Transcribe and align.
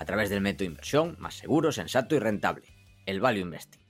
A 0.00 0.04
través 0.06 0.30
del 0.30 0.40
método 0.40 0.64
inversión 0.64 1.14
más 1.18 1.34
seguro, 1.34 1.72
sensato 1.72 2.16
y 2.16 2.20
rentable, 2.20 2.72
el 3.04 3.20
Value 3.20 3.42
Investing. 3.42 3.84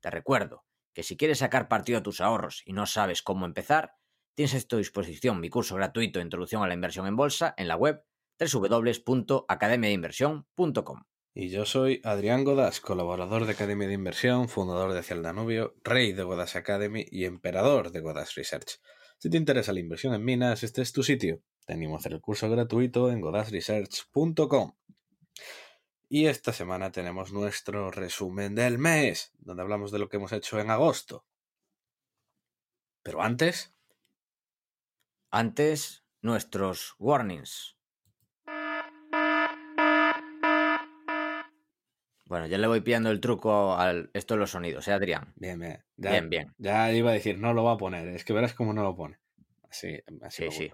Te 0.00 0.10
recuerdo 0.10 0.66
que 0.92 1.02
si 1.02 1.16
quieres 1.16 1.38
sacar 1.38 1.68
partido 1.68 1.98
a 1.98 2.02
tus 2.02 2.20
ahorros 2.20 2.62
y 2.66 2.74
no 2.74 2.84
sabes 2.84 3.22
cómo 3.22 3.46
empezar, 3.46 3.94
tienes 4.34 4.54
a 4.54 4.60
tu 4.68 4.76
disposición 4.76 5.40
mi 5.40 5.48
curso 5.48 5.74
gratuito 5.74 6.18
de 6.18 6.26
Introducción 6.26 6.62
a 6.62 6.66
la 6.66 6.74
Inversión 6.74 7.06
en 7.06 7.16
Bolsa 7.16 7.54
en 7.56 7.66
la 7.66 7.76
web 7.76 8.04
www.academiainversión.com. 8.38 11.04
Y 11.32 11.48
yo 11.48 11.64
soy 11.64 12.02
Adrián 12.04 12.44
Godas, 12.44 12.80
colaborador 12.80 13.46
de 13.46 13.52
Academia 13.52 13.88
de 13.88 13.94
Inversión, 13.94 14.50
fundador 14.50 14.92
de 14.92 14.98
Hacia 14.98 15.16
el 15.16 15.22
Danubio, 15.22 15.76
rey 15.82 16.12
de 16.12 16.24
Godas 16.24 16.56
Academy 16.56 17.06
y 17.10 17.24
emperador 17.24 17.90
de 17.90 18.00
Godas 18.00 18.34
Research. 18.34 18.82
Si 19.16 19.30
te 19.30 19.38
interesa 19.38 19.72
la 19.72 19.80
inversión 19.80 20.12
en 20.12 20.26
minas, 20.26 20.62
este 20.62 20.82
es 20.82 20.92
tu 20.92 21.02
sitio. 21.02 21.40
Te 21.64 21.72
el 21.72 22.20
curso 22.20 22.50
gratuito 22.50 23.10
en 23.10 23.22
godasresearch.com. 23.22 24.74
Y 26.10 26.26
esta 26.26 26.54
semana 26.54 26.90
tenemos 26.90 27.32
nuestro 27.32 27.90
resumen 27.90 28.54
del 28.54 28.78
mes, 28.78 29.32
donde 29.38 29.62
hablamos 29.62 29.92
de 29.92 29.98
lo 29.98 30.08
que 30.08 30.16
hemos 30.16 30.32
hecho 30.32 30.58
en 30.58 30.70
agosto. 30.70 31.26
Pero 33.02 33.22
antes... 33.22 33.74
Antes, 35.30 36.04
nuestros 36.22 36.94
warnings. 36.98 37.76
Bueno, 42.24 42.46
ya 42.46 42.56
le 42.56 42.66
voy 42.66 42.80
pillando 42.80 43.10
el 43.10 43.20
truco 43.20 43.76
al 43.76 44.10
esto 44.14 44.34
de 44.34 44.40
los 44.40 44.50
sonidos, 44.50 44.88
¿eh, 44.88 44.92
Adrián? 44.92 45.34
Bien, 45.36 45.58
bien. 45.58 45.84
Ya, 45.96 46.10
Bien, 46.10 46.30
bien. 46.30 46.54
Ya 46.56 46.90
iba 46.92 47.10
a 47.10 47.14
decir, 47.14 47.38
no 47.38 47.52
lo 47.52 47.64
va 47.64 47.72
a 47.72 47.76
poner. 47.76 48.08
Es 48.08 48.24
que 48.24 48.32
verás 48.32 48.54
cómo 48.54 48.72
no 48.72 48.82
lo 48.82 48.96
pone. 48.96 49.18
Así, 49.68 50.00
así 50.22 50.42
Sí, 50.42 50.44
me 50.44 50.50
sí. 50.50 50.70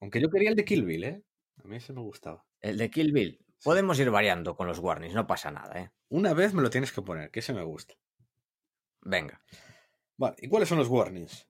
Aunque 0.00 0.20
yo 0.20 0.30
quería 0.30 0.50
el 0.50 0.56
de 0.56 0.64
Kill 0.64 0.84
Bill, 0.84 1.04
¿eh? 1.04 1.22
A 1.64 1.66
mí 1.66 1.76
ese 1.76 1.92
me 1.92 2.00
gustaba. 2.00 2.44
El 2.60 2.78
de 2.78 2.90
Kill 2.90 3.12
Bill. 3.12 3.40
Podemos 3.62 3.98
ir 4.00 4.10
variando 4.10 4.56
con 4.56 4.66
los 4.66 4.78
warnings, 4.80 5.14
no 5.14 5.26
pasa 5.26 5.50
nada, 5.50 5.80
¿eh? 5.80 5.90
Una 6.08 6.34
vez 6.34 6.52
me 6.52 6.62
lo 6.62 6.70
tienes 6.70 6.92
que 6.92 7.02
poner, 7.02 7.30
que 7.30 7.40
ese 7.40 7.52
me 7.52 7.62
gusta. 7.62 7.94
Venga. 9.00 9.40
Vale, 10.16 10.36
¿y 10.38 10.48
cuáles 10.48 10.68
son 10.68 10.78
los 10.78 10.88
warnings? 10.88 11.48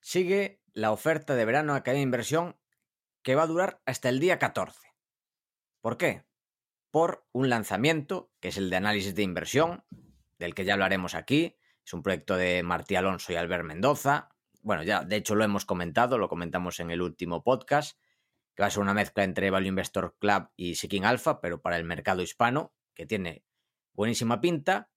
Sigue 0.00 0.62
la 0.74 0.92
oferta 0.92 1.34
de 1.34 1.44
verano 1.44 1.74
Academia 1.74 2.00
de 2.00 2.04
Inversión 2.04 2.56
que 3.22 3.34
va 3.34 3.42
a 3.42 3.46
durar 3.46 3.80
hasta 3.86 4.08
el 4.08 4.20
día 4.20 4.38
14. 4.38 4.78
¿Por 5.80 5.96
qué? 5.96 6.24
Por 6.90 7.26
un 7.32 7.48
lanzamiento, 7.48 8.32
que 8.40 8.48
es 8.48 8.56
el 8.56 8.70
de 8.70 8.76
análisis 8.76 9.14
de 9.14 9.22
inversión, 9.22 9.84
del 10.38 10.54
que 10.54 10.64
ya 10.64 10.74
hablaremos 10.74 11.14
aquí. 11.14 11.56
Es 11.84 11.92
un 11.92 12.02
proyecto 12.02 12.36
de 12.36 12.62
Martí 12.62 12.96
Alonso 12.96 13.32
y 13.32 13.36
Albert 13.36 13.64
Mendoza. 13.64 14.28
Bueno, 14.62 14.82
ya 14.82 15.02
de 15.02 15.16
hecho 15.16 15.34
lo 15.34 15.44
hemos 15.44 15.64
comentado, 15.64 16.18
lo 16.18 16.28
comentamos 16.28 16.78
en 16.80 16.90
el 16.90 17.02
último 17.02 17.42
podcast, 17.42 17.98
que 18.54 18.62
va 18.62 18.66
a 18.66 18.70
ser 18.70 18.82
una 18.82 18.94
mezcla 18.94 19.24
entre 19.24 19.50
Value 19.50 19.68
Investor 19.68 20.16
Club 20.18 20.50
y 20.56 20.74
Seeking 20.74 21.04
Alpha, 21.04 21.40
pero 21.40 21.62
para 21.62 21.76
el 21.76 21.84
mercado 21.84 22.22
hispano, 22.22 22.74
que 22.94 23.06
tiene 23.06 23.44
buenísima 23.94 24.40
pinta. 24.40 24.90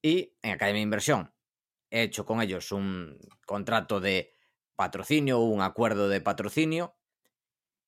Y 0.00 0.34
en 0.42 0.52
Academia 0.52 0.78
de 0.78 0.84
Inversión 0.84 1.34
he 1.90 2.02
hecho 2.02 2.24
con 2.24 2.40
ellos 2.40 2.72
un 2.72 3.18
contrato 3.46 4.00
de 4.00 4.34
patrocinio, 4.76 5.40
un 5.40 5.60
acuerdo 5.60 6.08
de 6.08 6.20
patrocinio. 6.20 6.96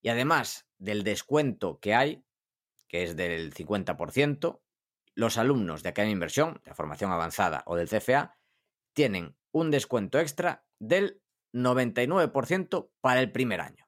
Y 0.03 0.11
además 0.11 0.69
del 0.79 1.03
descuento 1.03 1.81
que 1.81 1.95
hay, 1.95 2.25
que 2.89 3.05
es 3.05 3.17
del 3.17 3.55
50%, 3.55 4.61
los 5.15 5.39
alumnos 5.39 5.83
de 5.83 5.89
Academia 5.89 6.11
de 6.11 6.17
Inversión, 6.17 6.61
de 6.65 6.75
formación 6.75 7.11
avanzada 7.13 7.63
o 7.67 7.77
del 7.77 7.89
CFA, 7.89 8.37
tienen 8.93 9.37
un 9.53 9.71
descuento 9.71 10.19
extra 10.19 10.67
del 10.79 11.23
99% 11.53 12.91
para 13.01 13.21
el 13.21 13.33
primer 13.33 13.61
año. 13.61 13.84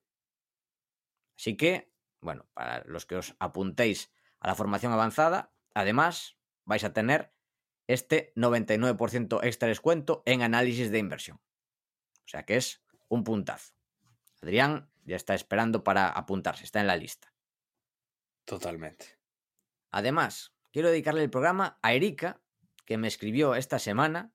Así 1.36 1.56
que, 1.56 1.92
bueno, 2.20 2.46
para 2.54 2.82
los 2.86 3.06
que 3.06 3.16
os 3.16 3.36
apuntéis 3.38 4.12
a 4.40 4.48
la 4.48 4.54
formación 4.54 4.92
avanzada, 4.92 5.52
además 5.74 6.38
vais 6.64 6.84
a 6.84 6.92
tener 6.92 7.32
este 7.86 8.32
99% 8.34 9.44
extra 9.44 9.68
descuento 9.68 10.22
en 10.26 10.42
análisis 10.42 10.90
de 10.90 10.98
inversión. 10.98 11.40
O 12.24 12.28
sea 12.28 12.44
que 12.44 12.56
es 12.56 12.82
un 13.08 13.22
puntazo. 13.22 13.74
Adrián 14.42 14.90
ya 15.04 15.16
está 15.16 15.34
esperando 15.34 15.84
para 15.84 16.08
apuntarse, 16.08 16.64
está 16.64 16.80
en 16.80 16.88
la 16.88 16.96
lista. 16.96 17.32
Totalmente. 18.44 19.18
Además, 19.90 20.52
quiero 20.72 20.88
dedicarle 20.88 21.22
el 21.22 21.30
programa 21.30 21.78
a 21.82 21.94
Erika, 21.94 22.40
que 22.84 22.98
me 22.98 23.08
escribió 23.08 23.54
esta 23.54 23.78
semana 23.78 24.32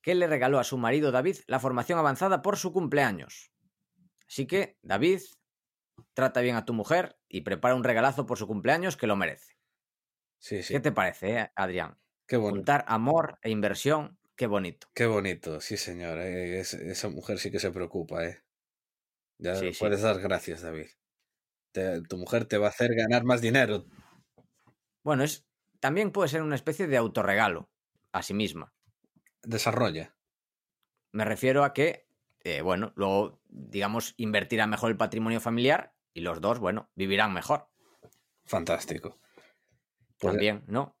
que 0.00 0.14
le 0.14 0.26
regaló 0.26 0.58
a 0.58 0.64
su 0.64 0.78
marido 0.78 1.12
David 1.12 1.38
la 1.46 1.60
formación 1.60 1.98
avanzada 1.98 2.42
por 2.42 2.56
su 2.56 2.72
cumpleaños. 2.72 3.52
Así 4.26 4.46
que, 4.46 4.78
David, 4.82 5.20
trata 6.14 6.40
bien 6.40 6.56
a 6.56 6.64
tu 6.64 6.72
mujer 6.74 7.18
y 7.28 7.42
prepara 7.42 7.74
un 7.74 7.84
regalazo 7.84 8.26
por 8.26 8.38
su 8.38 8.46
cumpleaños 8.46 8.96
que 8.96 9.06
lo 9.06 9.16
merece. 9.16 9.56
Sí, 10.38 10.62
sí. 10.62 10.74
¿Qué 10.74 10.80
te 10.80 10.92
parece, 10.92 11.36
eh, 11.38 11.52
Adrián? 11.54 11.98
Qué 12.26 12.36
bonito. 12.36 12.56
Juntar 12.56 12.84
amor 12.88 13.38
e 13.42 13.50
inversión, 13.50 14.18
qué 14.36 14.46
bonito. 14.46 14.88
Qué 14.94 15.06
bonito, 15.06 15.60
sí, 15.60 15.76
señor. 15.76 16.18
eh, 16.18 16.60
es- 16.60 16.74
esa 16.74 17.08
mujer 17.08 17.38
sí 17.38 17.50
que 17.50 17.58
se 17.60 17.70
preocupa, 17.70 18.24
¿eh? 18.24 18.42
Ya 19.38 19.56
Sí, 19.56 19.72
sí. 19.72 19.78
puedes 19.80 20.02
dar 20.02 20.20
gracias, 20.20 20.62
David. 20.62 20.86
Te- 21.72 22.02
tu 22.02 22.16
mujer 22.18 22.44
te 22.46 22.58
va 22.58 22.66
a 22.66 22.70
hacer 22.70 22.94
ganar 22.94 23.24
más 23.24 23.40
dinero. 23.40 23.86
Bueno, 25.02 25.24
es 25.24 25.46
también 25.80 26.12
puede 26.12 26.28
ser 26.28 26.42
una 26.42 26.54
especie 26.54 26.86
de 26.86 26.96
autorregalo 26.96 27.70
a 28.12 28.22
sí 28.22 28.34
misma. 28.34 28.72
Desarrolla. 29.42 30.14
Me 31.12 31.24
refiero 31.24 31.64
a 31.64 31.72
que, 31.72 32.06
eh, 32.44 32.60
bueno, 32.62 32.92
luego, 32.96 33.40
digamos, 33.48 34.14
invertirá 34.16 34.66
mejor 34.66 34.90
el 34.90 34.96
patrimonio 34.96 35.40
familiar 35.40 35.94
y 36.14 36.20
los 36.20 36.40
dos, 36.40 36.58
bueno, 36.58 36.90
vivirán 36.94 37.32
mejor 37.32 37.68
Fantástico. 38.44 39.18
Pues- 40.18 40.32
también, 40.34 40.64
¿no? 40.66 40.96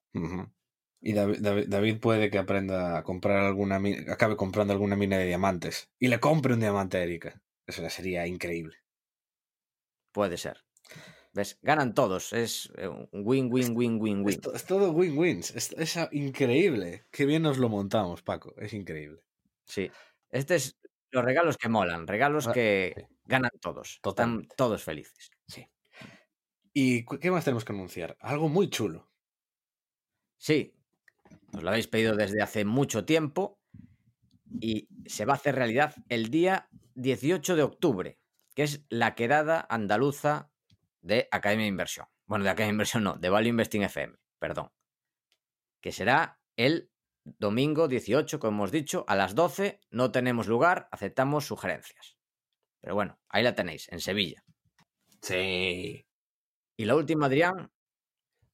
Y 1.00 1.12
David, 1.14 1.98
puede 2.00 2.30
que 2.30 2.38
aprenda 2.38 2.98
a 2.98 3.02
comprar 3.02 3.38
alguna 3.44 3.80
acabe 4.08 4.36
comprando 4.36 4.72
alguna 4.72 4.94
mina 4.94 5.18
de 5.18 5.26
diamantes 5.26 5.90
y 5.98 6.08
le 6.08 6.20
compre 6.20 6.54
un 6.54 6.60
diamante 6.60 6.98
a 6.98 7.02
Erika. 7.02 7.42
Eso 7.66 7.88
sería 7.90 8.26
increíble. 8.26 8.76
Puede 10.12 10.36
ser. 10.36 10.58
¿Ves? 11.32 11.58
Ganan 11.62 11.94
todos. 11.94 12.32
Es 12.32 12.70
eh, 12.76 12.88
win, 13.12 13.48
win, 13.50 13.74
win, 13.76 13.98
win, 14.00 14.24
win. 14.24 14.28
Es, 14.28 14.40
to- 14.40 14.54
es 14.54 14.64
todo 14.64 14.92
win-wins. 14.92 15.50
Es, 15.56 15.72
es 15.72 15.98
increíble. 16.12 17.06
Qué 17.10 17.24
bien 17.24 17.42
nos 17.42 17.58
lo 17.58 17.68
montamos, 17.68 18.22
Paco. 18.22 18.54
Es 18.58 18.72
increíble. 18.74 19.22
Sí. 19.64 19.90
Este 20.30 20.56
es 20.56 20.78
los 21.12 21.24
regalos 21.24 21.56
que 21.58 21.68
molan, 21.68 22.06
regalos 22.06 22.48
Ah, 22.48 22.52
que 22.52 22.94
sí. 22.96 23.02
ganan 23.24 23.52
todos. 23.60 24.00
Están 24.04 24.48
todos 24.56 24.82
felices. 24.84 25.30
Sí. 25.46 25.66
¿Y 26.74 27.04
qué 27.04 27.30
más 27.30 27.44
tenemos 27.44 27.64
que 27.64 27.72
anunciar? 27.72 28.16
Algo 28.20 28.48
muy 28.48 28.68
chulo. 28.70 29.10
Sí, 30.38 30.74
os 31.54 31.62
lo 31.62 31.70
habéis 31.70 31.88
pedido 31.88 32.16
desde 32.16 32.42
hace 32.42 32.64
mucho 32.64 33.04
tiempo 33.04 33.60
y 34.60 34.88
se 35.06 35.24
va 35.24 35.34
a 35.34 35.36
hacer 35.36 35.54
realidad 35.54 35.94
el 36.08 36.30
día 36.30 36.68
18 36.94 37.56
de 37.56 37.62
octubre, 37.62 38.18
que 38.54 38.64
es 38.64 38.84
la 38.88 39.14
quedada 39.14 39.66
andaluza 39.68 40.50
de 41.00 41.28
Academia 41.30 41.64
de 41.64 41.68
Inversión. 41.70 42.06
Bueno, 42.26 42.44
de 42.44 42.50
Academia 42.50 42.70
de 42.70 42.74
Inversión 42.74 43.04
no, 43.04 43.14
de 43.16 43.28
Value 43.30 43.48
Investing 43.50 43.82
FM, 43.82 44.14
perdón. 44.38 44.70
Que 45.80 45.92
será 45.92 46.40
el 46.56 46.91
domingo 47.24 47.88
18, 47.88 48.38
como 48.38 48.58
hemos 48.58 48.72
dicho, 48.72 49.04
a 49.08 49.16
las 49.16 49.34
12. 49.34 49.80
No 49.90 50.12
tenemos 50.12 50.46
lugar, 50.46 50.88
aceptamos 50.92 51.46
sugerencias. 51.46 52.16
Pero 52.80 52.94
bueno, 52.94 53.18
ahí 53.28 53.42
la 53.42 53.54
tenéis, 53.54 53.88
en 53.90 54.00
Sevilla. 54.00 54.44
Sí. 55.20 56.06
Y 56.76 56.84
la 56.84 56.96
última, 56.96 57.26
Adrián, 57.26 57.70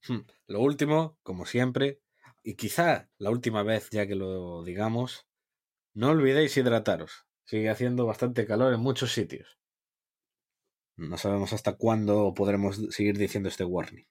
Hmm. 0.06 0.20
Lo 0.46 0.60
último, 0.60 1.18
como 1.22 1.46
siempre, 1.46 2.00
y 2.42 2.54
quizá 2.54 3.10
la 3.18 3.30
última 3.30 3.62
vez 3.62 3.90
ya 3.90 4.06
que 4.06 4.14
lo 4.14 4.62
digamos, 4.64 5.26
no 5.94 6.10
olvidéis 6.10 6.56
hidrataros. 6.56 7.26
Sigue 7.44 7.70
haciendo 7.70 8.06
bastante 8.06 8.46
calor 8.46 8.74
en 8.74 8.80
muchos 8.80 9.12
sitios. 9.12 9.58
No 10.96 11.16
sabemos 11.16 11.52
hasta 11.52 11.76
cuándo 11.76 12.34
podremos 12.34 12.76
seguir 12.90 13.16
diciendo 13.16 13.48
este 13.48 13.64
warning. 13.64 14.06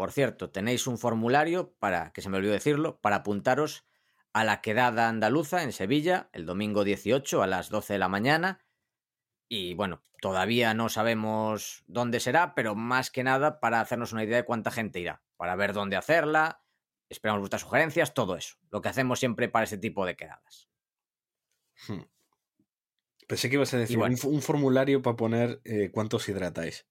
Por 0.00 0.12
cierto, 0.12 0.48
tenéis 0.48 0.86
un 0.86 0.96
formulario 0.96 1.74
para, 1.78 2.10
que 2.14 2.22
se 2.22 2.30
me 2.30 2.38
olvidó 2.38 2.54
decirlo, 2.54 2.98
para 3.02 3.16
apuntaros 3.16 3.84
a 4.32 4.44
la 4.44 4.62
quedada 4.62 5.10
andaluza 5.10 5.62
en 5.62 5.72
Sevilla 5.72 6.30
el 6.32 6.46
domingo 6.46 6.84
18 6.84 7.42
a 7.42 7.46
las 7.46 7.68
12 7.68 7.92
de 7.92 7.98
la 7.98 8.08
mañana. 8.08 8.64
Y 9.46 9.74
bueno, 9.74 10.02
todavía 10.22 10.72
no 10.72 10.88
sabemos 10.88 11.84
dónde 11.86 12.18
será, 12.18 12.54
pero 12.54 12.74
más 12.74 13.10
que 13.10 13.22
nada 13.24 13.60
para 13.60 13.82
hacernos 13.82 14.14
una 14.14 14.24
idea 14.24 14.38
de 14.38 14.46
cuánta 14.46 14.70
gente 14.70 15.00
irá, 15.00 15.22
para 15.36 15.54
ver 15.54 15.74
dónde 15.74 15.96
hacerla, 15.96 16.64
esperamos 17.10 17.40
vuestras 17.40 17.60
sugerencias, 17.60 18.14
todo 18.14 18.38
eso, 18.38 18.56
lo 18.70 18.80
que 18.80 18.88
hacemos 18.88 19.18
siempre 19.18 19.50
para 19.50 19.64
este 19.64 19.76
tipo 19.76 20.06
de 20.06 20.16
quedadas. 20.16 20.70
Hmm. 21.88 22.04
Pensé 23.28 23.50
que 23.50 23.56
ibas 23.56 23.74
a 23.74 23.76
decir 23.76 23.98
bueno. 23.98 24.16
un, 24.24 24.36
un 24.36 24.40
formulario 24.40 25.02
para 25.02 25.16
poner 25.18 25.60
eh, 25.64 25.90
cuántos 25.92 26.26
hidratáis. 26.26 26.86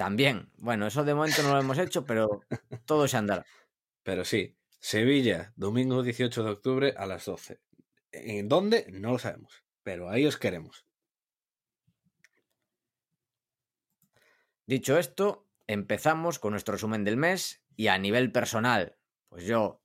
También, 0.00 0.50
bueno, 0.56 0.86
eso 0.86 1.04
de 1.04 1.12
momento 1.12 1.42
no 1.42 1.50
lo 1.52 1.60
hemos 1.60 1.76
hecho, 1.76 2.06
pero 2.06 2.40
todo 2.86 3.06
se 3.06 3.18
andará. 3.18 3.44
Pero 4.02 4.24
sí, 4.24 4.56
Sevilla, 4.78 5.52
domingo 5.56 6.02
18 6.02 6.42
de 6.42 6.50
octubre 6.50 6.94
a 6.96 7.04
las 7.04 7.26
12. 7.26 7.60
¿En 8.10 8.48
dónde? 8.48 8.86
No 8.92 9.12
lo 9.12 9.18
sabemos, 9.18 9.62
pero 9.82 10.08
ahí 10.08 10.24
os 10.24 10.38
queremos. 10.38 10.86
Dicho 14.64 14.96
esto, 14.98 15.46
empezamos 15.66 16.38
con 16.38 16.52
nuestro 16.52 16.72
resumen 16.72 17.04
del 17.04 17.18
mes 17.18 17.62
y 17.76 17.88
a 17.88 17.98
nivel 17.98 18.32
personal, 18.32 18.96
pues 19.28 19.44
yo 19.44 19.82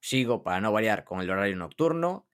sigo 0.00 0.42
para 0.42 0.60
no 0.60 0.70
variar 0.70 1.04
con 1.04 1.22
el 1.22 1.30
horario 1.30 1.56
nocturno. 1.56 2.28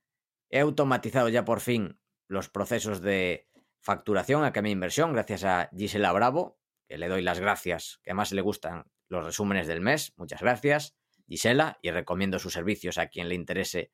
He 0.50 0.58
automatizado 0.58 1.28
ya 1.28 1.44
por 1.44 1.60
fin 1.60 2.00
los 2.26 2.48
procesos 2.48 3.00
de 3.00 3.48
facturación 3.78 4.42
a 4.42 4.60
mi 4.60 4.72
Inversión 4.72 5.12
gracias 5.12 5.44
a 5.44 5.70
Gisela 5.72 6.10
Bravo, 6.10 6.58
que 6.86 6.98
le 6.98 7.08
doy 7.08 7.22
las 7.22 7.40
gracias, 7.40 8.00
que 8.02 8.10
además 8.10 8.32
le 8.32 8.40
gustan 8.40 8.84
los 9.08 9.24
resúmenes 9.24 9.66
del 9.66 9.80
mes. 9.80 10.12
Muchas 10.16 10.40
gracias, 10.40 10.96
Gisela, 11.28 11.78
y 11.82 11.90
recomiendo 11.90 12.38
sus 12.38 12.52
servicios 12.52 12.98
a 12.98 13.08
quien 13.08 13.28
le 13.28 13.34
interese 13.34 13.90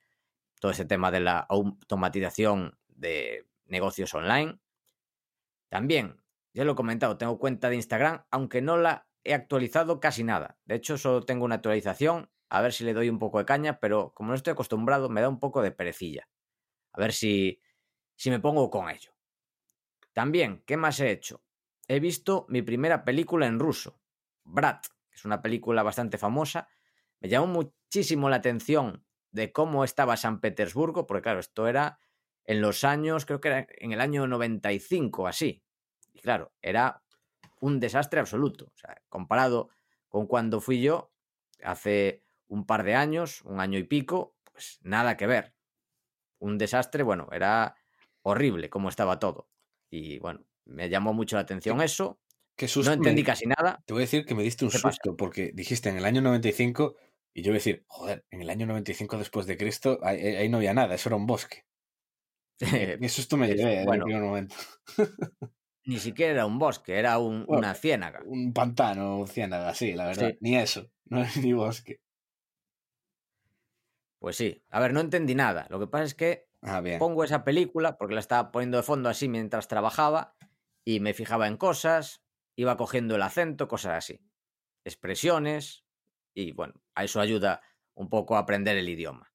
todo 0.61 0.73
ese 0.73 0.85
tema 0.85 1.11
de 1.11 1.21
la 1.21 1.39
automatización 1.39 2.79
de 2.89 3.49
negocios 3.67 4.15
online. 4.15 4.61
También, 5.69 6.23
ya 6.53 6.65
lo 6.65 6.73
he 6.73 6.77
comentado, 6.77 7.17
tengo 7.17 7.39
cuenta 7.39 7.69
de 7.69 7.77
Instagram, 7.77 8.25
aunque 8.31 8.61
no 8.61 8.77
la 8.77 9.09
he 9.25 9.35
actualizado 9.35 10.01
casi 10.01 10.25
nada. 10.25 10.59
De 10.65 10.75
hecho, 10.75 10.99
solo 10.99 11.23
tengo 11.23 11.45
una 11.45 11.57
actualización, 11.57 12.31
a 12.49 12.61
ver 12.61 12.73
si 12.73 12.85
le 12.85 12.93
doy 12.93 13.09
un 13.09 13.19
poco 13.19 13.39
de 13.39 13.47
caña, 13.47 13.81
pero 13.81 14.13
como 14.15 14.31
no 14.31 14.35
estoy 14.35 14.53
acostumbrado, 14.53 15.09
me 15.09 15.21
da 15.21 15.29
un 15.29 15.41
poco 15.41 15.63
de 15.63 15.73
perecilla. 15.73 16.29
A 16.93 17.01
ver 17.01 17.13
si, 17.13 17.63
si 18.17 18.31
me 18.31 18.41
pongo 18.41 18.69
con 18.71 18.91
ello. 18.91 19.17
También, 20.13 20.63
¿qué 20.67 20.77
más 20.77 21.01
he 21.01 21.11
hecho? 21.11 21.43
He 21.93 22.01
visto 22.01 22.47
mi 22.49 22.63
primera 22.63 23.05
película 23.05 23.47
en 23.47 23.59
ruso, 23.59 24.01
Brat, 24.45 24.87
que 25.11 25.17
es 25.17 25.27
una 25.27 25.43
película 25.43 25.83
bastante 25.83 26.17
famosa. 26.17 26.67
Me 27.21 27.29
llamó 27.29 27.49
muchísimo 27.49 28.31
la 28.31 28.37
atención 28.37 29.05
de 29.31 29.53
cómo 29.53 29.85
estaba 29.85 30.17
San 30.17 30.41
Petersburgo, 30.41 31.07
porque 31.07 31.25
claro, 31.25 31.41
esto 31.41 31.69
era 31.69 31.99
en 32.45 32.63
los 32.63 32.85
años, 32.85 33.27
creo 33.27 33.43
que 33.43 33.49
era 33.49 33.67
en 33.77 33.93
el 33.93 34.01
año 34.01 34.27
95, 34.27 35.27
así. 35.27 35.63
Y 36.15 36.21
claro, 36.21 36.55
era 36.63 37.03
un 37.61 37.79
desastre 37.79 38.21
absoluto. 38.21 38.73
O 38.75 38.79
sea, 38.79 39.03
comparado 39.11 39.69
con 40.09 40.27
cuando 40.27 40.63
fui 40.63 40.81
yo, 40.81 41.13
hace 41.63 42.23
un 42.49 42.65
par 42.65 42.85
de 42.85 42.95
años, 42.95 43.43
un 43.43 43.61
año 43.61 43.79
y 43.79 43.85
pico, 43.85 44.35
pues 44.51 44.79
nada 44.81 45.19
que 45.19 45.27
ver. 45.27 45.55
Un 46.39 46.57
desastre, 46.57 47.03
bueno, 47.03 47.29
era 47.33 47.77
horrible 48.23 48.71
cómo 48.71 48.89
estaba 48.89 49.19
todo. 49.19 49.51
Y 49.91 50.19
bueno, 50.21 50.47
me 50.65 50.89
llamó 50.89 51.13
mucho 51.13 51.37
la 51.37 51.43
atención 51.43 51.81
eso. 51.83 52.19
Qué 52.57 52.69
susto 52.69 52.91
No 52.91 52.95
entendí 52.97 53.23
me- 53.23 53.27
casi 53.27 53.47
nada. 53.47 53.83
Te 53.87 53.93
voy 53.95 54.03
a 54.03 54.05
decir 54.05 54.25
que 54.25 54.35
me 54.35 54.43
diste 54.43 54.65
un 54.65 54.71
susto 54.71 55.17
porque 55.17 55.51
dijiste 55.55 55.89
en 55.89 55.97
el 55.97 56.05
año 56.05 56.21
95 56.21 56.97
y 57.35 57.43
yo 57.43 57.51
voy 57.51 57.57
a 57.57 57.59
decir, 57.61 57.85
joder, 57.89 58.25
en 58.31 58.43
el 58.43 58.51
año 58.51 58.67
95 58.67 59.17
después 59.19 59.47
de 59.47 59.57
Cristo 59.57 59.99
ahí, 60.03 60.49
no 60.49 60.59
había 60.59 60.75
nada, 60.75 60.95
eso 60.95 61.09
era 61.09 61.17
un 61.17 61.27
bosque. 61.27 61.65
Qué 62.59 62.99
susto 63.09 63.37
me 63.37 63.49
llevé 63.49 63.83
en 63.83 63.93
el 63.93 64.03
primer 64.03 64.23
momento. 64.23 64.55
Ni 65.85 65.99
siquiera 65.99 66.33
era 66.33 66.47
un 66.47 66.59
bosque, 66.59 66.97
era 66.97 67.19
un- 67.19 67.45
Bueno, 67.47 67.59
una 67.61 67.75
ciénaga. 67.75 68.21
Un 68.25 68.53
pantano, 68.53 69.19
un 69.19 69.27
ciénaga, 69.27 69.75
sí, 69.75 69.93
la 69.95 70.07
verdad. 70.07 70.31
Sí. 70.31 70.39
Ni 70.41 70.57
eso, 70.57 70.91
no 71.07 71.23
es 71.23 71.37
ni 71.39 71.53
bosque. 71.55 72.01
Pues 74.19 74.37
sí. 74.37 74.63
A 74.71 74.79
ver, 74.79 74.93
no 74.93 75.01
entendí 75.01 75.35
nada. 75.35 75.67
Lo 75.71 75.81
que 75.81 75.87
pasa 75.87 76.05
es 76.05 76.15
que 76.15 76.47
Ah, 76.65 76.81
pongo 77.01 77.25
esa 77.25 77.43
película 77.43 77.97
porque 77.97 78.15
la 78.15 78.21
estaba 78.21 78.53
poniendo 78.53 78.77
de 78.77 78.85
fondo 78.85 79.09
así 79.09 79.29
mientras 79.29 79.67
trabajaba 79.67 80.37
y 80.85 81.01
me 81.01 81.15
fijaba 81.15 81.47
en 81.47 81.57
cosas, 81.57 82.23
iba 82.57 82.77
cogiendo 82.77 83.17
el 83.17 83.23
acento, 83.23 83.69
cosas 83.69 83.95
así. 83.95 84.21
Expresiones 84.85 85.85
y 86.35 86.53
bueno, 86.53 86.83
a 86.95 87.05
eso 87.05 87.21
ayuda 87.21 87.63
un 87.95 88.09
poco 88.09 88.37
a 88.37 88.41
aprender 88.41 88.77
el 88.77 88.89
idioma. 88.89 89.33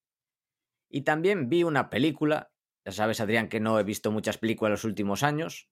Y 0.90 1.02
también 1.02 1.48
vi 1.48 1.62
una 1.62 1.90
película, 1.90 2.50
ya 2.84 2.92
sabes 2.92 3.20
Adrián 3.20 3.48
que 3.48 3.60
no 3.60 3.78
he 3.78 3.84
visto 3.84 4.10
muchas 4.10 4.38
películas 4.38 4.68
en 4.68 4.72
los 4.72 4.84
últimos 4.84 5.22
años. 5.22 5.68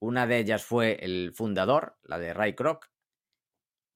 Una 0.00 0.26
de 0.26 0.38
ellas 0.38 0.64
fue 0.64 0.98
El 1.04 1.32
Fundador, 1.34 1.98
la 2.02 2.18
de 2.18 2.34
Ray 2.34 2.54
Kroc. 2.54 2.90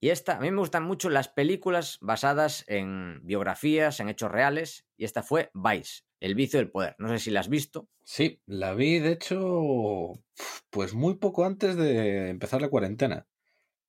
Y 0.01 0.09
esta, 0.09 0.37
a 0.37 0.39
mí 0.41 0.49
me 0.51 0.57
gustan 0.57 0.83
mucho 0.83 1.09
las 1.09 1.29
películas 1.29 1.99
basadas 2.01 2.65
en 2.67 3.21
biografías, 3.23 3.99
en 3.99 4.09
hechos 4.09 4.31
reales, 4.31 4.87
y 4.97 5.05
esta 5.05 5.21
fue 5.23 5.51
Vice, 5.53 6.01
El 6.19 6.35
vicio 6.35 6.59
del 6.59 6.71
poder. 6.71 6.95
No 6.97 7.07
sé 7.07 7.19
si 7.19 7.29
la 7.31 7.39
has 7.41 7.49
visto. 7.49 7.87
Sí, 8.03 8.41
la 8.45 8.73
vi, 8.73 8.99
de 8.99 9.11
hecho, 9.13 10.23
pues 10.69 10.93
muy 10.93 11.15
poco 11.15 11.45
antes 11.45 11.75
de 11.75 12.29
empezar 12.29 12.61
la 12.61 12.69
cuarentena, 12.69 13.27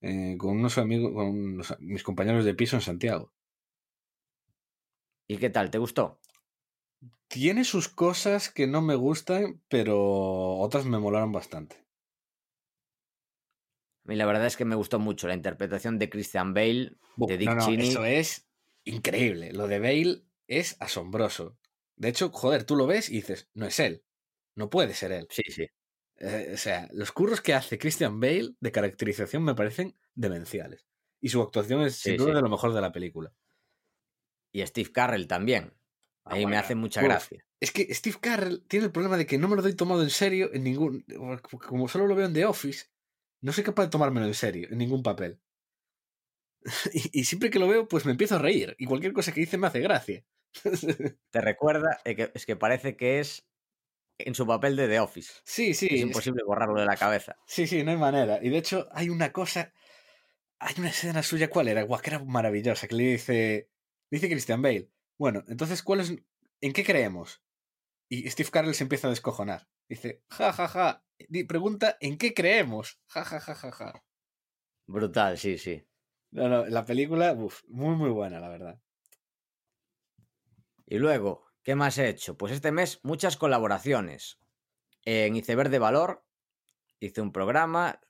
eh, 0.02 0.36
con 0.38 0.58
unos 0.58 0.78
amigos, 0.78 1.12
con 1.14 1.28
unos- 1.28 1.76
mis 1.80 2.02
compañeros 2.04 2.44
de 2.44 2.54
piso 2.54 2.76
en 2.76 2.82
Santiago. 2.82 3.32
¿Y 5.26 5.38
qué 5.38 5.50
tal? 5.50 5.70
¿Te 5.70 5.78
gustó? 5.78 6.20
Tiene 7.26 7.64
sus 7.64 7.88
cosas 7.88 8.48
que 8.48 8.68
no 8.68 8.80
me 8.80 8.94
gustan, 8.94 9.60
pero 9.68 10.58
otras 10.58 10.84
me 10.84 11.00
molaron 11.00 11.32
bastante. 11.32 11.84
A 14.04 14.08
mí 14.08 14.16
la 14.16 14.26
verdad 14.26 14.46
es 14.46 14.56
que 14.56 14.64
me 14.64 14.74
gustó 14.74 14.98
mucho 14.98 15.28
la 15.28 15.34
interpretación 15.34 15.98
de 15.98 16.10
Christian 16.10 16.54
Bale, 16.54 16.96
de 17.16 17.38
Dick 17.38 17.48
no, 17.48 17.54
no, 17.56 17.66
Cheney. 17.66 17.88
eso 17.90 18.04
es 18.04 18.48
increíble. 18.84 19.52
Lo 19.52 19.68
de 19.68 19.78
Bale 19.78 20.22
es 20.48 20.76
asombroso. 20.80 21.58
De 21.96 22.08
hecho, 22.08 22.30
joder, 22.30 22.64
tú 22.64 22.74
lo 22.76 22.86
ves 22.86 23.08
y 23.10 23.14
dices, 23.14 23.48
no 23.54 23.66
es 23.66 23.78
él. 23.78 24.04
No 24.56 24.70
puede 24.70 24.94
ser 24.94 25.12
él. 25.12 25.26
Sí, 25.30 25.42
sí. 25.48 25.66
Eh, 26.18 26.50
o 26.54 26.56
sea, 26.56 26.88
los 26.92 27.12
curros 27.12 27.40
que 27.40 27.54
hace 27.54 27.78
Christian 27.78 28.18
Bale 28.20 28.54
de 28.60 28.72
caracterización 28.72 29.44
me 29.44 29.54
parecen 29.54 29.96
demenciales. 30.14 30.86
Y 31.20 31.28
su 31.28 31.40
actuación 31.40 31.82
es 31.82 31.96
sin 31.96 32.12
Sí, 32.12 32.16
duda 32.18 32.30
sí. 32.30 32.34
de 32.36 32.42
lo 32.42 32.48
mejor 32.48 32.72
de 32.74 32.80
la 32.80 32.90
película. 32.92 33.32
Y 34.52 34.66
Steve 34.66 34.90
Carrell 34.92 35.26
también. 35.28 35.72
Ah, 36.24 36.34
Ahí 36.34 36.46
me 36.46 36.56
hace 36.56 36.74
mucha 36.74 37.00
uf. 37.00 37.06
gracia. 37.06 37.44
Es 37.60 37.70
que 37.72 37.92
Steve 37.94 38.16
Carell 38.20 38.64
tiene 38.66 38.86
el 38.86 38.92
problema 38.92 39.16
de 39.16 39.26
que 39.26 39.38
no 39.38 39.48
me 39.48 39.56
lo 39.56 39.62
doy 39.62 39.74
tomado 39.74 40.02
en 40.02 40.10
serio 40.10 40.50
en 40.52 40.64
ningún. 40.64 41.04
Como 41.68 41.88
solo 41.88 42.06
lo 42.08 42.14
veo 42.16 42.26
en 42.26 42.34
The 42.34 42.44
Office, 42.46 42.86
no 43.42 43.52
soy 43.52 43.64
capaz 43.64 43.84
de 43.84 43.90
tomármelo 43.90 44.26
en 44.26 44.34
serio 44.34 44.68
en 44.70 44.78
ningún 44.78 45.02
papel. 45.02 45.40
Y, 46.92 47.20
y 47.20 47.24
siempre 47.24 47.50
que 47.50 47.58
lo 47.58 47.68
veo, 47.68 47.88
pues 47.88 48.04
me 48.04 48.12
empiezo 48.12 48.36
a 48.36 48.38
reír. 48.38 48.74
Y 48.78 48.86
cualquier 48.86 49.12
cosa 49.12 49.32
que 49.32 49.40
dice 49.40 49.58
me 49.58 49.66
hace 49.66 49.80
gracia. 49.80 50.24
Te 51.30 51.40
recuerda, 51.40 51.98
eh, 52.04 52.14
que- 52.14 52.30
es 52.34 52.46
que 52.46 52.56
parece 52.56 52.96
que 52.96 53.20
es 53.20 53.46
en 54.18 54.34
su 54.34 54.46
papel 54.46 54.76
de 54.76 54.88
The 54.88 55.00
Office. 55.00 55.32
sí, 55.44 55.74
sí. 55.74 55.86
Es 55.86 55.92
es- 55.94 56.00
imposible 56.02 56.42
borrarlo 56.46 56.78
de 56.78 56.86
la 56.86 56.96
cabeza. 56.96 57.36
Sí, 57.46 57.66
sí, 57.66 57.82
no 57.82 57.90
hay 57.90 57.96
manera. 57.96 58.38
Y 58.42 58.50
de 58.50 58.58
hecho, 58.58 58.88
hay 58.92 59.08
una 59.08 59.32
cosa. 59.32 59.72
Hay 60.60 60.74
una 60.78 60.90
escena 60.90 61.22
suya, 61.22 61.50
¿cuál 61.50 61.68
era? 61.68 61.82
Guau, 61.82 62.00
que 62.00 62.10
era 62.10 62.20
maravillosa, 62.24 62.86
que 62.88 62.94
le 62.94 63.04
dice. 63.12 63.70
dice 64.10 64.28
Christian 64.30 64.62
Bale. 64.62 64.90
Bueno, 65.18 65.44
entonces, 65.48 65.82
¿cuál 65.82 66.00
es. 66.00 66.14
¿En 66.60 66.72
qué 66.72 66.84
creemos? 66.84 67.42
Y 68.08 68.30
Steve 68.30 68.50
Carell 68.50 68.74
se 68.74 68.84
empieza 68.84 69.08
a 69.08 69.10
descojonar. 69.10 69.68
Dice, 69.88 70.24
ja, 70.38 70.52
ja, 70.52 70.66
ja. 70.68 71.04
Pregunta, 71.48 71.96
¿en 72.00 72.18
qué 72.18 72.34
creemos? 72.34 73.00
Ja, 73.14 73.24
ja, 73.24 73.40
ja, 73.40 73.54
ja, 73.54 73.70
ja. 73.72 73.92
Brutal, 74.86 75.38
sí, 75.38 75.58
sí. 75.58 75.84
No, 76.38 76.48
no, 76.48 76.66
la 76.66 76.84
película, 76.84 77.32
uf, 77.32 77.62
muy, 77.68 77.96
muy 77.96 78.10
buena, 78.10 78.38
la 78.40 78.48
verdad. 78.50 78.80
Y 80.86 80.98
luego, 80.98 81.46
¿qué 81.62 81.74
más 81.74 81.98
he 81.98 82.08
hecho? 82.08 82.36
Pues 82.36 82.52
este 82.52 82.72
mes 82.72 83.00
muchas 83.02 83.36
colaboraciones. 83.36 84.40
En 85.04 85.36
Iceberg 85.36 85.70
de 85.70 85.78
Valor 85.78 86.26
hice 87.00 87.20
un 87.20 87.32
programa 87.32 88.00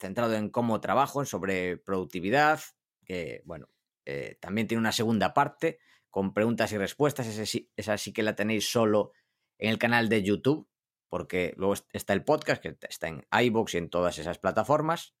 centrado 0.00 0.34
en 0.34 0.50
cómo 0.50 0.80
trabajo, 0.80 1.24
sobre 1.24 1.78
productividad, 1.78 2.60
que 3.04 3.42
bueno, 3.44 3.70
eh, 4.06 4.38
también 4.40 4.66
tiene 4.68 4.80
una 4.80 4.92
segunda 4.92 5.34
parte 5.34 5.80
con 6.10 6.34
preguntas 6.34 6.72
y 6.72 6.78
respuestas. 6.78 7.26
Sí- 7.48 7.70
esa 7.76 7.98
sí 7.98 8.12
que 8.12 8.22
la 8.22 8.36
tenéis 8.36 8.70
solo 8.70 9.12
en 9.58 9.70
el 9.70 9.78
canal 9.78 10.08
de 10.08 10.22
YouTube, 10.22 10.68
porque 11.08 11.54
luego 11.56 11.74
est- 11.74 11.88
está 11.92 12.12
el 12.12 12.24
podcast, 12.24 12.62
que 12.62 12.76
está 12.88 13.08
en 13.08 13.26
iVoox 13.30 13.74
y 13.74 13.78
en 13.78 13.90
todas 13.90 14.18
esas 14.18 14.38
plataformas. 14.38 15.14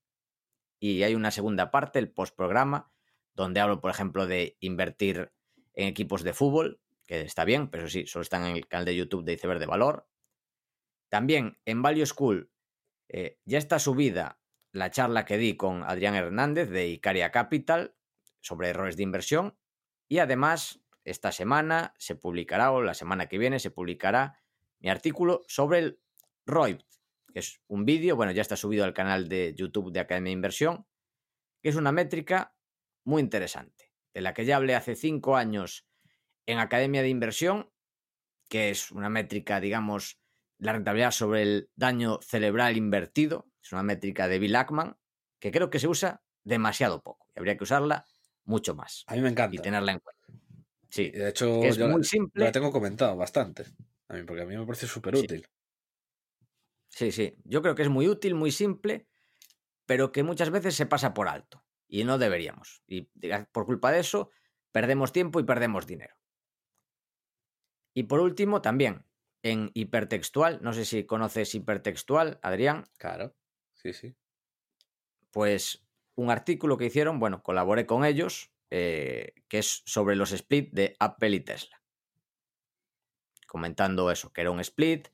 Y 0.80 1.02
hay 1.02 1.14
una 1.14 1.30
segunda 1.30 1.70
parte, 1.70 1.98
el 1.98 2.10
postprograma, 2.10 2.92
donde 3.34 3.60
hablo, 3.60 3.80
por 3.80 3.90
ejemplo, 3.90 4.26
de 4.26 4.56
invertir 4.60 5.32
en 5.74 5.88
equipos 5.88 6.22
de 6.22 6.32
fútbol, 6.32 6.80
que 7.06 7.20
está 7.22 7.44
bien, 7.44 7.68
pero 7.70 7.88
sí, 7.88 8.06
solo 8.06 8.22
están 8.22 8.44
en 8.44 8.56
el 8.56 8.66
canal 8.68 8.84
de 8.84 8.96
YouTube 8.96 9.24
de 9.24 9.32
Iceberg 9.34 9.60
de 9.60 9.66
Valor. 9.66 10.08
También 11.08 11.58
en 11.64 11.82
Value 11.82 12.04
School 12.06 12.52
eh, 13.08 13.38
ya 13.44 13.58
está 13.58 13.78
subida 13.78 14.40
la 14.72 14.90
charla 14.90 15.24
que 15.24 15.38
di 15.38 15.56
con 15.56 15.82
Adrián 15.84 16.14
Hernández 16.14 16.68
de 16.68 16.88
Icaria 16.88 17.30
Capital 17.30 17.96
sobre 18.40 18.68
errores 18.68 18.96
de 18.96 19.04
inversión. 19.04 19.58
Y 20.08 20.18
además, 20.18 20.80
esta 21.04 21.32
semana 21.32 21.94
se 21.98 22.14
publicará, 22.14 22.70
o 22.72 22.82
la 22.82 22.94
semana 22.94 23.26
que 23.28 23.38
viene 23.38 23.58
se 23.58 23.70
publicará, 23.70 24.38
mi 24.80 24.90
artículo 24.90 25.42
sobre 25.46 25.78
el 25.78 26.00
ROIT, 26.46 26.82
que 27.32 27.40
es 27.40 27.60
un 27.66 27.84
vídeo, 27.84 28.16
bueno, 28.16 28.32
ya 28.32 28.42
está 28.42 28.56
subido 28.56 28.84
al 28.84 28.94
canal 28.94 29.28
de 29.28 29.54
YouTube 29.56 29.92
de 29.92 30.00
Academia 30.00 30.30
de 30.30 30.34
Inversión, 30.34 30.86
que 31.62 31.68
es 31.68 31.76
una 31.76 31.92
métrica 31.92 32.54
muy 33.04 33.22
interesante, 33.22 33.92
de 34.14 34.20
la 34.20 34.34
que 34.34 34.44
ya 34.44 34.56
hablé 34.56 34.74
hace 34.74 34.94
cinco 34.94 35.36
años 35.36 35.86
en 36.46 36.58
Academia 36.58 37.02
de 37.02 37.08
Inversión, 37.08 37.70
que 38.48 38.70
es 38.70 38.90
una 38.90 39.10
métrica, 39.10 39.60
digamos, 39.60 40.20
la 40.58 40.72
rentabilidad 40.72 41.10
sobre 41.10 41.42
el 41.42 41.70
daño 41.76 42.18
cerebral 42.22 42.76
invertido, 42.76 43.46
es 43.62 43.72
una 43.72 43.82
métrica 43.82 44.28
de 44.28 44.38
Bill 44.38 44.56
Ackman, 44.56 44.96
que 45.38 45.50
creo 45.50 45.70
que 45.70 45.78
se 45.78 45.88
usa 45.88 46.22
demasiado 46.44 47.02
poco 47.02 47.26
y 47.34 47.38
habría 47.38 47.56
que 47.56 47.64
usarla 47.64 48.04
mucho 48.44 48.74
más. 48.74 49.04
A 49.06 49.14
mí 49.14 49.20
me 49.20 49.28
encanta. 49.28 49.54
Y 49.54 49.58
tenerla 49.58 49.92
en 49.92 50.00
cuenta. 50.00 50.18
Sí, 50.88 51.10
de 51.10 51.28
hecho, 51.28 51.62
es 51.62 51.76
yo 51.76 51.88
muy 51.88 52.00
la, 52.00 52.08
simple. 52.08 52.44
la 52.44 52.52
tengo 52.52 52.72
comentado 52.72 53.14
bastante. 53.16 53.64
A 54.08 54.14
mí, 54.14 54.22
porque 54.24 54.42
a 54.42 54.46
mí 54.46 54.56
me 54.56 54.66
parece 54.66 54.86
súper 54.86 55.14
útil. 55.16 55.46
Sí, 56.88 57.12
sí. 57.12 57.36
Yo 57.44 57.62
creo 57.62 57.74
que 57.74 57.82
es 57.82 57.88
muy 57.88 58.08
útil, 58.08 58.34
muy 58.34 58.50
simple, 58.50 59.06
pero 59.86 60.12
que 60.12 60.22
muchas 60.22 60.50
veces 60.50 60.74
se 60.74 60.86
pasa 60.86 61.14
por 61.14 61.28
alto. 61.28 61.64
Y 61.86 62.04
no 62.04 62.18
deberíamos. 62.18 62.82
Y 62.86 63.10
por 63.52 63.66
culpa 63.66 63.92
de 63.92 64.00
eso, 64.00 64.30
perdemos 64.72 65.12
tiempo 65.12 65.40
y 65.40 65.44
perdemos 65.44 65.86
dinero. 65.86 66.16
Y 67.94 68.04
por 68.04 68.20
último, 68.20 68.62
también, 68.62 69.06
en 69.42 69.70
hipertextual, 69.74 70.60
no 70.62 70.72
sé 70.72 70.84
si 70.84 71.04
conoces 71.04 71.54
hipertextual, 71.54 72.38
Adrián. 72.42 72.84
Claro, 72.98 73.34
sí, 73.74 73.92
sí. 73.92 74.14
Pues 75.30 75.86
un 76.14 76.30
artículo 76.30 76.76
que 76.76 76.86
hicieron, 76.86 77.18
bueno, 77.18 77.42
colaboré 77.42 77.86
con 77.86 78.04
ellos, 78.04 78.52
eh, 78.70 79.32
que 79.48 79.58
es 79.58 79.82
sobre 79.86 80.16
los 80.16 80.32
split 80.32 80.72
de 80.72 80.96
Apple 80.98 81.30
y 81.30 81.40
Tesla. 81.40 81.77
Comentando 83.48 84.10
eso, 84.10 84.32
que 84.32 84.42
era 84.42 84.50
un 84.50 84.60
split, 84.60 85.08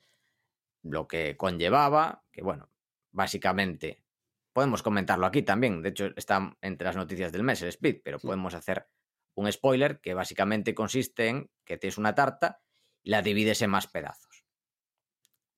lo 0.83 1.07
que 1.09 1.37
conllevaba, 1.37 2.25
que 2.33 2.43
bueno, 2.43 2.69
básicamente 3.13 4.05
podemos 4.53 4.83
comentarlo 4.83 5.27
aquí 5.27 5.43
también, 5.43 5.83
de 5.83 5.91
hecho 5.91 6.07
está 6.17 6.57
entre 6.61 6.87
las 6.87 6.97
noticias 6.97 7.33
del 7.33 7.45
mes 7.45 7.63
el 7.63 7.69
split, 7.69 8.03
pero 8.05 8.19
Sí. 8.19 8.27
podemos 8.27 8.55
hacer 8.55 8.89
un 9.37 9.51
spoiler 9.51 10.01
que 10.01 10.15
básicamente 10.15 10.75
consiste 10.75 11.29
en 11.29 11.51
que 11.65 11.79
tienes 11.79 11.97
una 11.99 12.15
tarta 12.15 12.61
y 13.03 13.11
la 13.11 13.23
divides 13.23 13.63
en 13.63 13.71
más 13.71 13.87
pedazos. 13.87 14.45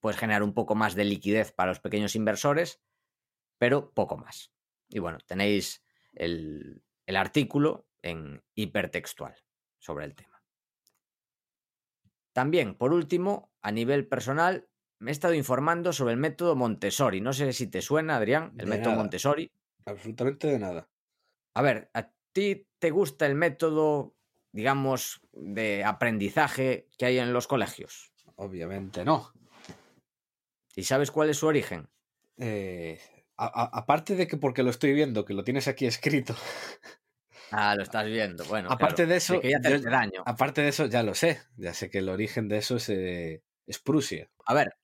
Puedes 0.00 0.18
generar 0.20 0.42
un 0.42 0.54
poco 0.54 0.74
más 0.74 0.94
de 0.94 1.04
liquidez 1.04 1.52
para 1.52 1.70
los 1.70 1.80
pequeños 1.80 2.14
inversores, 2.14 2.82
pero 3.58 3.92
poco 3.94 4.18
más. 4.18 4.52
Y 4.88 4.98
bueno, 4.98 5.18
tenéis 5.26 5.82
el, 6.12 6.84
el 7.06 7.16
artículo 7.16 7.88
en 8.02 8.44
hipertextual 8.54 9.34
sobre 9.78 10.04
el 10.04 10.14
tema. 10.14 10.35
También, 12.36 12.74
por 12.74 12.92
último, 12.92 13.50
a 13.62 13.72
nivel 13.72 14.06
personal, 14.06 14.68
me 14.98 15.10
he 15.10 15.12
estado 15.12 15.32
informando 15.32 15.94
sobre 15.94 16.12
el 16.12 16.20
método 16.20 16.54
Montessori. 16.54 17.22
No 17.22 17.32
sé 17.32 17.54
si 17.54 17.66
te 17.66 17.80
suena, 17.80 18.16
Adrián, 18.16 18.50
el 18.58 18.66
De 18.66 18.66
método 18.66 18.90
nada. 18.90 19.04
Montessori. 19.04 19.50
Absolutamente 19.86 20.46
de 20.46 20.58
nada. 20.58 20.86
A 21.54 21.62
ver, 21.62 21.88
¿a 21.94 22.10
ti 22.34 22.66
te 22.78 22.90
gusta 22.90 23.24
el 23.24 23.36
método, 23.36 24.14
digamos, 24.52 25.22
de 25.32 25.82
aprendizaje 25.82 26.90
que 26.98 27.06
hay 27.06 27.18
en 27.18 27.32
los 27.32 27.46
colegios? 27.46 28.12
Obviamente 28.34 29.02
no. 29.02 29.32
¿Y 30.74 30.82
sabes 30.82 31.10
cuál 31.10 31.30
es 31.30 31.38
su 31.38 31.46
origen? 31.46 31.88
Eh, 32.36 33.00
a- 33.38 33.46
a- 33.62 33.78
aparte 33.78 34.14
de 34.14 34.26
que 34.26 34.36
porque 34.36 34.62
lo 34.62 34.68
estoy 34.68 34.92
viendo, 34.92 35.24
que 35.24 35.32
lo 35.32 35.42
tienes 35.42 35.68
aquí 35.68 35.86
escrito, 35.86 36.36
Ah, 37.50 37.74
lo 37.76 37.82
estás 37.82 38.06
viendo. 38.06 38.44
Bueno, 38.44 38.68
Aparte 38.70 38.96
claro, 38.96 39.10
de 39.10 39.16
eso, 39.16 39.40
yo- 39.42 39.56
hacerte 39.58 39.88
daño. 39.90 40.22
aparte 40.26 40.62
de 40.62 40.68
eso, 40.68 40.86
ya 40.86 41.02
lo 41.02 41.14
sé. 41.14 41.40
Ya 41.56 41.72
sé 41.74 41.90
que 41.90 41.98
el 41.98 42.08
origen 42.08 42.48
de 42.48 42.58
eso 42.58 42.76
es, 42.76 42.88
eh, 42.88 43.42
es 43.66 43.78
Prusia. 43.78 44.30
A 44.46 44.54
ver, 44.54 44.74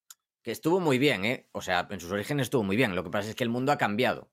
que 0.43 0.51
estuvo 0.53 0.81
muy 0.81 0.99
bien, 0.99 1.25
¿eh? 1.25 1.49
O 1.53 1.61
sea, 1.61 1.87
en 1.91 2.01
sus 2.01 2.13
orígenes 2.13 2.45
estuvo 2.47 2.63
muy 2.63 2.77
bien. 2.77 2.95
Lo 2.95 3.05
que 3.05 3.11
pasa 3.11 3.31
es 3.31 3.35
que 3.35 3.45
el 3.45 3.51
mundo 3.51 3.73
ha 3.73 3.79
cambiado. 3.79 4.31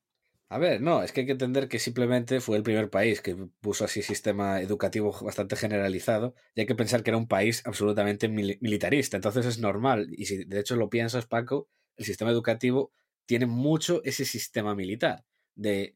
A 0.52 0.58
ver, 0.58 0.82
no, 0.82 1.04
es 1.04 1.12
que 1.12 1.22
hay 1.22 1.26
que 1.28 1.34
entender 1.34 1.68
que 1.68 1.78
simplemente 1.78 2.40
fue 2.42 2.58
el 2.58 2.64
primer 2.64 2.90
país 2.90 3.22
que 3.22 3.36
puso 3.62 3.86
así 3.86 4.02
sistema 4.02 4.60
educativo 4.62 5.16
bastante 5.22 5.56
generalizado 5.56 6.34
y 6.56 6.62
hay 6.62 6.66
que 6.66 6.74
pensar 6.74 7.04
que 7.04 7.12
era 7.12 7.18
un 7.18 7.28
país 7.28 7.62
absolutamente 7.66 8.30
mili- 8.30 8.58
militarista, 8.60 9.16
entonces 9.16 9.46
es 9.46 9.60
normal. 9.60 10.08
Y 10.12 10.26
si 10.26 10.46
de 10.46 10.60
hecho 10.60 10.76
lo 10.76 10.90
piensas, 10.90 11.28
Paco, 11.28 11.70
el 11.98 12.06
sistema 12.06 12.32
educativo 12.32 12.92
tiene 13.28 13.46
mucho 13.46 14.02
ese 14.04 14.26
sistema 14.26 14.74
militar 14.74 15.24
de 15.54 15.96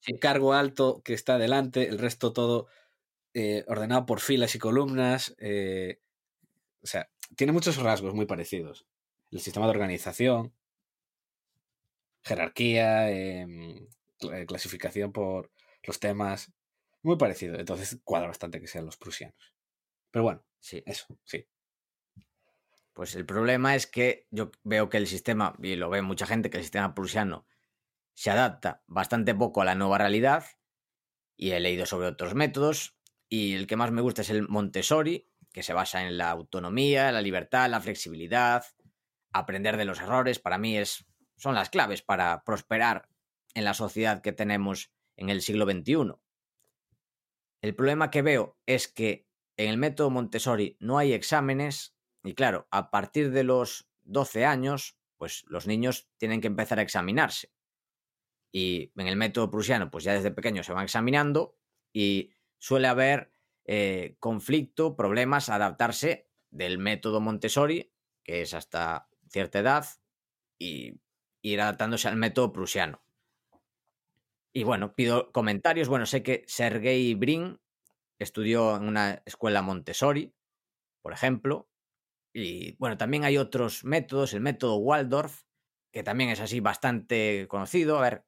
Sí. 0.00 0.18
cargo 0.20 0.54
alto 0.54 1.02
que 1.04 1.14
está 1.14 1.38
delante, 1.38 1.88
el 1.88 1.98
resto 1.98 2.32
todo 2.32 2.68
eh, 3.34 3.64
ordenado 3.68 4.06
por 4.06 4.20
filas 4.20 4.54
y 4.54 4.58
columnas. 4.58 5.34
eh, 5.38 6.00
o 6.82 6.86
sea, 6.88 7.10
tiene 7.36 7.52
muchos 7.52 7.76
rasgos 7.78 8.14
muy 8.14 8.26
parecidos. 8.26 8.86
El 9.30 9.40
sistema 9.40 9.66
de 9.66 9.72
organización, 9.72 10.54
jerarquía, 12.22 13.10
em, 13.10 13.88
cl- 14.18 14.46
clasificación 14.46 15.12
por 15.12 15.50
los 15.86 15.98
temas, 16.00 16.52
muy 17.02 17.16
parecido. 17.16 17.58
Entonces 17.58 17.98
cuadra 18.04 18.28
bastante 18.28 18.60
que 18.60 18.66
sean 18.66 18.86
los 18.86 18.96
prusianos. 18.96 19.54
Pero 20.10 20.24
bueno, 20.24 20.44
Sí. 20.60 20.82
eso, 20.86 21.06
sí. 21.24 21.46
Pues 22.92 23.14
el 23.14 23.26
problema 23.26 23.74
es 23.74 23.86
que 23.86 24.26
yo 24.30 24.50
veo 24.62 24.88
que 24.88 24.96
el 24.98 25.06
sistema, 25.06 25.54
y 25.62 25.76
lo 25.76 25.90
ve 25.90 26.02
mucha 26.02 26.26
gente, 26.26 26.50
que 26.50 26.58
el 26.58 26.62
sistema 26.64 26.94
prusiano 26.94 27.46
se 28.20 28.30
adapta 28.30 28.82
bastante 28.86 29.34
poco 29.34 29.62
a 29.62 29.64
la 29.64 29.74
nueva 29.74 29.96
realidad. 29.96 30.44
Y 31.38 31.52
he 31.52 31.60
leído 31.60 31.86
sobre 31.86 32.08
otros 32.08 32.34
métodos. 32.34 32.94
Y 33.30 33.54
el 33.54 33.66
que 33.66 33.76
más 33.76 33.92
me 33.92 34.02
gusta 34.02 34.20
es 34.20 34.28
el 34.28 34.46
Montessori, 34.46 35.32
que 35.54 35.62
se 35.62 35.72
basa 35.72 36.06
en 36.06 36.18
la 36.18 36.30
autonomía, 36.30 37.12
la 37.12 37.22
libertad, 37.22 37.70
la 37.70 37.80
flexibilidad, 37.80 38.62
aprender 39.32 39.78
de 39.78 39.86
los 39.86 40.02
errores. 40.02 40.38
Para 40.38 40.58
mí 40.58 40.76
es, 40.76 41.06
son 41.38 41.54
las 41.54 41.70
claves 41.70 42.02
para 42.02 42.44
prosperar 42.44 43.08
en 43.54 43.64
la 43.64 43.72
sociedad 43.72 44.20
que 44.20 44.32
tenemos 44.32 44.92
en 45.16 45.30
el 45.30 45.40
siglo 45.40 45.64
XXI. 45.64 46.12
El 47.62 47.74
problema 47.74 48.10
que 48.10 48.20
veo 48.20 48.58
es 48.66 48.86
que 48.86 49.26
en 49.56 49.70
el 49.70 49.78
método 49.78 50.10
Montessori 50.10 50.76
no 50.78 50.98
hay 50.98 51.14
exámenes 51.14 51.96
y 52.22 52.34
claro, 52.34 52.68
a 52.70 52.90
partir 52.90 53.30
de 53.30 53.44
los 53.44 53.88
12 54.02 54.44
años, 54.44 54.98
pues 55.16 55.42
los 55.46 55.66
niños 55.66 56.10
tienen 56.18 56.42
que 56.42 56.48
empezar 56.48 56.80
a 56.80 56.82
examinarse. 56.82 57.50
Y 58.52 58.92
en 58.96 59.06
el 59.06 59.16
método 59.16 59.50
prusiano, 59.50 59.90
pues 59.90 60.04
ya 60.04 60.14
desde 60.14 60.30
pequeños 60.30 60.66
se 60.66 60.72
van 60.72 60.84
examinando 60.84 61.56
y 61.92 62.30
suele 62.58 62.88
haber 62.88 63.32
eh, 63.64 64.16
conflicto, 64.18 64.96
problemas 64.96 65.48
adaptarse 65.48 66.28
del 66.50 66.78
método 66.78 67.20
Montessori, 67.20 67.92
que 68.24 68.42
es 68.42 68.54
hasta 68.54 69.08
cierta 69.28 69.60
edad, 69.60 69.86
y 70.58 71.00
ir 71.42 71.60
adaptándose 71.60 72.08
al 72.08 72.16
método 72.16 72.52
prusiano. 72.52 73.02
Y 74.52 74.64
bueno, 74.64 74.94
pido 74.94 75.30
comentarios. 75.32 75.88
Bueno, 75.88 76.06
sé 76.06 76.22
que 76.22 76.44
Sergei 76.46 77.14
Brin 77.14 77.60
estudió 78.18 78.76
en 78.76 78.88
una 78.88 79.22
escuela 79.24 79.62
Montessori, 79.62 80.34
por 81.02 81.12
ejemplo. 81.12 81.68
Y 82.32 82.76
bueno, 82.76 82.96
también 82.96 83.24
hay 83.24 83.38
otros 83.38 83.84
métodos, 83.84 84.34
el 84.34 84.40
método 84.40 84.76
Waldorf, 84.76 85.42
que 85.92 86.02
también 86.02 86.30
es 86.30 86.40
así 86.40 86.60
bastante 86.60 87.46
conocido. 87.48 87.98
A 87.98 88.02
ver, 88.02 88.24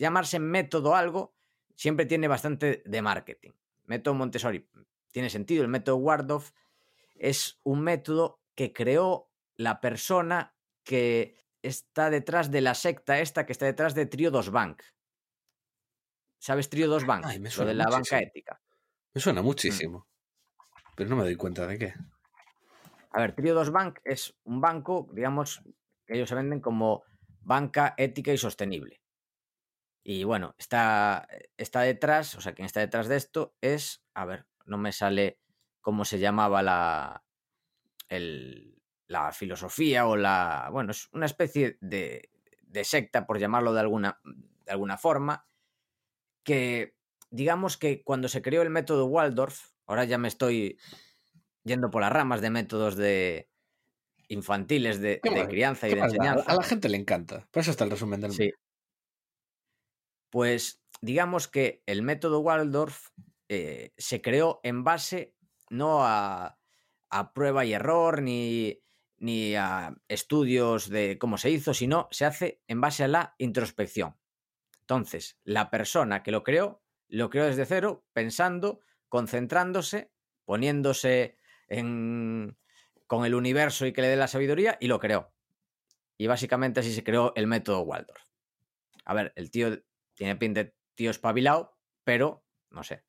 llamarse 0.00 0.40
método 0.40 0.96
algo 0.96 1.36
siempre 1.76 2.06
tiene 2.06 2.26
bastante 2.26 2.82
de 2.84 3.02
marketing. 3.02 3.50
Método 3.84 4.14
Montessori 4.14 4.68
tiene 5.12 5.28
sentido. 5.28 5.62
El 5.62 5.68
método 5.68 5.96
Waldorf 5.96 6.52
es 7.14 7.60
un 7.64 7.82
método 7.82 8.40
que 8.54 8.72
creó 8.72 9.30
la 9.56 9.80
persona 9.80 10.56
que 10.82 11.36
está 11.62 12.08
detrás 12.08 12.50
de 12.50 12.62
la 12.62 12.74
secta 12.74 13.20
esta 13.20 13.44
que 13.44 13.52
está 13.52 13.66
detrás 13.66 13.94
de 13.94 14.06
Triodos 14.06 14.50
Bank. 14.50 14.82
¿Sabes 16.38 16.70
Triodos 16.70 17.04
Bank? 17.04 17.24
Ay, 17.26 17.38
me 17.38 17.50
Lo 17.50 17.66
de 17.66 17.74
la 17.74 17.90
banca 17.90 18.18
ética. 18.18 18.58
Me 19.12 19.20
suena 19.20 19.42
muchísimo. 19.42 20.08
Pero 20.96 21.10
no 21.10 21.16
me 21.16 21.24
doy 21.24 21.36
cuenta 21.36 21.66
de 21.66 21.78
qué. 21.78 21.94
A 23.12 23.20
ver, 23.20 23.34
Triodos 23.34 23.70
Bank 23.70 23.98
es 24.04 24.34
un 24.44 24.62
banco, 24.62 25.10
digamos, 25.12 25.62
que 26.06 26.14
ellos 26.14 26.28
se 26.28 26.34
venden 26.34 26.60
como 26.60 27.02
banca 27.42 27.94
ética 27.98 28.32
y 28.32 28.38
sostenible. 28.38 28.99
Y 30.02 30.24
bueno, 30.24 30.54
está, 30.58 31.28
está 31.56 31.82
detrás, 31.82 32.34
o 32.34 32.40
sea, 32.40 32.54
quien 32.54 32.66
está 32.66 32.80
detrás 32.80 33.06
de 33.08 33.16
esto 33.16 33.54
es, 33.60 34.02
a 34.14 34.24
ver, 34.24 34.46
no 34.64 34.78
me 34.78 34.92
sale 34.92 35.38
cómo 35.80 36.04
se 36.04 36.18
llamaba 36.18 36.62
la, 36.62 37.24
el- 38.08 38.82
la 39.06 39.32
filosofía 39.32 40.06
o 40.06 40.16
la, 40.16 40.68
bueno, 40.72 40.92
es 40.92 41.08
una 41.12 41.26
especie 41.26 41.76
de, 41.80 42.30
de 42.62 42.84
secta, 42.84 43.26
por 43.26 43.38
llamarlo 43.38 43.72
de 43.72 43.80
alguna, 43.80 44.20
de 44.24 44.72
alguna 44.72 44.96
forma, 44.96 45.46
que 46.44 46.96
digamos 47.30 47.76
que 47.76 48.02
cuando 48.02 48.28
se 48.28 48.42
creó 48.42 48.62
el 48.62 48.70
método 48.70 49.06
Waldorf, 49.06 49.72
ahora 49.86 50.04
ya 50.04 50.18
me 50.18 50.28
estoy 50.28 50.78
yendo 51.64 51.90
por 51.90 52.02
las 52.02 52.12
ramas 52.12 52.40
de 52.40 52.50
métodos 52.50 52.96
de 52.96 53.50
infantiles 54.28 55.00
de, 55.00 55.20
¿Qué 55.22 55.30
de 55.30 55.48
crianza 55.48 55.88
y 55.88 55.94
de 55.94 56.00
enseñanza. 56.00 56.44
A 56.50 56.54
la 56.54 56.62
gente 56.62 56.88
le 56.88 56.96
encanta. 56.96 57.48
Por 57.50 57.60
eso 57.62 57.72
está 57.72 57.84
el 57.84 57.90
resumen 57.90 58.20
del 58.20 58.32
Sí. 58.32 58.52
Pues 60.30 60.82
digamos 61.00 61.48
que 61.48 61.82
el 61.86 62.02
método 62.02 62.40
Waldorf 62.40 63.10
eh, 63.48 63.92
se 63.98 64.22
creó 64.22 64.60
en 64.62 64.84
base 64.84 65.34
no 65.70 66.04
a, 66.04 66.58
a 67.10 67.32
prueba 67.32 67.64
y 67.64 67.72
error 67.72 68.22
ni, 68.22 68.82
ni 69.18 69.54
a 69.54 69.94
estudios 70.08 70.88
de 70.88 71.18
cómo 71.18 71.38
se 71.38 71.50
hizo, 71.50 71.74
sino 71.74 72.08
se 72.10 72.24
hace 72.24 72.62
en 72.66 72.80
base 72.80 73.04
a 73.04 73.08
la 73.08 73.34
introspección. 73.38 74.16
Entonces, 74.80 75.38
la 75.44 75.70
persona 75.70 76.22
que 76.22 76.32
lo 76.32 76.42
creó, 76.42 76.82
lo 77.08 77.30
creó 77.30 77.46
desde 77.46 77.66
cero, 77.66 78.04
pensando, 78.12 78.80
concentrándose, 79.08 80.10
poniéndose 80.44 81.36
en, 81.68 82.56
con 83.06 83.24
el 83.24 83.34
universo 83.34 83.86
y 83.86 83.92
que 83.92 84.02
le 84.02 84.08
dé 84.08 84.16
la 84.16 84.26
sabiduría, 84.26 84.78
y 84.80 84.88
lo 84.88 84.98
creó. 84.98 85.32
Y 86.16 86.26
básicamente 86.26 86.80
así 86.80 86.92
se 86.92 87.04
creó 87.04 87.32
el 87.36 87.46
método 87.46 87.82
Waldorf. 87.82 88.22
A 89.04 89.14
ver, 89.14 89.32
el 89.36 89.50
tío 89.50 89.82
tiene 90.20 90.36
pinta 90.36 90.64
de 90.64 90.76
tío 90.94 91.10
espabilado, 91.10 91.78
pero 92.04 92.44
no 92.68 92.84
sé, 92.84 93.06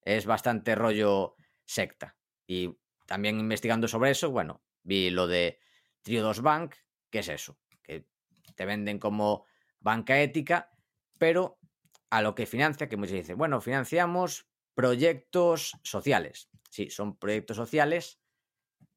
es 0.00 0.24
bastante 0.24 0.74
rollo 0.74 1.36
secta. 1.66 2.16
Y 2.46 2.78
también 3.04 3.38
investigando 3.38 3.86
sobre 3.86 4.12
eso, 4.12 4.30
bueno, 4.30 4.64
vi 4.82 5.10
lo 5.10 5.26
de 5.26 5.60
Triodos 6.00 6.40
Bank, 6.40 6.74
que 7.10 7.18
es 7.18 7.28
eso, 7.28 7.58
que 7.82 8.08
te 8.54 8.64
venden 8.64 8.98
como 8.98 9.44
banca 9.78 10.22
ética, 10.22 10.70
pero 11.18 11.58
a 12.08 12.22
lo 12.22 12.34
que 12.34 12.46
financia, 12.46 12.88
que 12.88 12.96
muchos 12.96 13.16
dicen, 13.16 13.36
bueno, 13.36 13.60
financiamos 13.60 14.48
proyectos 14.74 15.76
sociales. 15.82 16.48
Sí, 16.70 16.88
son 16.88 17.18
proyectos 17.18 17.58
sociales 17.58 18.22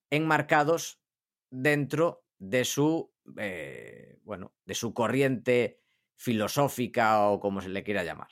enmarcados 0.09 1.01
dentro 1.49 2.23
de 2.37 2.63
su, 2.63 3.13
eh, 3.37 4.19
bueno, 4.23 4.55
de 4.63 4.73
su 4.73 4.93
corriente 4.93 5.81
filosófica 6.17 7.21
o 7.29 7.39
como 7.39 7.61
se 7.61 7.69
le 7.69 7.83
quiera 7.83 8.03
llamar. 8.03 8.29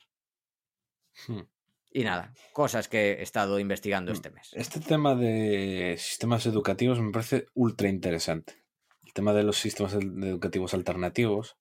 Hmm. 1.27 1.43
Y 1.91 2.03
nada, 2.03 2.33
cosas 2.51 2.89
que 2.89 3.13
he 3.13 3.21
estado 3.21 3.57
investigando 3.57 4.11
mm, 4.11 4.15
este 4.15 4.29
mes. 4.29 4.49
Este 4.51 4.81
tema 4.81 5.15
de 5.15 5.95
sistemas 5.97 6.45
educativos 6.45 6.99
me 6.99 7.11
parece 7.11 7.45
ultra 7.53 7.87
interesante. 7.87 8.65
El 9.05 9.13
tema 9.13 9.31
de 9.31 9.43
los 9.43 9.57
sistemas 9.57 9.93
educativos 9.93 10.73
alternativos. 10.73 11.55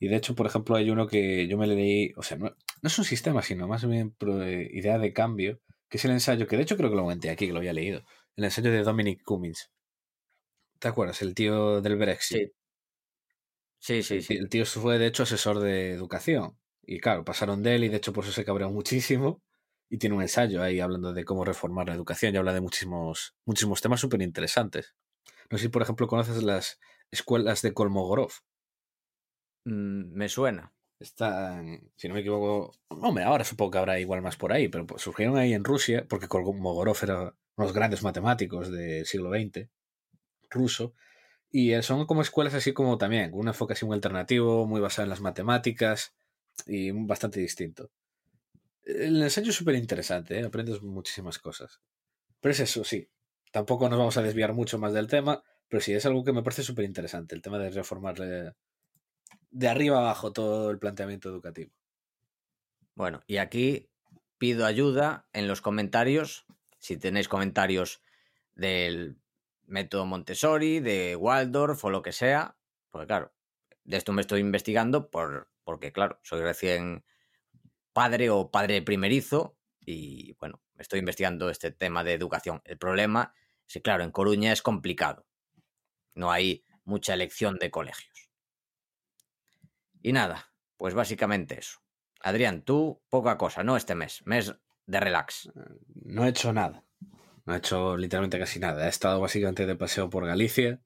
Y 0.00 0.08
de 0.08 0.16
hecho, 0.16 0.34
por 0.34 0.46
ejemplo, 0.46 0.74
hay 0.74 0.90
uno 0.90 1.06
que 1.06 1.46
yo 1.46 1.56
me 1.58 1.68
leí, 1.68 2.12
o 2.16 2.22
sea, 2.22 2.38
no, 2.38 2.56
es 2.82 2.98
un 2.98 3.04
sistema, 3.04 3.42
sino 3.42 3.68
más 3.68 3.86
bien 3.86 4.16
idea 4.72 4.98
de 4.98 5.12
cambio, 5.12 5.60
que 5.88 5.98
es 5.98 6.04
el 6.04 6.10
ensayo, 6.10 6.48
que 6.48 6.56
de 6.56 6.62
hecho 6.62 6.76
creo 6.76 6.90
que 6.90 6.96
lo 6.96 7.02
comenté 7.02 7.30
aquí, 7.30 7.46
que 7.46 7.52
lo 7.52 7.58
había 7.58 7.72
leído, 7.72 8.02
el 8.34 8.44
ensayo 8.44 8.72
de 8.72 8.82
Dominic 8.82 9.22
Cummings. 9.22 9.70
¿Te 10.80 10.88
acuerdas? 10.88 11.22
El 11.22 11.34
tío 11.34 11.80
del 11.80 11.96
Brexit. 11.96 12.48
Sí, 12.48 12.52
sí, 13.78 14.02
sí. 14.02 14.36
El 14.36 14.48
tío 14.48 14.66
fue, 14.66 14.98
de 14.98 15.06
hecho, 15.06 15.22
asesor 15.22 15.60
de 15.60 15.92
educación. 15.92 16.56
Y 16.82 17.00
claro, 17.00 17.24
pasaron 17.24 17.62
de 17.62 17.74
él 17.74 17.84
y 17.84 17.88
de 17.88 17.98
hecho 17.98 18.12
por 18.12 18.24
eso 18.24 18.32
se 18.32 18.44
cabreó 18.44 18.70
muchísimo. 18.70 19.42
Y 19.90 19.98
tiene 19.98 20.16
un 20.16 20.22
ensayo 20.22 20.62
ahí 20.62 20.80
hablando 20.80 21.12
de 21.12 21.24
cómo 21.24 21.44
reformar 21.44 21.86
la 21.86 21.94
educación 21.94 22.34
y 22.34 22.38
habla 22.38 22.52
de 22.52 22.60
muchísimos, 22.60 23.34
muchísimos 23.46 23.80
temas 23.80 24.00
súper 24.00 24.20
interesantes. 24.22 24.94
No 25.50 25.56
sé 25.56 25.64
si, 25.64 25.68
por 25.68 25.82
ejemplo, 25.82 26.06
conoces 26.06 26.42
las 26.42 26.78
escuelas 27.10 27.62
de 27.62 27.72
Kolmogorov. 27.72 28.32
Mm, 29.64 30.12
me 30.14 30.28
suena. 30.28 30.72
Están, 30.98 31.90
si 31.96 32.08
no 32.08 32.14
me 32.14 32.20
equivoco, 32.20 32.72
hombre, 32.88 33.24
ahora 33.24 33.44
supongo 33.44 33.70
que 33.70 33.78
habrá 33.78 34.00
igual 34.00 34.20
más 34.20 34.36
por 34.36 34.52
ahí, 34.52 34.68
pero 34.68 34.86
pues 34.86 35.02
surgieron 35.02 35.36
ahí 35.36 35.52
en 35.52 35.64
Rusia, 35.64 36.04
porque 36.08 36.26
Kolmogorov 36.26 36.96
era 37.02 37.20
uno 37.20 37.34
de 37.56 37.64
los 37.64 37.72
grandes 37.72 38.02
matemáticos 38.02 38.70
del 38.70 39.06
siglo 39.06 39.30
XX, 39.30 39.68
ruso, 40.50 40.94
y 41.50 41.80
son 41.82 42.06
como 42.06 42.22
escuelas 42.22 42.54
así 42.54 42.72
como 42.72 42.98
también, 42.98 43.30
un 43.32 43.48
enfoque 43.48 43.72
así 43.72 43.86
muy 43.86 43.94
alternativo, 43.94 44.66
muy 44.66 44.80
basado 44.80 45.04
en 45.04 45.10
las 45.10 45.20
matemáticas 45.20 46.14
y 46.66 46.90
bastante 46.90 47.40
distinto. 47.40 47.90
El 48.84 49.22
ensayo 49.22 49.50
es 49.50 49.56
súper 49.56 49.74
interesante, 49.74 50.38
¿eh? 50.38 50.44
aprendes 50.44 50.82
muchísimas 50.82 51.38
cosas. 51.38 51.80
Pero 52.40 52.52
es 52.52 52.60
eso, 52.60 52.84
sí. 52.84 53.08
Tampoco 53.52 53.88
nos 53.88 53.98
vamos 53.98 54.16
a 54.16 54.22
desviar 54.22 54.52
mucho 54.52 54.78
más 54.78 54.92
del 54.92 55.06
tema, 55.06 55.42
pero 55.68 55.80
sí, 55.80 55.92
es 55.92 56.04
algo 56.06 56.24
que 56.24 56.32
me 56.32 56.42
parece 56.42 56.62
súper 56.62 56.84
interesante, 56.84 57.34
el 57.34 57.42
tema 57.42 57.58
de 57.58 57.70
reformar 57.70 58.16
de 59.50 59.68
arriba 59.68 59.98
abajo 59.98 60.32
todo 60.32 60.70
el 60.70 60.78
planteamiento 60.78 61.28
educativo. 61.28 61.72
Bueno, 62.94 63.22
y 63.26 63.38
aquí 63.38 63.88
pido 64.38 64.66
ayuda 64.66 65.26
en 65.32 65.48
los 65.48 65.60
comentarios, 65.60 66.46
si 66.78 66.96
tenéis 66.96 67.28
comentarios 67.28 68.02
del 68.54 69.18
método 69.68 70.06
Montessori, 70.06 70.80
de 70.80 71.14
Waldorf 71.16 71.84
o 71.84 71.90
lo 71.90 72.02
que 72.02 72.12
sea, 72.12 72.56
porque 72.90 73.06
claro, 73.06 73.32
de 73.84 73.96
esto 73.96 74.12
me 74.12 74.22
estoy 74.22 74.40
investigando 74.40 75.10
por, 75.10 75.50
porque 75.64 75.92
claro, 75.92 76.18
soy 76.22 76.42
recién 76.42 77.04
padre 77.92 78.30
o 78.30 78.50
padre 78.50 78.82
primerizo 78.82 79.56
y 79.80 80.34
bueno, 80.34 80.60
estoy 80.76 80.98
investigando 80.98 81.50
este 81.50 81.70
tema 81.70 82.04
de 82.04 82.14
educación. 82.14 82.60
El 82.64 82.78
problema 82.78 83.32
es 83.66 83.74
que, 83.74 83.82
claro, 83.82 84.04
en 84.04 84.10
Coruña 84.10 84.52
es 84.52 84.62
complicado. 84.62 85.26
No 86.14 86.30
hay 86.30 86.64
mucha 86.84 87.14
elección 87.14 87.58
de 87.58 87.70
colegios. 87.70 88.30
Y 90.02 90.12
nada, 90.12 90.52
pues 90.76 90.94
básicamente 90.94 91.58
eso. 91.58 91.80
Adrián, 92.20 92.62
tú 92.62 93.02
poca 93.08 93.36
cosa, 93.38 93.62
¿no? 93.62 93.76
Este 93.76 93.94
mes, 93.94 94.22
mes 94.26 94.54
de 94.86 95.00
relax. 95.00 95.50
No 95.94 96.24
he 96.24 96.30
hecho 96.30 96.52
nada. 96.52 96.84
No 97.48 97.54
he 97.54 97.56
hecho 97.56 97.96
literalmente 97.96 98.38
casi 98.38 98.58
nada. 98.60 98.84
He 98.84 98.90
estado 98.90 99.22
básicamente 99.22 99.64
de 99.64 99.74
paseo 99.74 100.10
por 100.10 100.26
Galicia. 100.26 100.82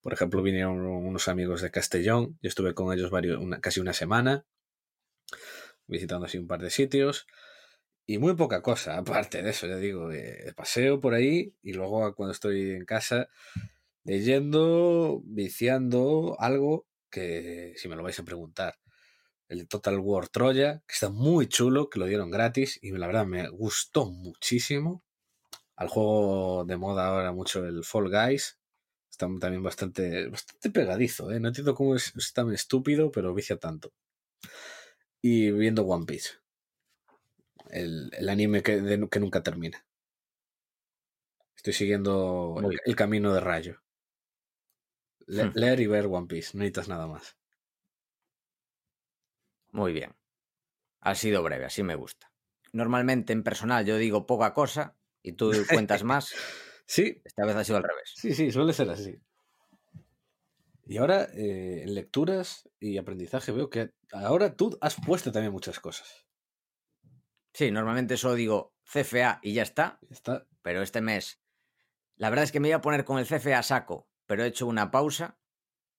Por 0.00 0.14
ejemplo, 0.14 0.40
vinieron 0.42 0.80
unos 0.80 1.28
amigos 1.28 1.60
de 1.60 1.70
Castellón. 1.70 2.38
Yo 2.40 2.48
estuve 2.48 2.72
con 2.72 2.90
ellos 2.90 3.10
varios, 3.10 3.38
casi 3.60 3.80
una 3.80 3.92
semana 3.92 4.46
visitando 5.86 6.24
así 6.24 6.38
un 6.38 6.46
par 6.46 6.62
de 6.62 6.70
sitios. 6.70 7.26
Y 8.06 8.16
muy 8.16 8.34
poca 8.34 8.62
cosa, 8.62 8.96
aparte 8.96 9.42
de 9.42 9.50
eso, 9.50 9.66
ya 9.66 9.76
digo, 9.76 10.10
eh, 10.10 10.54
paseo 10.56 11.02
por 11.02 11.12
ahí 11.12 11.54
y 11.62 11.74
luego 11.74 12.14
cuando 12.14 12.32
estoy 12.32 12.70
en 12.70 12.86
casa 12.86 13.28
leyendo, 14.04 15.20
viciando 15.22 16.34
algo 16.38 16.86
que 17.10 17.74
si 17.76 17.90
me 17.90 17.96
lo 17.96 18.02
vais 18.02 18.18
a 18.18 18.24
preguntar. 18.24 18.78
El 19.48 19.68
Total 19.68 19.98
War 19.98 20.28
Troya, 20.28 20.82
que 20.86 20.94
está 20.94 21.10
muy 21.10 21.46
chulo, 21.46 21.90
que 21.90 21.98
lo 21.98 22.06
dieron 22.06 22.30
gratis 22.30 22.78
y 22.80 22.92
la 22.92 23.06
verdad 23.06 23.26
me 23.26 23.46
gustó 23.50 24.10
muchísimo. 24.10 25.05
Al 25.76 25.88
juego 25.88 26.64
de 26.64 26.76
moda 26.76 27.06
ahora 27.06 27.32
mucho 27.32 27.64
el 27.64 27.84
Fall 27.84 28.10
Guys. 28.10 28.58
Está 29.10 29.26
también 29.40 29.62
bastante, 29.62 30.28
bastante 30.28 30.70
pegadizo, 30.70 31.30
¿eh? 31.30 31.40
No 31.40 31.48
entiendo 31.48 31.74
cómo 31.74 31.94
es, 31.94 32.12
es 32.16 32.32
tan 32.32 32.52
estúpido, 32.52 33.10
pero 33.10 33.34
vicia 33.34 33.58
tanto 33.58 33.92
y 35.26 35.50
viendo 35.50 35.84
One 35.84 36.06
Piece. 36.06 36.34
El, 37.70 38.10
anime 38.28 38.62
que, 38.62 39.08
que, 39.10 39.20
nunca 39.20 39.42
termina. 39.42 39.84
Estoy 41.56 41.72
siguiendo 41.72 42.56
el, 42.84 42.94
camino 42.94 43.34
de 43.34 43.40
Rayo. 43.40 43.82
Hmm. 45.26 45.50
Leer 45.54 45.80
y 45.80 45.86
ver 45.88 46.06
One 46.06 46.28
Piece, 46.28 46.50
no 46.54 46.60
necesitas 46.60 46.88
nada 46.88 47.08
más. 47.08 47.36
Muy 49.72 49.92
bien. 49.92 50.14
Ha 51.00 51.16
sido 51.16 51.42
breve, 51.42 51.64
así 51.64 51.82
me 51.82 51.96
gusta. 51.96 52.30
Normalmente 52.72 53.32
en 53.32 53.42
personal 53.42 53.84
yo 53.84 53.96
digo 53.96 54.26
poca 54.26 54.54
cosa 54.54 54.96
y 55.26 55.32
tú 55.32 55.52
cuentas 55.68 56.04
más. 56.04 56.32
sí. 56.86 57.20
Esta 57.24 57.44
vez 57.44 57.56
ha 57.56 57.64
sido 57.64 57.78
al 57.78 57.82
revés. 57.82 58.12
Sí, 58.14 58.32
sí, 58.32 58.52
suele 58.52 58.72
ser 58.72 58.88
así. 58.90 59.18
Y 60.86 60.98
ahora, 60.98 61.24
eh, 61.34 61.82
en 61.82 61.94
lecturas 61.94 62.68
y 62.78 62.96
aprendizaje, 62.96 63.50
veo 63.50 63.68
que 63.68 63.90
ahora 64.12 64.54
tú 64.54 64.78
has 64.80 64.94
puesto 64.94 65.32
también 65.32 65.52
muchas 65.52 65.80
cosas. 65.80 66.24
Sí, 67.52 67.72
normalmente 67.72 68.16
solo 68.16 68.36
digo 68.36 68.74
CFA 68.84 69.40
y 69.42 69.52
ya 69.52 69.64
está. 69.64 69.98
está. 70.10 70.46
Pero 70.62 70.82
este 70.82 71.00
mes, 71.00 71.40
la 72.14 72.30
verdad 72.30 72.44
es 72.44 72.52
que 72.52 72.60
me 72.60 72.68
iba 72.68 72.76
a 72.76 72.82
poner 72.82 73.04
con 73.04 73.18
el 73.18 73.26
CFA 73.26 73.64
saco, 73.64 74.08
pero 74.26 74.44
he 74.44 74.46
hecho 74.46 74.68
una 74.68 74.92
pausa, 74.92 75.40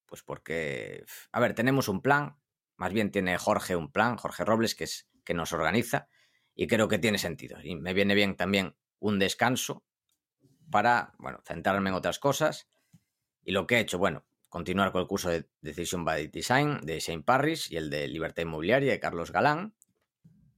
pues 0.06 0.24
porque, 0.24 1.04
a 1.34 1.40
ver, 1.42 1.54
tenemos 1.54 1.90
un 1.90 2.02
plan, 2.02 2.38
más 2.78 2.94
bien 2.94 3.12
tiene 3.12 3.38
Jorge 3.38 3.76
un 3.76 3.92
plan, 3.92 4.16
Jorge 4.16 4.46
Robles, 4.46 4.74
que 4.74 4.86
es 4.86 5.10
que 5.26 5.34
nos 5.34 5.52
organiza, 5.52 6.08
y 6.56 6.68
creo 6.68 6.88
que 6.88 6.98
tiene 6.98 7.18
sentido. 7.18 7.58
Y 7.62 7.76
me 7.76 7.94
viene 7.94 8.16
bien 8.16 8.38
también 8.38 8.78
un 9.00 9.20
descanso 9.20 9.84
para, 10.70 11.14
bueno, 11.18 11.42
centrarme 11.46 11.90
en 11.90 11.96
otras 11.96 12.20
cosas. 12.20 12.68
Y 13.44 13.52
lo 13.52 13.68
que 13.68 13.76
he 13.76 13.80
hecho, 13.80 13.98
bueno, 13.98 14.26
continuar 14.50 14.92
con 14.92 15.02
el 15.02 15.08
curso 15.08 15.30
de 15.30 15.50
Decision 15.62 16.04
by 16.06 16.28
Design 16.28 16.80
de 16.84 17.00
Shane 17.00 17.24
Parrish 17.24 17.72
y 17.72 17.78
el 17.78 17.90
de 17.90 18.08
Libertad 18.08 18.44
Inmobiliaria 18.44 18.92
de 18.92 19.00
Carlos 19.00 19.32
Galán. 19.32 19.76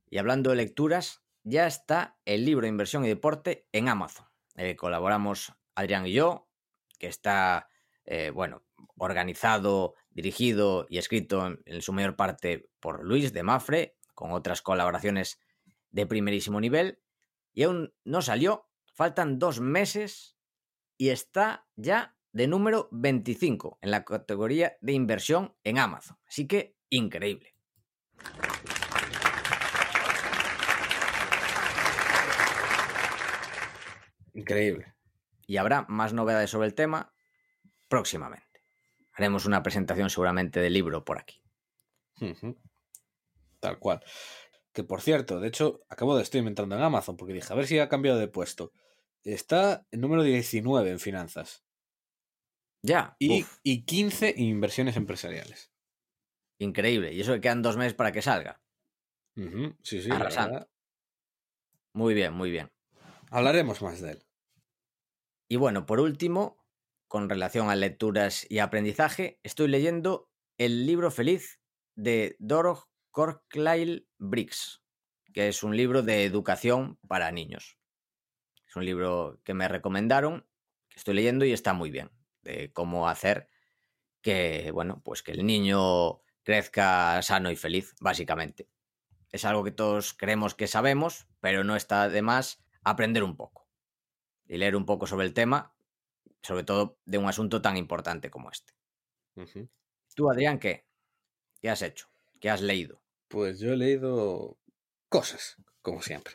Y 0.10 0.18
hablando 0.18 0.50
de 0.50 0.56
lecturas, 0.56 1.22
ya 1.44 1.68
está 1.68 2.18
el 2.26 2.46
libro 2.46 2.64
de 2.64 2.70
inversión 2.70 3.06
y 3.06 3.08
deporte 3.08 3.68
en 3.72 3.90
Amazon. 3.90 4.26
colaboramos 4.78 5.54
Adrián 5.76 6.08
y 6.08 6.14
yo, 6.14 6.50
que 6.98 7.08
está, 7.08 7.70
eh, 8.06 8.32
bueno, 8.32 8.64
organizado, 8.98 9.96
dirigido 10.10 10.86
y 10.90 10.98
escrito 10.98 11.46
en, 11.48 11.62
en, 11.66 11.82
su 11.82 11.94
mayor 11.94 12.16
parte 12.16 12.70
por 12.80 13.04
Luis 13.04 13.32
de 13.32 13.44
Mafre, 13.44 13.96
con 14.14 14.32
otras 14.32 14.62
colaboraciones 14.62 15.40
de 15.92 16.06
primerísimo 16.06 16.60
nivel. 16.60 17.00
Y 17.54 17.64
aún 17.64 17.94
no 18.04 18.22
salió, 18.22 18.70
faltan 18.94 19.40
dos 19.40 19.60
meses 19.60 20.38
y 20.98 21.10
está 21.10 21.68
ya 21.76 22.18
de 22.32 22.48
número 22.48 22.90
25 22.92 23.80
en 23.82 23.92
la 23.92 24.06
categoría 24.06 24.78
de 24.82 24.94
inversión 24.94 25.56
en 25.64 25.80
Amazon. 25.80 26.18
Así 26.28 26.48
que 26.48 26.76
increíble. 26.90 27.56
Increíble. 34.34 34.94
Y 35.48 35.58
habrá 35.58 35.86
más 35.90 36.14
novedades 36.14 36.50
sobre 36.50 36.68
el 36.68 36.76
tema 36.76 37.14
próximamente. 37.88 38.64
Haremos 39.14 39.46
una 39.46 39.64
presentación 39.64 40.10
seguramente 40.10 40.60
del 40.62 40.74
libro 40.74 41.04
por 41.04 41.18
aquí. 41.18 41.42
Tal 43.60 43.80
cual. 43.80 44.04
Que 44.80 44.86
por 44.86 45.02
cierto, 45.02 45.42
de 45.42 45.50
hecho, 45.50 45.86
acabo 45.90 46.16
de 46.16 46.24
estoy 46.24 46.40
entrando 46.40 46.74
en 46.78 46.82
Amazon 46.82 47.18
porque 47.18 47.34
dije, 47.34 47.52
a 47.52 47.56
ver 47.58 47.68
si 47.68 47.80
ha 47.80 47.90
cambiado 47.90 48.18
de 48.18 48.30
puesto. 48.30 48.72
Está 49.26 49.86
en 49.92 50.00
número 50.00 50.24
19 50.24 50.90
en 50.90 51.00
finanzas. 51.00 51.66
Ya. 52.82 53.14
Y, 53.20 53.46
y 53.62 53.84
15 53.84 54.36
en 54.38 54.46
inversiones 54.46 54.96
empresariales. 54.96 55.74
Increíble. 56.62 57.12
Y 57.12 57.20
eso 57.20 57.34
que 57.34 57.42
quedan 57.42 57.62
dos 57.62 57.76
meses 57.76 57.94
para 57.94 58.14
que 58.14 58.22
salga. 58.22 58.62
Sí, 59.84 60.02
sí. 60.02 60.10
Arrasando. 60.10 60.70
Muy 61.94 62.14
bien, 62.14 62.32
muy 62.32 62.50
bien. 62.50 62.72
Hablaremos 63.32 63.82
más 63.82 64.00
de 64.00 64.12
él. 64.12 64.24
Y 65.50 65.58
bueno, 65.58 65.86
por 65.86 66.00
último, 66.00 66.64
con 67.10 67.28
relación 67.28 67.70
a 67.70 67.76
lecturas 67.76 68.50
y 68.50 68.60
aprendizaje, 68.60 69.42
estoy 69.44 69.68
leyendo 69.68 70.30
El 70.58 70.86
libro 70.86 71.12
feliz 71.12 71.60
de 71.98 72.38
Dorog 72.40 72.88
Corklail 73.20 74.08
Briggs, 74.18 74.82
que 75.34 75.50
es 75.50 75.62
un 75.64 75.76
libro 75.76 76.04
de 76.04 76.24
educación 76.24 76.98
para 77.06 77.34
niños. 77.34 77.78
Es 78.66 78.78
un 78.78 78.86
libro 78.86 79.42
que 79.44 79.54
me 79.54 79.68
recomendaron, 79.68 80.48
que 80.88 81.00
estoy 81.00 81.16
leyendo 81.16 81.44
y 81.44 81.52
está 81.52 81.74
muy 81.74 81.92
bien, 81.92 82.12
de 82.44 82.72
cómo 82.72 83.10
hacer 83.10 83.50
que, 84.22 84.72
bueno, 84.72 85.02
pues 85.04 85.22
que 85.22 85.34
el 85.34 85.46
niño 85.46 86.22
crezca 86.44 87.22
sano 87.22 87.52
y 87.52 87.58
feliz, 87.58 87.94
básicamente. 88.00 88.70
Es 89.32 89.44
algo 89.44 89.66
que 89.66 89.72
todos 89.72 90.14
creemos 90.14 90.56
que 90.56 90.68
sabemos, 90.68 91.28
pero 91.42 91.66
no 91.66 91.76
está 91.76 92.08
de 92.08 92.22
más 92.22 92.64
aprender 92.86 93.24
un 93.24 93.36
poco 93.36 93.68
y 94.48 94.56
leer 94.56 94.78
un 94.78 94.86
poco 94.86 95.08
sobre 95.08 95.26
el 95.26 95.34
tema, 95.34 95.76
sobre 96.42 96.64
todo 96.64 97.02
de 97.04 97.18
un 97.18 97.28
asunto 97.28 97.62
tan 97.62 97.76
importante 97.76 98.32
como 98.32 98.50
este. 98.50 98.72
Tú, 100.16 100.32
Adrián, 100.32 100.58
¿qué? 100.58 100.88
¿Qué 101.60 101.70
has 101.70 101.82
hecho? 101.82 102.08
¿Qué 102.40 102.50
has 102.50 102.62
leído? 102.62 103.02
Pues 103.30 103.60
yo 103.60 103.72
he 103.72 103.78
leído 103.78 104.58
cosas, 105.08 105.58
como 105.82 106.02
siempre. 106.02 106.34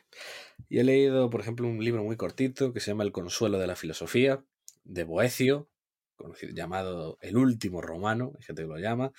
Y 0.69 0.79
he 0.79 0.85
leído, 0.85 1.29
por 1.29 1.41
ejemplo, 1.41 1.67
un 1.67 1.83
libro 1.85 2.05
muy 2.05 2.17
cortito 2.17 2.73
que 2.73 2.79
se 2.79 2.93
llama 2.93 3.03
El 3.03 3.11
consuelo 3.11 3.59
de 3.59 3.67
la 3.67 3.75
filosofía, 3.75 4.45
de 4.85 5.03
Boecio, 5.03 5.69
conocido, 6.15 6.53
llamado 6.55 7.19
El 7.21 7.37
último 7.37 7.81
romano, 7.81 8.33
hay 8.37 8.45
gente 8.45 8.63
que 8.63 8.69
lo 8.69 8.79
llama. 8.79 9.13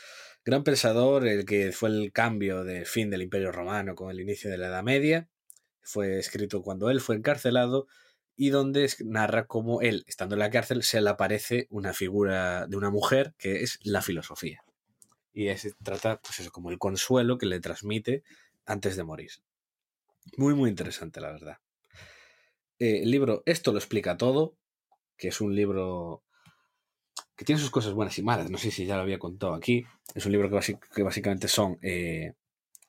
Gran 0.45 0.63
pensador, 0.63 1.27
el 1.27 1.45
que 1.45 1.73
fue 1.73 1.89
el 1.89 2.13
cambio 2.13 2.63
de 2.63 2.85
fin 2.85 3.09
del 3.09 3.23
Imperio 3.23 3.51
Romano 3.51 3.93
con 3.93 4.09
el 4.09 4.21
inicio 4.21 4.49
de 4.49 4.57
la 4.57 4.67
Edad 4.67 4.83
Media. 4.83 5.29
Fue 5.81 6.17
escrito 6.17 6.61
cuando 6.61 6.89
él 6.89 7.01
fue 7.01 7.17
encarcelado 7.17 7.87
y 8.37 8.51
donde 8.51 8.89
narra 9.03 9.47
cómo 9.47 9.81
él, 9.81 10.05
estando 10.07 10.35
en 10.35 10.39
la 10.39 10.49
cárcel, 10.49 10.83
se 10.83 11.01
le 11.01 11.09
aparece 11.09 11.67
una 11.69 11.93
figura 11.93 12.67
de 12.67 12.77
una 12.77 12.89
mujer 12.89 13.33
que 13.37 13.63
es 13.63 13.79
la 13.83 14.01
filosofía. 14.01 14.64
Y 15.35 15.53
se 15.57 15.73
trata, 15.83 16.21
pues 16.21 16.39
eso, 16.39 16.49
como 16.49 16.71
el 16.71 16.79
consuelo 16.79 17.37
que 17.37 17.45
le 17.45 17.59
transmite 17.59 18.23
antes 18.65 18.95
de 18.95 19.03
morir. 19.03 19.31
Muy, 20.37 20.55
muy 20.55 20.69
interesante, 20.69 21.19
la 21.19 21.33
verdad. 21.33 21.57
Eh, 22.79 23.01
el 23.03 23.11
libro 23.11 23.43
Esto 23.45 23.73
lo 23.73 23.77
explica 23.77 24.15
todo, 24.15 24.55
que 25.17 25.27
es 25.27 25.41
un 25.41 25.53
libro 25.53 26.23
que 27.35 27.43
tiene 27.43 27.59
sus 27.59 27.69
cosas 27.69 27.91
buenas 27.91 28.17
y 28.17 28.23
malas. 28.23 28.49
No 28.49 28.57
sé 28.57 28.71
si 28.71 28.85
ya 28.85 28.95
lo 28.95 29.01
había 29.01 29.19
contado 29.19 29.55
aquí. 29.55 29.85
Es 30.13 30.25
un 30.25 30.31
libro 30.31 30.49
que, 30.49 31.03
básicamente 31.03 31.49
son 31.49 31.79
eh, 31.81 32.31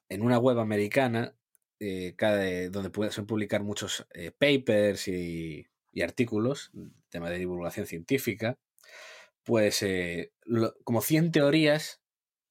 en 0.08 0.22
una 0.22 0.38
web 0.38 0.60
americana 0.60 1.34
eh, 1.80 2.14
cada, 2.16 2.68
donde 2.70 2.90
pueden 2.90 3.26
publicar 3.26 3.64
muchos 3.64 4.06
papers 4.38 5.08
y, 5.08 5.66
artículos, 6.00 6.70
tema 7.08 7.28
de 7.28 7.38
divulgación 7.38 7.86
científica, 7.86 8.56
pues 9.42 9.84
como 10.84 11.00
100 11.00 11.32
teorías 11.32 12.02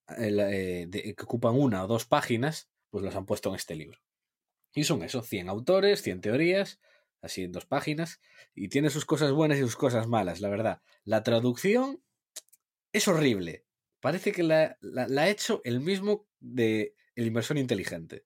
que 0.07 1.15
ocupan 1.23 1.55
una 1.55 1.83
o 1.83 1.87
dos 1.87 2.05
páginas, 2.05 2.69
pues 2.89 3.03
los 3.03 3.15
han 3.15 3.25
puesto 3.25 3.49
en 3.49 3.55
este 3.55 3.75
libro. 3.75 3.99
Y 4.73 4.83
son 4.83 5.03
eso, 5.03 5.21
100 5.21 5.49
autores, 5.49 6.01
100 6.01 6.21
teorías, 6.21 6.79
así 7.21 7.43
en 7.43 7.51
dos 7.51 7.65
páginas, 7.65 8.19
y 8.53 8.67
tiene 8.67 8.89
sus 8.89 9.05
cosas 9.05 9.31
buenas 9.31 9.57
y 9.57 9.61
sus 9.61 9.75
cosas 9.77 10.07
malas, 10.07 10.41
la 10.41 10.49
verdad. 10.49 10.81
La 11.03 11.23
traducción 11.23 12.01
es 12.91 13.07
horrible. 13.07 13.65
Parece 13.99 14.31
que 14.31 14.43
la, 14.43 14.77
ha 15.17 15.29
hecho 15.29 15.61
el 15.63 15.79
mismo 15.79 16.27
de 16.39 16.93
El 17.15 17.25
inversor 17.27 17.57
inteligente. 17.57 18.25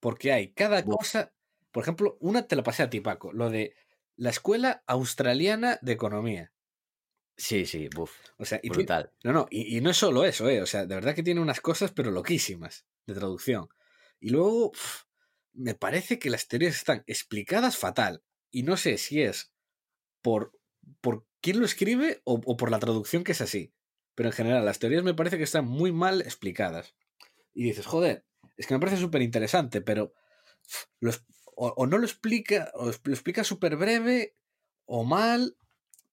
Porque 0.00 0.32
hay 0.32 0.52
cada 0.52 0.84
cosa, 0.84 1.32
por 1.72 1.82
ejemplo, 1.82 2.16
una 2.20 2.46
te 2.46 2.56
la 2.56 2.62
pasé 2.62 2.82
a 2.82 2.90
ti, 2.90 3.00
Paco, 3.00 3.32
lo 3.32 3.50
de 3.50 3.74
la 4.16 4.30
Escuela 4.30 4.82
Australiana 4.86 5.78
de 5.82 5.92
Economía. 5.92 6.52
Sí, 7.38 7.66
sí, 7.66 7.88
buf. 7.94 8.12
O 8.36 8.44
sea, 8.44 8.58
y 8.60 8.68
brutal. 8.68 9.12
no, 9.22 9.32
no, 9.32 9.46
y, 9.48 9.80
no 9.80 9.90
es 9.90 9.96
solo 9.96 10.24
eso, 10.24 10.50
¿eh? 10.50 10.60
O 10.60 10.66
sea, 10.66 10.86
de 10.86 10.94
verdad 10.96 11.14
que 11.14 11.22
tiene 11.22 11.40
unas 11.40 11.60
cosas, 11.60 11.92
pero 11.92 12.10
loquísimas 12.10 12.84
de 13.06 13.14
traducción. 13.14 13.68
Y 14.18 14.30
luego, 14.30 14.72
me 15.52 15.74
parece 15.74 16.18
que 16.18 16.30
las 16.30 16.48
teorías 16.48 16.74
están 16.74 17.04
explicadas 17.06 17.76
fatal. 17.76 18.24
Y 18.50 18.64
no 18.64 18.76
sé 18.76 18.98
si 18.98 19.22
es 19.22 19.52
por, 20.20 20.58
por 21.00 21.26
quién 21.40 21.60
lo 21.60 21.64
escribe 21.64 22.20
o, 22.24 22.40
por 22.56 22.72
la 22.72 22.80
traducción 22.80 23.22
que 23.22 23.32
es 23.32 23.40
así. 23.40 23.72
Pero 24.16 24.30
en 24.30 24.34
general, 24.34 24.64
las 24.64 24.80
teorías 24.80 25.04
me 25.04 25.14
parece 25.14 25.38
que 25.38 25.44
están 25.44 25.64
muy 25.64 25.92
mal 25.92 26.22
explicadas. 26.22 26.96
Y 27.54 27.62
dices, 27.62 27.86
joder, 27.86 28.26
es 28.56 28.66
que 28.66 28.74
me 28.74 28.80
parece 28.80 28.98
súper 28.98 29.22
interesante, 29.22 29.80
pero 29.80 30.12
o, 31.54 31.86
no 31.86 31.98
lo 31.98 32.04
explica, 32.04 32.72
o 32.74 32.86
lo 32.86 33.12
explica 33.12 33.44
súper 33.44 33.76
breve, 33.76 34.34
o 34.86 35.04
mal, 35.04 35.56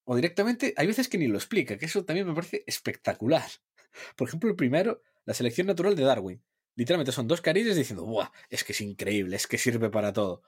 o 0.05 0.15
directamente, 0.15 0.73
hay 0.77 0.87
veces 0.87 1.09
que 1.09 1.17
ni 1.17 1.27
lo 1.27 1.37
explica, 1.37 1.77
que 1.77 1.85
eso 1.85 2.05
también 2.05 2.27
me 2.27 2.33
parece 2.33 2.63
espectacular. 2.67 3.49
Por 4.15 4.27
ejemplo, 4.27 4.49
el 4.49 4.55
primero, 4.55 5.01
la 5.25 5.33
selección 5.33 5.67
natural 5.67 5.95
de 5.95 6.03
Darwin. 6.03 6.43
Literalmente 6.75 7.11
son 7.11 7.27
dos 7.27 7.41
carillas 7.41 7.75
diciendo, 7.75 8.05
¡buah! 8.05 8.31
Es 8.49 8.63
que 8.63 8.73
es 8.73 8.81
increíble, 8.81 9.35
es 9.35 9.47
que 9.47 9.57
sirve 9.57 9.89
para 9.89 10.13
todo. 10.13 10.43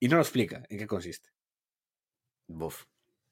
Y 0.00 0.08
no 0.08 0.16
lo 0.16 0.22
explica 0.22 0.64
en 0.68 0.78
qué 0.78 0.86
consiste. 0.86 1.30
Buf. 2.48 2.84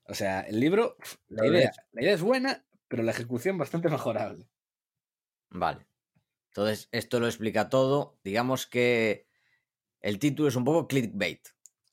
O 0.07 0.15
sea, 0.15 0.43
el 0.43 0.61
libro, 0.61 0.97
la 1.29 1.47
idea, 1.47 1.73
la 1.93 2.03
idea 2.03 2.15
es 2.15 2.21
buena, 2.21 2.67
pero 2.89 3.03
la 3.03 3.13
ejecución 3.13 3.57
bastante 3.57 3.89
mejorable. 3.89 4.49
Vale. 5.51 5.87
Entonces, 6.49 6.89
esto 6.93 7.21
lo 7.21 7.27
explica 7.27 7.69
todo. 7.69 8.19
Digamos 8.23 8.67
que 8.67 9.27
el 10.01 10.19
título 10.19 10.49
es 10.49 10.57
un 10.57 10.65
poco 10.65 10.87
clickbait. 10.87 11.49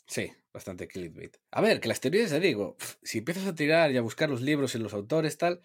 Sí, 0.05 0.31
bastante 0.53 0.87
clickbait. 0.87 1.37
A 1.51 1.61
ver, 1.61 1.79
que 1.79 1.87
las 1.87 2.01
teorías, 2.01 2.29
te 2.29 2.39
digo, 2.39 2.77
si 3.03 3.19
empiezas 3.19 3.47
a 3.47 3.55
tirar 3.55 3.91
y 3.91 3.97
a 3.97 4.01
buscar 4.01 4.29
los 4.29 4.41
libros 4.41 4.75
y 4.75 4.79
los 4.79 4.93
autores, 4.93 5.37
tal, 5.37 5.61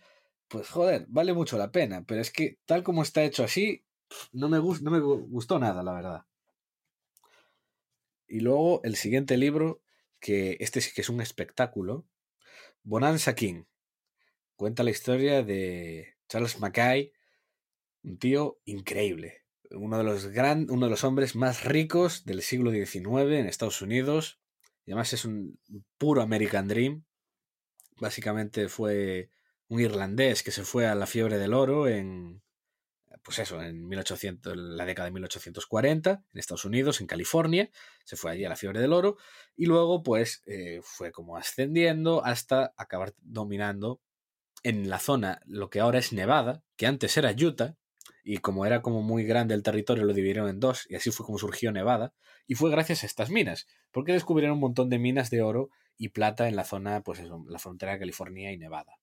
pues 0.48 0.68
joder, 0.68 1.06
vale 1.08 1.32
mucho 1.32 1.58
la 1.58 1.72
pena. 1.72 2.04
Pero 2.06 2.20
es 2.20 2.30
que 2.30 2.58
tal 2.66 2.82
como 2.82 3.02
está 3.02 3.22
hecho 3.24 3.44
así, 3.44 3.84
no 4.32 4.48
me, 4.48 4.58
no 4.58 4.90
me 4.90 5.00
gustó 5.00 5.58
nada, 5.58 5.82
la 5.82 5.92
verdad. 5.92 6.26
Y 8.28 8.40
luego 8.40 8.80
el 8.84 8.96
siguiente 8.96 9.36
libro, 9.36 9.82
que 10.20 10.56
este 10.60 10.80
sí 10.80 10.92
que 10.94 11.02
es 11.02 11.08
un 11.08 11.20
espectáculo, 11.20 12.06
Bonanza 12.82 13.34
King. 13.34 13.64
Cuenta 14.56 14.82
la 14.82 14.90
historia 14.90 15.42
de 15.42 16.16
Charles 16.28 16.58
Mackay, 16.60 17.12
un 18.02 18.18
tío 18.18 18.58
increíble. 18.64 19.44
Uno 19.70 19.98
de 19.98 20.04
los 20.04 20.28
gran, 20.28 20.70
uno 20.70 20.86
de 20.86 20.90
los 20.90 21.04
hombres 21.04 21.34
más 21.34 21.64
ricos 21.64 22.24
del 22.24 22.42
siglo 22.42 22.70
XIX 22.70 23.32
en 23.32 23.46
Estados 23.46 23.82
Unidos. 23.82 24.40
Y 24.86 24.92
además 24.92 25.12
es 25.12 25.24
un 25.24 25.58
puro 25.98 26.22
American 26.22 26.68
Dream. 26.68 27.04
Básicamente 27.98 28.68
fue 28.68 29.30
un 29.68 29.80
irlandés 29.80 30.42
que 30.42 30.52
se 30.52 30.64
fue 30.64 30.86
a 30.86 30.94
la 30.94 31.06
fiebre 31.06 31.38
del 31.38 31.54
oro 31.54 31.88
en, 31.88 32.40
pues 33.26 33.40
eso, 33.40 33.60
en 33.60 33.88
1800, 33.88 34.56
la 34.56 34.84
década 34.84 35.06
de 35.06 35.12
1840, 35.12 36.24
en 36.32 36.38
Estados 36.38 36.64
Unidos, 36.64 37.00
en 37.00 37.08
California, 37.08 37.68
se 38.04 38.14
fue 38.14 38.30
allí 38.30 38.44
a 38.44 38.48
la 38.48 38.54
fiebre 38.54 38.80
del 38.80 38.92
oro 38.92 39.16
y 39.56 39.66
luego 39.66 40.04
pues 40.04 40.42
eh, 40.46 40.80
fue 40.84 41.10
como 41.10 41.36
ascendiendo 41.36 42.24
hasta 42.24 42.72
acabar 42.76 43.14
dominando 43.18 44.00
en 44.62 44.88
la 44.88 45.00
zona, 45.00 45.40
lo 45.46 45.70
que 45.70 45.80
ahora 45.80 45.98
es 45.98 46.12
Nevada, 46.12 46.62
que 46.76 46.86
antes 46.86 47.16
era 47.16 47.32
Utah, 47.32 47.76
y 48.28 48.38
como 48.38 48.66
era 48.66 48.82
como 48.82 49.02
muy 49.02 49.22
grande 49.22 49.54
el 49.54 49.62
territorio 49.62 50.04
lo 50.04 50.12
dividieron 50.12 50.48
en 50.48 50.58
dos 50.58 50.84
y 50.90 50.96
así 50.96 51.12
fue 51.12 51.24
como 51.24 51.38
surgió 51.38 51.70
Nevada, 51.70 52.12
y 52.48 52.56
fue 52.56 52.72
gracias 52.72 53.04
a 53.04 53.06
estas 53.06 53.30
minas, 53.30 53.68
porque 53.92 54.12
descubrieron 54.12 54.54
un 54.54 54.60
montón 54.62 54.90
de 54.90 54.98
minas 54.98 55.30
de 55.30 55.42
oro 55.42 55.70
y 55.96 56.08
plata 56.08 56.48
en 56.48 56.56
la 56.56 56.64
zona, 56.64 57.02
pues 57.04 57.20
la 57.22 57.58
frontera 57.60 57.92
de 57.92 58.00
California 58.00 58.50
y 58.50 58.58
Nevada. 58.58 58.98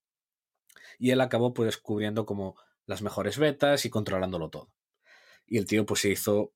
Y 1.00 1.12
él 1.12 1.22
acabó 1.22 1.54
pues 1.54 1.68
descubriendo 1.68 2.26
como 2.26 2.58
las 2.86 3.02
mejores 3.02 3.38
betas 3.38 3.86
y 3.86 3.90
controlándolo 3.90 4.50
todo. 4.50 4.74
Y 5.48 5.58
el 5.58 5.66
tío 5.68 5.86
pues 5.86 6.02
se 6.02 6.10
hizo 6.10 6.52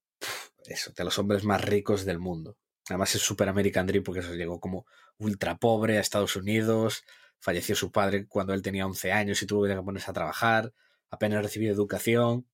eso, 0.65 0.91
de 0.91 1.03
los 1.05 1.17
hombres 1.19 1.45
más 1.45 1.63
ricos 1.63 2.03
del 2.03 2.19
mundo. 2.19 2.57
Además 2.89 3.15
es 3.15 3.21
super 3.21 3.47
American 3.47 3.87
Dream 3.87 4.03
porque 4.03 4.19
eso 4.19 4.33
llegó 4.33 4.59
como 4.59 4.85
ultra 5.19 5.57
pobre 5.57 5.99
a 5.99 6.01
Estados 6.01 6.35
Unidos, 6.35 7.05
falleció 7.39 7.77
su 7.77 7.93
padre 7.93 8.27
cuando 8.27 8.53
él 8.53 8.61
tenía 8.61 8.85
11 8.85 9.13
años 9.13 9.41
y 9.41 9.47
tuvo 9.47 9.65
que 9.65 9.75
ponerse 9.81 10.11
a 10.11 10.13
trabajar, 10.13 10.73
apenas 11.09 11.41
recibió 11.41 11.71
educación 11.71 12.45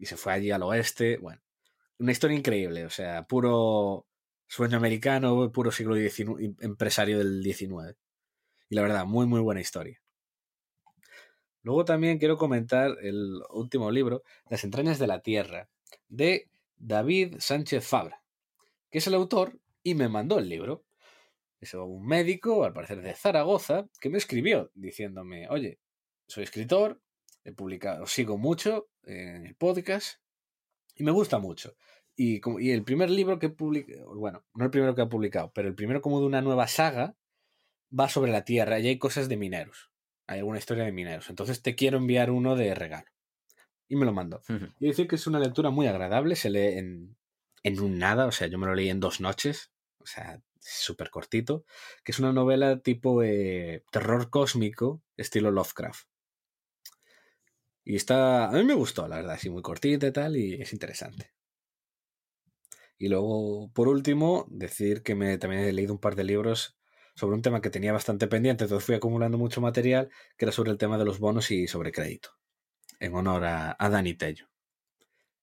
y 0.00 0.06
se 0.06 0.16
fue 0.16 0.32
allí 0.32 0.50
al 0.50 0.62
oeste. 0.62 1.18
Bueno, 1.18 1.40
una 1.98 2.12
historia 2.12 2.36
increíble, 2.36 2.86
o 2.86 2.90
sea, 2.90 3.24
puro 3.26 4.06
sueño 4.48 4.78
americano, 4.78 5.52
puro 5.52 5.70
siglo 5.70 5.94
XIX, 5.94 6.56
empresario 6.60 7.18
del 7.18 7.42
XIX. 7.44 7.96
Y 8.70 8.74
la 8.74 8.82
verdad, 8.82 9.04
muy, 9.04 9.26
muy 9.26 9.40
buena 9.40 9.60
historia. 9.60 10.00
Luego 11.62 11.84
también 11.84 12.18
quiero 12.18 12.38
comentar 12.38 12.96
el 13.02 13.42
último 13.50 13.90
libro, 13.90 14.22
Las 14.48 14.64
entrañas 14.64 14.98
de 14.98 15.06
la 15.06 15.20
Tierra, 15.20 15.68
de 16.08 16.48
David 16.76 17.36
Sánchez 17.38 17.86
Fabra, 17.86 18.22
que 18.90 18.98
es 18.98 19.06
el 19.06 19.14
autor 19.14 19.60
y 19.82 19.94
me 19.94 20.08
mandó 20.08 20.38
el 20.38 20.48
libro. 20.48 20.84
Es 21.60 21.74
un 21.74 22.06
médico, 22.06 22.64
al 22.64 22.72
parecer 22.72 23.02
de 23.02 23.14
Zaragoza, 23.14 23.86
que 24.00 24.08
me 24.08 24.16
escribió 24.16 24.70
diciéndome, 24.72 25.46
oye, 25.50 25.78
soy 26.26 26.44
escritor, 26.44 27.02
he 27.44 27.52
publicado, 27.52 28.06
sigo 28.06 28.38
mucho 28.38 28.89
en 29.04 29.46
el 29.46 29.54
podcast 29.54 30.20
y 30.94 31.02
me 31.02 31.10
gusta 31.10 31.38
mucho. 31.38 31.76
Y, 32.16 32.40
y 32.60 32.70
el 32.72 32.84
primer 32.84 33.10
libro 33.10 33.38
que 33.38 33.48
publiqué, 33.48 34.02
bueno, 34.04 34.44
no 34.54 34.64
el 34.64 34.70
primero 34.70 34.94
que 34.94 35.02
ha 35.02 35.08
publicado, 35.08 35.52
pero 35.54 35.68
el 35.68 35.74
primero 35.74 36.02
como 36.02 36.20
de 36.20 36.26
una 36.26 36.42
nueva 36.42 36.66
saga, 36.66 37.16
va 37.98 38.08
sobre 38.08 38.32
la 38.32 38.44
Tierra 38.44 38.78
y 38.78 38.88
hay 38.88 38.98
cosas 38.98 39.28
de 39.28 39.36
mineros. 39.36 39.90
Hay 40.26 40.38
alguna 40.38 40.58
historia 40.58 40.84
de 40.84 40.92
mineros. 40.92 41.28
Entonces 41.30 41.62
te 41.62 41.74
quiero 41.74 41.98
enviar 41.98 42.30
uno 42.30 42.56
de 42.56 42.74
regalo. 42.74 43.10
Y 43.88 43.96
me 43.96 44.06
lo 44.06 44.12
mandó. 44.12 44.42
Y 44.78 44.86
decir 44.86 45.08
que 45.08 45.16
es 45.16 45.26
una 45.26 45.40
lectura 45.40 45.70
muy 45.70 45.88
agradable, 45.88 46.36
se 46.36 46.50
lee 46.50 46.78
en, 46.78 47.16
en 47.64 47.80
un 47.80 47.98
nada, 47.98 48.26
o 48.26 48.32
sea, 48.32 48.46
yo 48.46 48.58
me 48.58 48.66
lo 48.66 48.74
leí 48.74 48.88
en 48.88 49.00
dos 49.00 49.20
noches, 49.20 49.72
o 49.98 50.06
sea, 50.06 50.40
súper 50.60 51.10
cortito, 51.10 51.64
que 52.04 52.12
es 52.12 52.18
una 52.20 52.32
novela 52.32 52.78
tipo 52.80 53.22
eh, 53.24 53.82
terror 53.90 54.30
cósmico, 54.30 55.02
estilo 55.16 55.50
Lovecraft. 55.50 56.09
Y 57.84 57.96
está, 57.96 58.48
a 58.48 58.52
mí 58.52 58.64
me 58.64 58.74
gustó, 58.74 59.08
la 59.08 59.16
verdad, 59.16 59.34
así 59.34 59.50
muy 59.50 59.62
cortita 59.62 60.06
y 60.06 60.12
tal, 60.12 60.36
y 60.36 60.60
es 60.60 60.72
interesante. 60.72 61.32
Y 62.98 63.08
luego, 63.08 63.70
por 63.72 63.88
último, 63.88 64.46
decir 64.50 65.02
que 65.02 65.14
me, 65.14 65.38
también 65.38 65.62
he 65.62 65.72
leído 65.72 65.94
un 65.94 66.00
par 66.00 66.16
de 66.16 66.24
libros 66.24 66.78
sobre 67.14 67.34
un 67.34 67.42
tema 67.42 67.60
que 67.60 67.70
tenía 67.70 67.92
bastante 67.92 68.28
pendiente, 68.28 68.64
entonces 68.64 68.84
fui 68.84 68.94
acumulando 68.94 69.38
mucho 69.38 69.60
material, 69.60 70.10
que 70.36 70.44
era 70.44 70.52
sobre 70.52 70.70
el 70.70 70.78
tema 70.78 70.98
de 70.98 71.04
los 71.04 71.18
bonos 71.18 71.50
y 71.50 71.66
sobre 71.66 71.92
crédito, 71.92 72.30
en 72.98 73.14
honor 73.14 73.44
a, 73.44 73.76
a 73.78 73.88
Dani 73.88 74.14
Tello. 74.14 74.50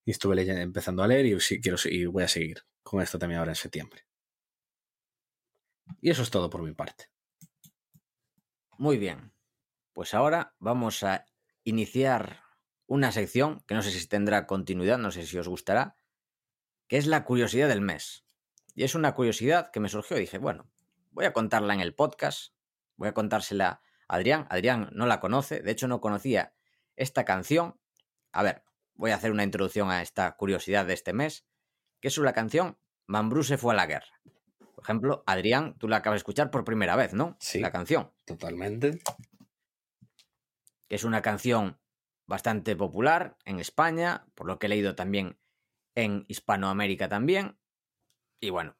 Y 0.05 0.11
estuve 0.11 0.35
leyendo, 0.35 0.61
empezando 0.61 1.03
a 1.03 1.07
leer 1.07 1.25
y, 1.25 1.37
quiero, 1.59 1.77
y 1.85 2.05
voy 2.05 2.23
a 2.23 2.27
seguir 2.27 2.63
con 2.83 3.01
esto 3.01 3.19
también 3.19 3.39
ahora 3.39 3.51
en 3.51 3.55
septiembre. 3.55 4.05
Y 5.99 6.09
eso 6.09 6.21
es 6.21 6.29
todo 6.29 6.49
por 6.49 6.61
mi 6.63 6.73
parte. 6.73 7.09
Muy 8.77 8.97
bien. 8.97 9.33
Pues 9.93 10.13
ahora 10.13 10.53
vamos 10.59 11.03
a 11.03 11.25
iniciar 11.69 12.43
una 12.85 13.11
sección 13.11 13.61
que 13.67 13.75
no 13.75 13.81
sé 13.81 13.91
si 13.91 14.07
tendrá 14.07 14.47
continuidad, 14.47 14.97
no 14.97 15.11
sé 15.11 15.25
si 15.25 15.37
os 15.37 15.49
gustará, 15.49 15.97
que 16.87 16.97
es 16.97 17.07
la 17.07 17.25
curiosidad 17.25 17.67
del 17.67 17.81
mes. 17.81 18.23
Y 18.73 18.83
es 18.83 18.95
una 18.95 19.13
curiosidad 19.13 19.69
que 19.71 19.81
me 19.81 19.89
surgió 19.89 20.15
y 20.15 20.21
dije, 20.21 20.37
bueno, 20.37 20.69
voy 21.11 21.25
a 21.25 21.33
contarla 21.33 21.73
en 21.73 21.81
el 21.81 21.93
podcast, 21.93 22.53
voy 22.95 23.09
a 23.09 23.13
contársela 23.13 23.81
a 24.07 24.15
Adrián. 24.15 24.47
Adrián 24.49 24.89
no 24.93 25.07
la 25.07 25.19
conoce, 25.19 25.61
de 25.61 25.71
hecho 25.71 25.89
no 25.89 25.99
conocía 25.99 26.53
esta 26.95 27.25
canción. 27.25 27.77
A 28.31 28.43
ver, 28.43 28.63
voy 28.95 29.11
a 29.11 29.15
hacer 29.15 29.31
una 29.31 29.43
introducción 29.43 29.91
a 29.91 30.01
esta 30.01 30.37
curiosidad 30.37 30.85
de 30.85 30.93
este 30.93 31.11
mes, 31.11 31.45
que 31.99 32.07
es 32.07 32.17
la 32.17 32.31
canción 32.33 32.77
Mambrú 33.07 33.43
se 33.43 33.57
fue 33.57 33.73
a 33.73 33.77
la 33.77 33.87
guerra. 33.87 34.21
Por 34.75 34.83
ejemplo, 34.85 35.23
Adrián, 35.25 35.75
tú 35.77 35.89
la 35.89 35.97
acabas 35.97 36.15
de 36.15 36.19
escuchar 36.19 36.49
por 36.49 36.63
primera 36.63 36.95
vez, 36.95 37.13
¿no? 37.13 37.35
Sí. 37.39 37.59
La 37.59 37.71
canción. 37.71 38.11
Totalmente. 38.25 39.01
Que 40.87 40.95
es 40.95 41.03
una 41.03 41.21
canción 41.21 41.79
bastante 42.25 42.75
popular 42.75 43.37
en 43.45 43.59
España, 43.59 44.27
por 44.35 44.47
lo 44.47 44.59
que 44.59 44.67
he 44.67 44.69
leído 44.69 44.95
también 44.95 45.39
en 45.95 46.25
Hispanoamérica 46.27 47.09
también. 47.09 47.57
Y 48.39 48.51
bueno, 48.51 48.77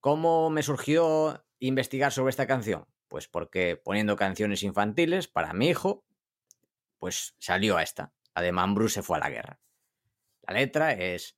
¿cómo 0.00 0.48
me 0.50 0.62
surgió 0.62 1.44
investigar 1.58 2.12
sobre 2.12 2.30
esta 2.30 2.46
canción? 2.46 2.86
Pues 3.08 3.28
porque 3.28 3.76
poniendo 3.76 4.16
canciones 4.16 4.62
infantiles 4.62 5.28
para 5.28 5.52
mi 5.52 5.68
hijo, 5.68 6.04
pues 6.98 7.34
salió 7.38 7.76
a 7.76 7.82
esta, 7.82 8.14
la 8.34 8.42
de 8.42 8.52
Mambrú 8.52 8.88
se 8.88 9.02
fue 9.02 9.18
a 9.18 9.20
la 9.20 9.30
guerra. 9.30 9.60
La 10.42 10.54
letra 10.54 10.92
es, 10.92 11.36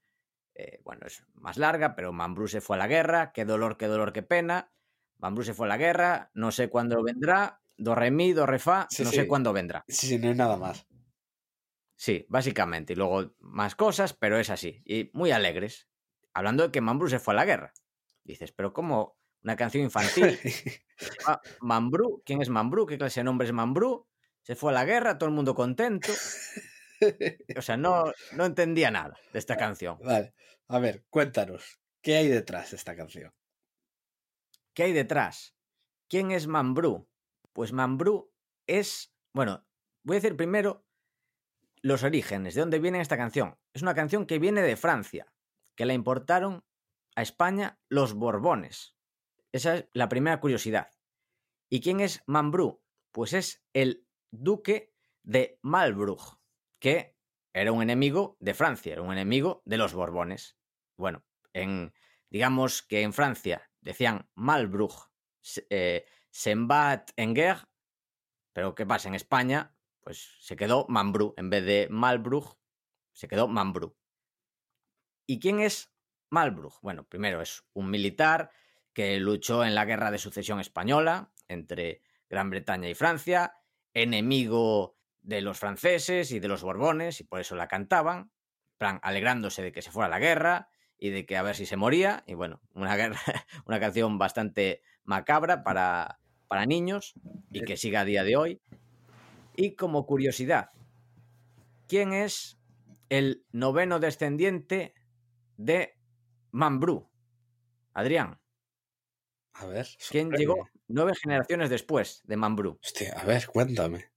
eh, 0.54 0.80
bueno, 0.84 1.06
es 1.06 1.24
más 1.34 1.56
larga, 1.56 1.94
pero 1.94 2.12
Mambrú 2.12 2.46
se 2.46 2.60
fue 2.60 2.76
a 2.76 2.78
la 2.78 2.86
guerra, 2.86 3.32
qué 3.32 3.44
dolor, 3.44 3.76
qué 3.76 3.86
dolor, 3.86 4.12
qué 4.12 4.22
pena. 4.22 4.70
Mambrú 5.18 5.42
se 5.42 5.54
fue 5.54 5.66
a 5.66 5.70
la 5.70 5.78
guerra, 5.78 6.30
no 6.34 6.52
sé 6.52 6.68
cuándo 6.68 7.02
vendrá, 7.02 7.60
do 7.78 7.94
re 7.94 8.10
mi, 8.10 8.32
do 8.32 8.44
re 8.46 8.58
fa, 8.58 8.86
Sí, 8.90 9.04
no 9.04 9.10
sí. 9.10 9.16
sé 9.16 9.26
cuándo 9.26 9.52
vendrá. 9.52 9.84
Sí, 9.88 10.18
no 10.18 10.28
hay 10.28 10.34
nada 10.34 10.56
más. 10.56 10.86
Sí, 11.96 12.26
básicamente. 12.28 12.92
Y 12.92 12.96
luego 12.96 13.34
más 13.38 13.74
cosas, 13.74 14.12
pero 14.12 14.38
es 14.38 14.50
así. 14.50 14.82
Y 14.84 15.10
muy 15.14 15.30
alegres. 15.32 15.88
Hablando 16.34 16.64
de 16.64 16.70
que 16.72 16.80
Mambrú 16.80 17.08
se 17.08 17.18
fue 17.18 17.34
a 17.34 17.36
la 17.36 17.44
guerra. 17.44 17.72
Dices, 18.24 18.52
pero 18.52 18.72
¿cómo 18.72 19.16
una 19.42 19.56
canción 19.56 19.84
infantil? 19.84 20.38
Ah, 21.28 21.40
Mambrú, 21.60 22.24
¿quién 22.26 22.42
es 22.42 22.48
Mambrú? 22.48 22.84
¿Qué 22.84 22.98
clase 22.98 23.20
de 23.20 23.24
nombre 23.24 23.46
es 23.46 23.52
Mambrú? 23.52 24.08
Se 24.42 24.56
fue 24.56 24.72
a 24.72 24.74
la 24.74 24.84
guerra, 24.84 25.16
todo 25.16 25.28
el 25.28 25.34
mundo 25.36 25.54
contento. 25.54 26.10
O 27.56 27.62
sea, 27.62 27.76
no, 27.76 28.12
no 28.32 28.44
entendía 28.44 28.90
nada 28.90 29.16
de 29.32 29.38
esta 29.38 29.56
canción. 29.56 29.96
vale, 30.04 30.34
a 30.66 30.78
ver, 30.80 31.04
cuéntanos, 31.08 31.78
¿qué 32.02 32.16
hay 32.16 32.26
detrás 32.26 32.72
de 32.72 32.78
esta 32.78 32.96
canción? 32.96 33.32
¿Qué 34.74 34.82
hay 34.84 34.92
detrás? 34.92 35.54
¿Quién 36.08 36.32
es 36.32 36.48
Mambrú? 36.48 37.08
Pues 37.52 37.72
Mambrú 37.72 38.32
es, 38.66 39.14
bueno, 39.32 39.66
voy 40.02 40.16
a 40.16 40.20
decir 40.20 40.36
primero 40.36 40.86
los 41.82 42.02
orígenes, 42.02 42.54
de 42.54 42.60
dónde 42.60 42.78
viene 42.78 43.00
esta 43.00 43.16
canción. 43.16 43.58
Es 43.72 43.82
una 43.82 43.94
canción 43.94 44.26
que 44.26 44.38
viene 44.38 44.62
de 44.62 44.76
Francia, 44.76 45.32
que 45.76 45.86
la 45.86 45.94
importaron 45.94 46.64
a 47.14 47.22
España 47.22 47.78
los 47.88 48.14
Borbones. 48.14 48.96
Esa 49.52 49.76
es 49.76 49.88
la 49.92 50.08
primera 50.08 50.40
curiosidad. 50.40 50.90
¿Y 51.70 51.80
quién 51.80 52.00
es 52.00 52.22
Mambrú? 52.26 52.82
Pues 53.12 53.32
es 53.32 53.64
el 53.72 54.06
duque 54.30 54.94
de 55.22 55.58
Malbruch, 55.62 56.38
que 56.78 57.16
era 57.52 57.72
un 57.72 57.82
enemigo 57.82 58.36
de 58.40 58.54
Francia, 58.54 58.92
era 58.92 59.02
un 59.02 59.12
enemigo 59.12 59.62
de 59.64 59.78
los 59.78 59.94
Borbones. 59.94 60.56
Bueno, 60.96 61.24
en, 61.52 61.92
digamos 62.30 62.82
que 62.82 63.02
en 63.02 63.12
Francia 63.12 63.70
decían 63.80 64.28
eh, 65.70 66.06
Sembat 66.30 67.10
en 67.16 67.34
guerre, 67.34 67.66
pero 68.52 68.74
¿qué 68.74 68.86
pasa? 68.86 69.08
En 69.08 69.14
España, 69.14 69.74
pues 70.00 70.36
se 70.40 70.56
quedó 70.56 70.86
Mambrú, 70.88 71.34
en 71.36 71.50
vez 71.50 71.64
de 71.64 71.88
Malbruch, 71.90 72.58
se 73.12 73.28
quedó 73.28 73.48
Mambrú. 73.48 73.96
¿Y 75.26 75.40
quién 75.40 75.60
es 75.60 75.92
Malbruch? 76.30 76.80
Bueno, 76.82 77.04
primero 77.04 77.40
es 77.42 77.64
un 77.72 77.90
militar 77.90 78.50
que 78.92 79.18
luchó 79.20 79.64
en 79.64 79.74
la 79.74 79.84
guerra 79.84 80.10
de 80.10 80.18
sucesión 80.18 80.60
española 80.60 81.32
entre 81.46 82.02
Gran 82.28 82.50
Bretaña 82.50 82.88
y 82.88 82.94
Francia, 82.94 83.54
enemigo 83.94 84.98
de 85.20 85.40
los 85.40 85.58
franceses 85.58 86.32
y 86.32 86.40
de 86.40 86.48
los 86.48 86.62
borbones, 86.62 87.20
y 87.20 87.24
por 87.24 87.40
eso 87.40 87.54
la 87.54 87.68
cantaban, 87.68 88.32
plan, 88.76 89.00
alegrándose 89.02 89.62
de 89.62 89.72
que 89.72 89.82
se 89.82 89.90
fuera 89.90 90.08
la 90.08 90.18
guerra 90.18 90.70
y 90.98 91.10
de 91.10 91.26
que 91.26 91.36
a 91.36 91.42
ver 91.42 91.56
si 91.56 91.66
se 91.66 91.76
moría, 91.76 92.24
y 92.26 92.34
bueno, 92.34 92.60
una, 92.74 92.96
guerra, 92.96 93.20
una 93.66 93.80
canción 93.80 94.18
bastante 94.18 94.82
macabra 95.04 95.62
para, 95.62 96.18
para 96.48 96.66
niños 96.66 97.14
y 97.50 97.62
que 97.62 97.76
siga 97.76 98.00
a 98.00 98.04
día 98.04 98.24
de 98.24 98.36
hoy. 98.36 98.60
Y 99.56 99.74
como 99.74 100.06
curiosidad, 100.06 100.70
¿quién 101.86 102.12
es 102.12 102.58
el 103.08 103.44
noveno 103.52 104.00
descendiente 104.00 104.94
de 105.56 105.98
Mambrú? 106.50 107.10
Adrián, 107.92 108.40
A 109.54 109.66
ver. 109.66 109.88
¿quién 110.10 110.30
llegó 110.30 110.68
nueve 110.86 111.14
generaciones 111.20 111.70
después 111.70 112.22
de 112.24 112.36
Mambrú? 112.36 112.78
Hostia, 112.82 113.14
a 113.18 113.24
ver, 113.24 113.46
cuéntame. 113.46 114.10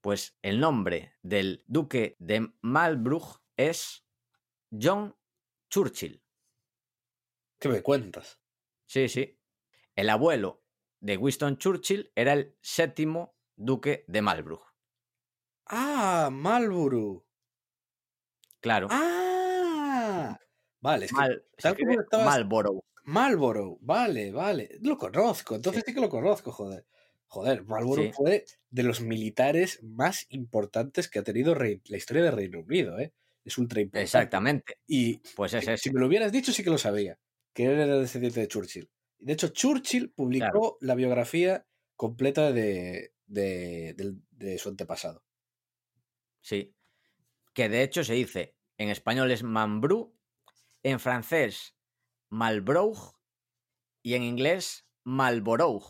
Pues 0.00 0.36
el 0.42 0.60
nombre 0.60 1.14
del 1.22 1.64
duque 1.66 2.14
de 2.20 2.52
Malbruch 2.60 3.40
es 3.56 4.06
John 4.70 5.16
Churchill. 5.80 6.22
¿Qué 7.60 7.68
me 7.68 7.82
cuentas? 7.82 8.40
Sí, 8.86 9.10
sí. 9.10 9.38
El 9.94 10.08
abuelo 10.08 10.62
de 11.00 11.18
Winston 11.18 11.58
Churchill 11.58 12.10
era 12.14 12.32
el 12.32 12.56
séptimo 12.62 13.36
duque 13.56 14.06
de 14.08 14.22
Malbruch. 14.22 14.62
Ah, 15.66 16.30
Marlborough. 16.32 17.26
Claro. 18.60 18.88
Ah. 18.90 20.38
Vale, 20.80 21.04
es 21.04 21.10
que 21.10 21.16
Mal- 21.16 21.44
tal 21.58 21.76
como 21.76 22.00
estabas- 22.00 22.24
Marlborough. 22.26 22.84
Marlborough, 23.04 23.78
vale, 23.82 24.32
vale. 24.32 24.78
Lo 24.80 24.96
conozco, 24.96 25.56
entonces 25.56 25.82
sí, 25.86 25.92
que 25.92 26.00
lo 26.00 26.08
conozco, 26.08 26.52
joder. 26.52 26.86
Joder, 27.26 27.64
Marlborough 27.64 28.06
Sí. 28.06 28.12
fue 28.14 28.44
de 28.70 28.82
los 28.82 29.02
militares 29.02 29.82
más 29.82 30.24
importantes 30.30 31.10
que 31.10 31.18
ha 31.18 31.22
tenido 31.22 31.54
la 31.54 31.96
historia 31.98 32.22
de 32.22 32.30
Reino 32.30 32.60
Unido, 32.60 32.98
¿eh? 32.98 33.12
Es 33.46 33.58
ultra 33.58 33.80
importante. 33.80 34.02
Exactamente. 34.02 34.78
Y 34.88 35.18
Pues 35.36 35.54
es 35.54 35.80
si 35.80 35.90
me 35.92 36.00
lo 36.00 36.08
hubieras 36.08 36.32
dicho, 36.32 36.52
sí 36.52 36.64
que 36.64 36.70
lo 36.70 36.78
sabía, 36.78 37.16
que 37.54 37.66
él 37.66 37.78
era 37.78 37.96
descendiente 37.96 38.40
de 38.40 38.48
Churchill. 38.48 38.90
De 39.18 39.32
hecho, 39.32 39.48
Churchill 39.48 40.10
publicó 40.10 40.78
la 40.80 40.96
biografía 40.96 41.64
completa 41.94 42.50
de, 42.50 43.12
de, 43.26 44.58
su 44.58 44.68
antepasado. 44.68 45.24
Sí. 46.40 46.74
Que 47.54 47.68
de 47.68 47.82
hecho 47.82 48.02
se 48.02 48.14
dice, 48.14 48.56
en 48.78 48.88
español 48.88 49.30
es 49.30 49.44
Mambrú, 49.44 50.18
en 50.82 50.98
francés 50.98 51.76
Malbrouge 52.28 53.12
y 54.02 54.14
en 54.14 54.24
inglés 54.24 54.86
Malborough. 55.04 55.84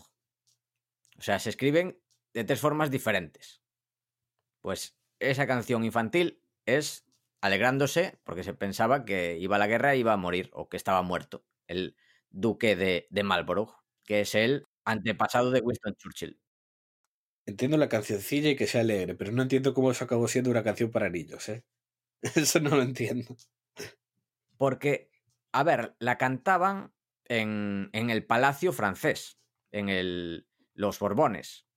O 1.17 1.21
sea, 1.21 1.39
se 1.39 1.49
escriben 1.49 1.99
de 2.33 2.43
tres 2.43 2.59
formas 2.59 2.91
diferentes. 2.91 3.63
Pues 4.61 4.95
esa 5.19 5.47
canción 5.47 5.83
infantil 5.83 6.43
es 6.67 7.06
alegrándose 7.41 8.19
porque 8.23 8.43
se 8.43 8.53
pensaba 8.53 9.05
que 9.05 9.37
iba 9.37 9.55
a 9.57 9.59
la 9.59 9.67
guerra 9.67 9.93
e 9.93 9.97
iba 9.97 10.13
a 10.13 10.17
morir 10.17 10.49
o 10.53 10.69
que 10.69 10.77
estaba 10.77 11.01
muerto 11.01 11.45
el 11.67 11.95
duque 12.29 12.75
de, 12.75 13.07
de 13.09 13.23
Marlborough, 13.23 13.75
que 14.03 14.21
es 14.21 14.35
el 14.35 14.65
antepasado 14.85 15.51
de 15.51 15.61
Winston 15.61 15.95
Churchill. 15.95 16.39
Entiendo 17.45 17.77
la 17.77 17.89
cancioncilla 17.89 18.49
y 18.49 18.55
que 18.55 18.67
sea 18.67 18.81
alegre, 18.81 19.15
pero 19.15 19.31
no 19.31 19.41
entiendo 19.41 19.73
cómo 19.73 19.91
eso 19.91 20.03
acabó 20.03 20.27
siendo 20.27 20.51
una 20.51 20.63
canción 20.63 20.91
para 20.91 21.09
niños, 21.09 21.47
¿eh? 21.49 21.63
Eso 22.35 22.59
no 22.59 22.71
lo 22.71 22.81
entiendo. 22.81 23.37
Porque, 24.57 25.11
a 25.51 25.63
ver, 25.63 25.95
la 25.99 26.17
cantaban 26.17 26.93
en, 27.25 27.89
en 27.93 28.09
el 28.09 28.25
palacio 28.25 28.73
francés, 28.73 29.39
en 29.71 29.89
el, 29.89 30.47
los 30.73 30.99
Borbones. 30.99 31.67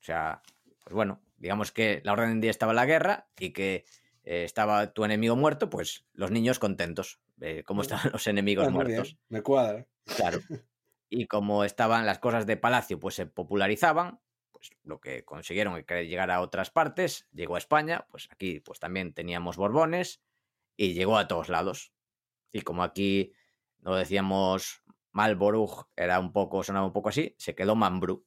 O 0.00 0.04
sea, 0.04 0.42
pues 0.84 0.94
bueno, 0.94 1.22
digamos 1.36 1.72
que 1.72 2.00
la 2.04 2.12
orden 2.12 2.30
del 2.30 2.40
día 2.40 2.50
estaba 2.50 2.72
la 2.72 2.86
guerra 2.86 3.28
y 3.38 3.52
que 3.52 3.84
eh, 4.30 4.44
estaba 4.44 4.92
tu 4.92 5.04
enemigo 5.06 5.36
muerto, 5.36 5.70
pues 5.70 6.04
los 6.12 6.30
niños 6.30 6.58
contentos. 6.58 7.18
Eh, 7.40 7.62
como 7.64 7.80
estaban 7.80 8.10
los 8.12 8.26
enemigos 8.26 8.66
Ah, 8.66 8.70
muertos. 8.70 9.12
bien, 9.14 9.18
me 9.30 9.42
cuadra. 9.42 9.86
Claro. 10.04 10.38
Y 11.10 11.26
como 11.26 11.64
estaban 11.64 12.04
las 12.04 12.18
cosas 12.18 12.44
de 12.44 12.58
palacio, 12.58 13.00
pues 13.00 13.14
se 13.14 13.24
popularizaban, 13.24 14.20
pues 14.52 14.72
lo 14.82 15.00
que 15.00 15.24
consiguieron 15.24 15.82
que 15.84 16.06
llegara 16.06 16.34
a 16.34 16.42
otras 16.42 16.68
partes, 16.70 17.26
llegó 17.32 17.54
a 17.54 17.58
España, 17.58 18.06
pues 18.10 18.28
aquí 18.30 18.60
pues 18.60 18.78
también 18.78 19.14
teníamos 19.14 19.56
Borbones 19.56 20.20
y 20.76 20.92
llegó 20.92 21.16
a 21.16 21.26
todos 21.26 21.48
lados. 21.48 21.94
Y 22.52 22.60
como 22.60 22.82
aquí 22.82 23.32
no 23.78 23.96
decíamos 23.96 24.82
Malborough, 25.12 25.88
era 25.96 26.20
un 26.20 26.34
poco, 26.34 26.62
sonaba 26.62 26.84
un 26.84 26.92
poco 26.92 27.08
así, 27.08 27.34
se 27.38 27.54
quedó 27.54 27.74
Mambrú. 27.74 28.26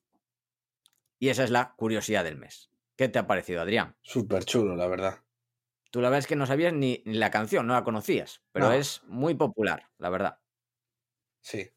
Y 1.20 1.30
esa 1.30 1.44
es 1.44 1.52
la 1.52 1.76
curiosidad 1.76 2.24
del 2.24 2.38
mes. 2.38 2.72
¿Qué 2.96 3.10
te 3.10 3.20
ha 3.20 3.28
parecido, 3.28 3.62
Adrián? 3.62 3.96
Súper 4.02 4.44
chulo, 4.44 4.76
la 4.76 4.88
verdad. 4.88 5.20
Tú 5.92 6.02
la 6.02 6.10
verdad 6.10 6.20
es 6.20 6.28
que 6.28 6.36
no 6.38 6.46
sabías 6.46 6.74
ni, 6.74 7.04
ni 7.06 7.16
la 7.18 7.30
canción, 7.32 7.68
no 7.68 7.74
la 7.74 7.84
conocías, 7.84 8.42
pero 8.52 8.68
No. 8.70 8.74
es 8.74 9.04
muy 9.06 9.36
popular, 9.36 9.90
la 9.98 10.10
verdad. 10.10 10.40
Sí, 11.42 11.70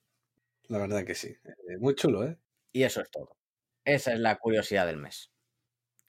la 0.68 0.79
verdad 0.79 1.05
que 1.05 1.14
sí. 1.14 1.29
Eh, 1.44 1.79
Muy 1.79 1.94
chulo, 1.94 2.24
¿eh? 2.24 2.38
Y 2.72 2.85
eso 2.85 3.00
es 3.00 3.11
todo. 3.11 3.37
Esa 3.85 4.12
es 4.12 4.20
la 4.20 4.37
curiosidad 4.38 4.87
del 4.87 4.96
mes. 4.98 5.33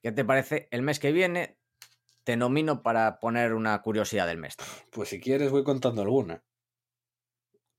¿Qué 0.02 0.12
te 0.12 0.24
parece? 0.24 0.68
El 0.72 0.82
mes 0.84 1.00
que 1.00 1.12
viene 1.12 1.58
te 2.24 2.38
nomino 2.38 2.84
para 2.84 3.20
poner 3.20 3.54
una 3.54 3.82
curiosidad 3.82 4.28
del 4.28 4.38
mes. 4.38 4.56
también. 4.56 4.78
Pues 4.92 5.10
si 5.10 5.20
quieres 5.20 5.52
voy 5.52 5.64
contando 5.64 6.02
alguna. 6.02 6.44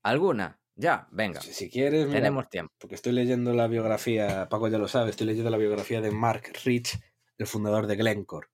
¿Alguna? 0.02 0.60
Ya, 0.74 1.08
venga. 1.10 1.40
Si, 1.40 1.52
si 1.52 1.70
quieres, 1.70 2.06
mira, 2.06 2.18
Tenemos 2.18 2.48
tiempo. 2.50 2.72
porque 2.78 2.94
estoy 2.96 3.12
leyendo 3.12 3.52
la 3.54 3.66
biografía, 3.66 4.48
Paco 4.48 4.68
ya 4.68 4.78
lo 4.78 4.88
sabe, 4.88 5.10
estoy 5.10 5.26
leyendo 5.26 5.50
la 5.50 5.56
biografía 5.56 6.00
de 6.00 6.10
Mark 6.10 6.52
Rich, 6.64 6.98
el 7.38 7.46
fundador 7.46 7.86
de 7.86 7.96
Glencore. 7.96 8.48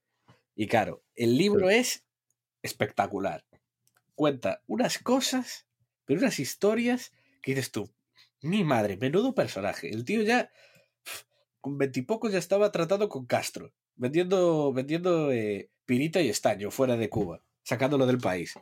Y 0.55 0.67
claro, 0.67 1.03
el 1.15 1.37
libro 1.37 1.71
es 1.71 2.05
espectacular. 2.62 3.45
Cuenta 4.15 4.62
unas 4.67 4.99
cosas, 4.99 5.67
pero 6.05 6.21
unas 6.21 6.38
historias 6.38 7.12
que 7.41 7.55
dices 7.55 7.73
tú, 7.73 7.91
mi 8.43 8.65
madre, 8.65 8.97
menudo 8.97 9.35
personaje. 9.35 9.88
El 9.88 10.05
tío 10.05 10.23
ya, 10.23 10.51
con 11.61 11.79
veintipocos 11.79 12.33
ya 12.33 12.38
estaba 12.38 12.73
tratado 12.73 13.09
con 13.09 13.27
Castro, 13.27 13.73
vendiendo, 13.97 14.73
vendiendo 14.73 15.33
eh, 15.33 15.71
pirita 15.87 16.21
y 16.21 16.29
estaño 16.29 16.71
fuera 16.71 16.97
de 16.97 17.09
Cuba, 17.09 17.43
sacándolo 17.62 18.07
del 18.07 18.19
país. 18.19 18.55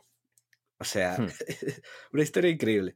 O 0.77 0.83
sea, 0.83 1.17
Hmm. 1.17 1.27
una 2.11 2.23
historia 2.23 2.49
increíble. 2.49 2.95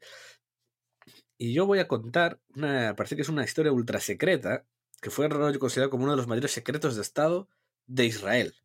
Y 1.37 1.53
yo 1.53 1.65
voy 1.65 1.79
a 1.79 1.87
contar, 1.87 2.39
una, 2.55 2.95
parece 2.95 3.15
que 3.15 3.21
es 3.21 3.29
una 3.29 3.43
historia 3.43 3.71
ultra 3.71 3.99
secreta, 3.99 4.65
que 5.01 5.09
fue 5.09 5.29
considerado 5.59 5.89
como 5.91 6.03
uno 6.03 6.13
de 6.13 6.17
los 6.17 6.27
mayores 6.27 6.51
secretos 6.51 6.95
de 6.95 7.01
Estado 7.01 7.49
de 7.87 8.05
Israel. 8.05 8.55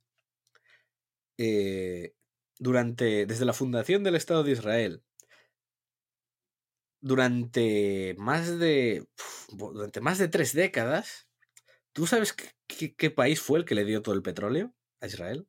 Eh, 1.43 2.13
durante, 2.59 3.25
desde 3.25 3.47
la 3.47 3.55
fundación 3.55 4.05
del 4.05 4.15
Estado 4.15 4.45
de 4.45 4.53
Israel, 4.53 5.03
durante 7.01 8.15
más 8.19 8.59
de, 8.59 9.07
durante 9.49 10.03
más 10.03 10.19
de 10.19 10.29
tres 10.29 10.53
décadas, 10.53 11.29
¿tú 11.95 12.07
sabes 12.07 12.35
qué, 12.35 12.51
qué- 12.67 12.95
qué 12.95 13.11
país 13.11 13.41
fue 13.41 13.59
el 13.59 13.65
que 13.65 13.75
le 13.75 13.87
dio 13.87 14.03
todo 14.03 14.15
el 14.15 14.23
petróleo 14.23 14.75
a 15.01 15.07
Israel? 15.07 15.49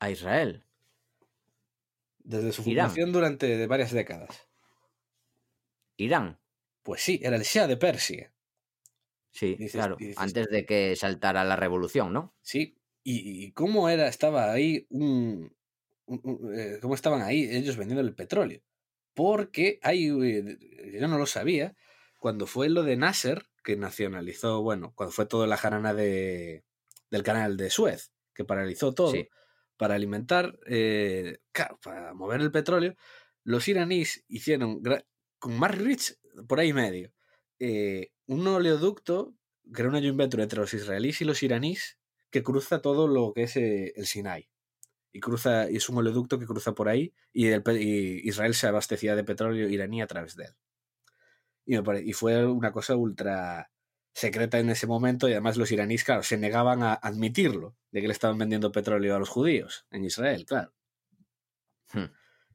A 0.00 0.10
Israel. 0.10 0.64
Desde 2.20 2.52
su 2.52 2.62
Irán. 2.68 2.86
fundación 2.86 3.12
durante 3.12 3.66
varias 3.66 3.92
décadas. 3.92 4.48
Irán. 5.98 6.38
Pues 6.82 7.02
sí, 7.02 7.20
era 7.22 7.36
el 7.36 7.42
Shah 7.42 7.66
de 7.66 7.76
Persia. 7.76 8.32
Sí, 9.30 9.56
Dices- 9.56 9.72
claro. 9.72 9.96
dices- 9.98 10.16
Antes 10.18 10.48
de 10.48 10.64
que 10.64 10.96
saltara 10.96 11.44
la 11.44 11.56
revolución, 11.56 12.12
¿no? 12.14 12.34
Sí, 12.40 12.75
y, 13.12 13.44
y 13.46 13.52
cómo 13.52 13.88
era, 13.88 14.08
estaba 14.08 14.52
ahí 14.52 14.86
un, 14.90 15.54
un- 16.06 16.20
un- 16.24 16.58
eh, 16.58 16.78
cómo 16.82 16.94
estaban 16.94 17.22
ahí 17.22 17.44
ellos 17.50 17.76
vendiendo 17.76 18.02
el 18.02 18.14
petróleo. 18.14 18.60
Porque 19.14 19.78
hay, 19.82 20.08
eh, 20.08 20.58
yo 21.00 21.08
no 21.08 21.18
lo 21.18 21.26
sabía, 21.26 21.74
cuando 22.18 22.46
fue 22.46 22.68
lo 22.68 22.82
de 22.82 22.96
Nasser, 22.96 23.46
que 23.62 23.76
nacionalizó, 23.76 24.62
bueno, 24.62 24.92
cuando 24.94 25.12
fue 25.12 25.26
toda 25.26 25.46
la 25.46 25.56
jarana 25.56 25.94
de, 25.94 26.64
del 27.10 27.22
canal 27.22 27.56
de 27.56 27.70
Suez, 27.70 28.12
que 28.34 28.44
paralizó 28.44 28.92
todo, 28.92 29.12
Sí. 29.12 29.28
para 29.76 29.94
alimentar, 29.94 30.58
eh, 30.66 31.38
claro, 31.52 31.78
para 31.82 32.12
mover 32.14 32.40
el 32.40 32.50
petróleo, 32.50 32.94
los 33.44 33.68
iraníes 33.68 34.24
hicieron, 34.28 34.82
con 35.38 35.58
Mark 35.58 35.78
Rich 35.78 36.18
por 36.48 36.58
ahí 36.60 36.72
medio, 36.72 37.12
eh, 37.58 38.10
un 38.26 38.46
oleoducto, 38.46 39.34
que 39.72 39.82
era 39.82 39.88
una 39.90 40.00
joint 40.00 40.16
venture 40.16 40.42
entre 40.42 40.60
los 40.60 40.74
israelíes 40.74 41.20
y 41.20 41.24
los 41.24 41.42
iraníes, 41.42 41.98
que 42.30 42.42
cruza 42.42 42.80
todo 42.80 43.08
lo 43.08 43.32
que 43.32 43.44
es 43.44 43.56
eh, 43.56 43.92
el 43.96 44.06
Sinai. 44.06 44.48
Y 45.12 45.20
cruza, 45.20 45.70
y 45.70 45.76
es 45.76 45.88
un 45.88 45.96
oleoducto 45.96 46.38
que 46.38 46.46
cruza 46.46 46.72
por 46.74 46.88
ahí, 46.88 47.14
y, 47.32 47.46
el 47.46 47.62
pe- 47.62 47.80
y 47.80 48.28
Israel 48.28 48.54
se 48.54 48.66
abastecía 48.66 49.16
de 49.16 49.24
petróleo 49.24 49.68
iraní 49.68 50.02
a 50.02 50.06
través 50.06 50.36
de 50.36 50.44
él. 50.44 50.54
Y, 51.64 51.76
me 51.76 51.82
pare- 51.82 52.02
y 52.02 52.12
fue 52.12 52.46
una 52.46 52.70
cosa 52.72 52.96
ultra 52.96 53.70
secreta 54.12 54.58
en 54.58 54.70
ese 54.70 54.86
momento, 54.86 55.28
y 55.28 55.32
además 55.32 55.56
los 55.56 55.72
iraníes, 55.72 56.04
claro, 56.04 56.22
se 56.22 56.36
negaban 56.36 56.82
a 56.82 56.94
admitirlo, 56.94 57.76
de 57.90 58.00
que 58.00 58.08
le 58.08 58.12
estaban 58.12 58.38
vendiendo 58.38 58.72
petróleo 58.72 59.16
a 59.16 59.18
los 59.18 59.28
judíos 59.28 59.86
en 59.90 60.04
Israel, 60.04 60.44
claro. 60.44 60.74
Hmm. 61.92 62.06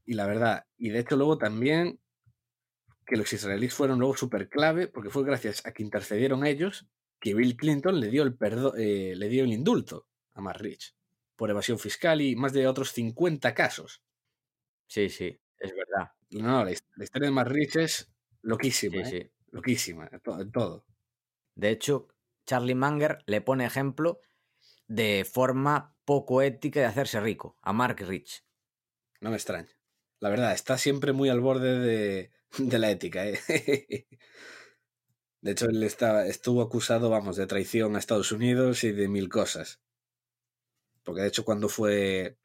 Y 0.05 0.13
la 0.13 0.27
verdad, 0.27 0.65
y 0.77 0.89
de 0.89 0.99
hecho 0.99 1.15
luego 1.15 1.37
también 1.37 1.99
que 3.05 3.17
los 3.17 3.31
israelíes 3.33 3.73
fueron 3.73 3.99
luego 3.99 4.15
súper 4.15 4.49
clave, 4.49 4.87
porque 4.87 5.09
fue 5.09 5.23
gracias 5.23 5.65
a 5.65 5.73
que 5.73 5.83
intercedieron 5.83 6.45
ellos 6.45 6.87
que 7.21 7.35
Bill 7.35 7.55
Clinton 7.57 8.01
le 8.01 8.09
dio 8.09 8.23
el, 8.23 8.37
perdo- 8.37 8.75
eh, 8.77 9.15
le 9.15 9.29
dio 9.29 9.45
el 9.45 9.53
indulto 9.53 10.07
a 10.33 10.41
Mark 10.41 10.59
Rich 10.61 10.95
por 11.37 11.49
evasión 11.51 11.79
fiscal 11.79 12.21
y 12.21 12.35
más 12.35 12.53
de 12.53 12.67
otros 12.67 12.91
50 12.91 13.53
casos. 13.53 14.03
Sí, 14.87 15.09
sí, 15.09 15.39
es 15.59 15.73
verdad. 15.75 16.11
No, 16.31 16.65
la, 16.65 16.71
la 16.95 17.03
historia 17.03 17.27
de 17.29 17.31
Mark 17.33 17.49
Rich 17.51 17.77
es 17.77 18.11
loquísima, 18.41 19.03
Sí, 19.05 19.17
¿eh? 19.17 19.23
sí. 19.23 19.31
loquísima, 19.51 20.09
en 20.11 20.19
to- 20.21 20.39
en 20.41 20.51
todo. 20.51 20.85
De 21.55 21.69
hecho, 21.69 22.07
Charlie 22.45 22.75
Munger 22.75 23.19
le 23.27 23.41
pone 23.41 23.65
ejemplo 23.65 24.21
de 24.87 25.25
forma 25.31 25.95
poco 26.05 26.41
ética 26.41 26.79
de 26.81 26.87
hacerse 26.87 27.19
rico 27.21 27.57
a 27.61 27.73
Mark 27.73 27.97
Rich. 28.01 28.45
No 29.21 29.29
me 29.31 29.37
extraña. 29.37 29.69
La 30.19 30.29
verdad, 30.29 30.53
está 30.53 30.77
siempre 30.77 31.13
muy 31.13 31.29
al 31.29 31.41
borde 31.41 31.79
de, 31.79 32.31
de 32.57 32.79
la 32.79 32.91
ética. 32.91 33.27
¿eh? 33.27 33.39
De 35.41 35.51
hecho, 35.51 35.65
él 35.67 35.83
estaba, 35.83 36.25
estuvo 36.25 36.61
acusado, 36.61 37.09
vamos, 37.09 37.35
de 37.35 37.47
traición 37.47 37.95
a 37.95 37.99
Estados 37.99 38.31
Unidos 38.31 38.83
y 38.83 38.91
de 38.91 39.07
mil 39.07 39.29
cosas. 39.29 39.79
Porque 41.03 41.21
de 41.21 41.27
hecho 41.27 41.45
cuando 41.45 41.69
fue, 41.69 42.37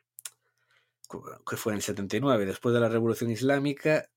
que 1.48 1.56
fue 1.56 1.72
en 1.72 1.76
el 1.76 1.82
79, 1.82 2.46
después 2.46 2.74
de 2.74 2.80
la 2.80 2.88
Revolución 2.88 3.30
Islámica, 3.30 4.10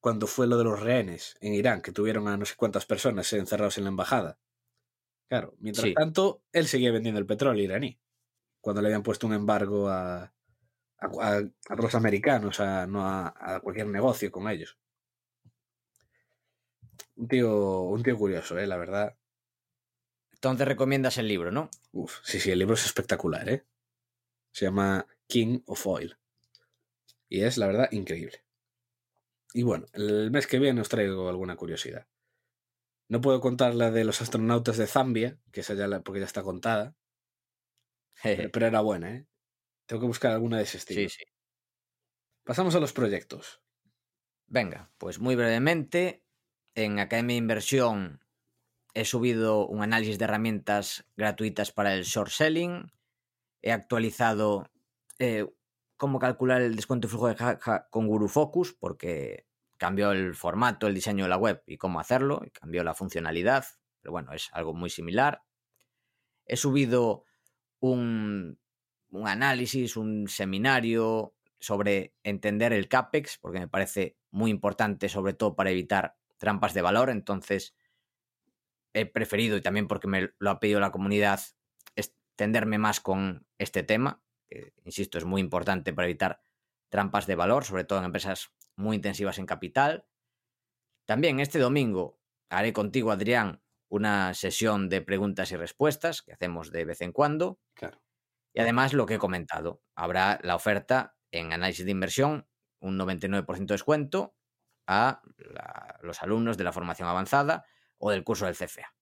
cuando 0.00 0.26
fue 0.26 0.46
lo 0.46 0.58
de 0.58 0.64
los 0.64 0.80
rehenes 0.80 1.36
en 1.40 1.54
Irán, 1.54 1.80
que 1.82 1.92
tuvieron 1.92 2.28
a 2.28 2.36
no 2.36 2.44
sé 2.44 2.54
cuántas 2.56 2.86
personas 2.86 3.32
encerrados 3.32 3.78
en 3.78 3.84
la 3.84 3.90
embajada. 3.90 4.38
Claro, 5.28 5.54
mientras 5.58 5.88
Sí. 5.88 5.94
tanto, 5.94 6.42
él 6.52 6.66
seguía 6.66 6.92
vendiendo 6.92 7.18
el 7.20 7.26
petróleo 7.26 7.64
iraní, 7.64 7.98
cuando 8.60 8.82
le 8.82 8.88
habían 8.88 9.02
puesto 9.02 9.26
un 9.26 9.34
embargo 9.34 9.88
a, 9.88 10.34
a, 10.98 11.42
los 11.76 11.94
americanos, 11.94 12.60
a, 12.60 12.86
no 12.86 13.04
a, 13.06 13.34
a 13.36 13.60
cualquier 13.60 13.88
negocio 13.88 14.30
con 14.30 14.48
ellos. 14.48 14.78
Un 17.16 17.28
tío, 17.28 17.82
un 17.82 18.02
tío 18.02 18.16
curioso, 18.16 18.58
¿eh? 18.58 18.66
la 18.66 18.76
verdad. 18.76 19.16
Entonces 20.32 20.68
recomiendas 20.68 21.18
el 21.18 21.28
libro, 21.28 21.50
¿no? 21.50 21.70
Uf, 21.92 22.18
sí, 22.22 22.40
sí, 22.40 22.50
el 22.50 22.58
libro 22.58 22.74
es 22.74 22.84
espectacular, 22.84 23.48
¿eh? 23.48 23.64
Se 24.52 24.66
llama 24.66 25.06
King 25.26 25.60
of 25.66 25.86
Oil. 25.86 26.16
Y 27.28 27.42
es, 27.42 27.56
la 27.56 27.66
verdad, 27.66 27.88
increíble. 27.92 28.44
Y 29.52 29.62
bueno, 29.62 29.86
el 29.92 30.30
mes 30.30 30.46
que 30.46 30.58
viene 30.58 30.80
os 30.80 30.88
traigo 30.88 31.28
alguna 31.28 31.56
curiosidad. 31.56 32.06
No 33.08 33.20
puedo 33.20 33.40
contar 33.40 33.74
la 33.74 33.90
de 33.90 34.04
los 34.04 34.20
astronautas 34.20 34.76
de 34.76 34.86
Zambia, 34.86 35.38
que 35.52 35.60
esa 35.60 35.74
ya 35.74 35.86
la, 35.86 36.02
porque 36.02 36.20
ya 36.20 36.26
está 36.26 36.42
contada, 36.42 36.96
pero, 38.22 38.50
pero 38.50 38.66
era 38.66 38.80
buena, 38.80 39.14
¿eh? 39.14 39.26
Tengo 39.86 40.00
que 40.00 40.06
buscar 40.06 40.32
alguna 40.32 40.56
de 40.58 40.64
ese 40.64 40.78
estilo. 40.78 41.08
sí, 41.08 41.16
sí. 41.18 41.24
Pasamos 42.44 42.74
a 42.74 42.80
los 42.80 42.92
proyectos. 42.92 43.62
Venga, 44.46 44.92
pues 44.98 45.18
muy 45.18 45.36
brevemente, 45.36 46.23
en 46.74 46.98
Academia 46.98 47.34
de 47.34 47.38
Inversión 47.38 48.20
he 48.94 49.04
subido 49.04 49.66
un 49.66 49.82
análisis 49.82 50.18
de 50.18 50.24
herramientas 50.24 51.04
gratuitas 51.16 51.72
para 51.72 51.94
el 51.94 52.04
short 52.04 52.30
selling. 52.30 52.92
He 53.60 53.72
actualizado 53.72 54.70
eh, 55.18 55.46
cómo 55.96 56.18
calcular 56.18 56.62
el 56.62 56.76
descuento 56.76 57.06
de 57.06 57.10
flujo 57.10 57.28
de 57.28 57.34
caja 57.34 57.88
con 57.90 58.06
Guru 58.06 58.28
Focus, 58.28 58.72
porque 58.72 59.46
cambió 59.78 60.12
el 60.12 60.34
formato, 60.34 60.86
el 60.86 60.94
diseño 60.94 61.24
de 61.24 61.30
la 61.30 61.36
web 61.36 61.62
y 61.66 61.76
cómo 61.76 61.98
hacerlo, 61.98 62.40
cambió 62.52 62.84
la 62.84 62.94
funcionalidad, 62.94 63.64
pero 64.00 64.12
bueno, 64.12 64.32
es 64.32 64.48
algo 64.52 64.74
muy 64.74 64.90
similar. 64.90 65.42
He 66.46 66.56
subido 66.56 67.24
un 67.80 68.58
análisis, 69.12 69.96
un 69.96 70.28
seminario 70.28 71.34
sobre 71.58 72.14
entender 72.22 72.72
el 72.72 72.88
CAPEX, 72.88 73.38
porque 73.38 73.58
me 73.58 73.68
parece 73.68 74.16
muy 74.30 74.50
importante, 74.50 75.08
sobre 75.08 75.32
todo 75.32 75.56
para 75.56 75.70
evitar 75.70 76.16
trampas 76.44 76.74
de 76.74 76.82
valor. 76.82 77.08
Entonces, 77.08 77.74
he 78.92 79.06
preferido, 79.06 79.56
y 79.56 79.62
también 79.62 79.88
porque 79.88 80.06
me 80.06 80.34
lo 80.38 80.50
ha 80.50 80.60
pedido 80.60 80.78
la 80.78 80.92
comunidad, 80.92 81.40
extenderme 81.96 82.76
más 82.76 83.00
con 83.00 83.46
este 83.58 83.82
tema, 83.82 84.22
que, 84.46 84.74
insisto, 84.84 85.16
es 85.16 85.24
muy 85.24 85.40
importante 85.40 85.94
para 85.94 86.06
evitar 86.06 86.42
trampas 86.90 87.26
de 87.26 87.34
valor, 87.34 87.64
sobre 87.64 87.84
todo 87.84 87.98
en 87.98 88.04
empresas 88.04 88.50
muy 88.76 88.96
intensivas 88.96 89.38
en 89.38 89.46
capital. 89.46 90.06
También 91.06 91.40
este 91.40 91.58
domingo 91.58 92.20
haré 92.50 92.74
contigo, 92.74 93.10
Adrián, 93.10 93.62
una 93.88 94.34
sesión 94.34 94.90
de 94.90 95.00
preguntas 95.00 95.50
y 95.50 95.56
respuestas 95.56 96.20
que 96.22 96.32
hacemos 96.32 96.70
de 96.70 96.84
vez 96.84 97.00
en 97.00 97.12
cuando. 97.12 97.58
Claro. 97.74 98.02
Y 98.52 98.60
además 98.60 98.92
lo 98.92 99.06
que 99.06 99.14
he 99.14 99.18
comentado, 99.18 99.82
habrá 99.96 100.38
la 100.42 100.54
oferta 100.54 101.16
en 101.32 101.52
análisis 101.52 101.84
de 101.84 101.90
inversión, 101.90 102.46
un 102.80 102.98
99% 102.98 103.46
de 103.66 103.74
descuento 103.74 104.36
a 104.86 105.22
los 106.02 106.22
alumnos 106.22 106.56
de 106.56 106.64
la 106.64 106.72
formación 106.72 107.08
avanzada 107.08 107.64
o 107.98 108.10
del 108.10 108.24
curso 108.24 108.46
del 108.46 108.56
CFA. 108.56 108.94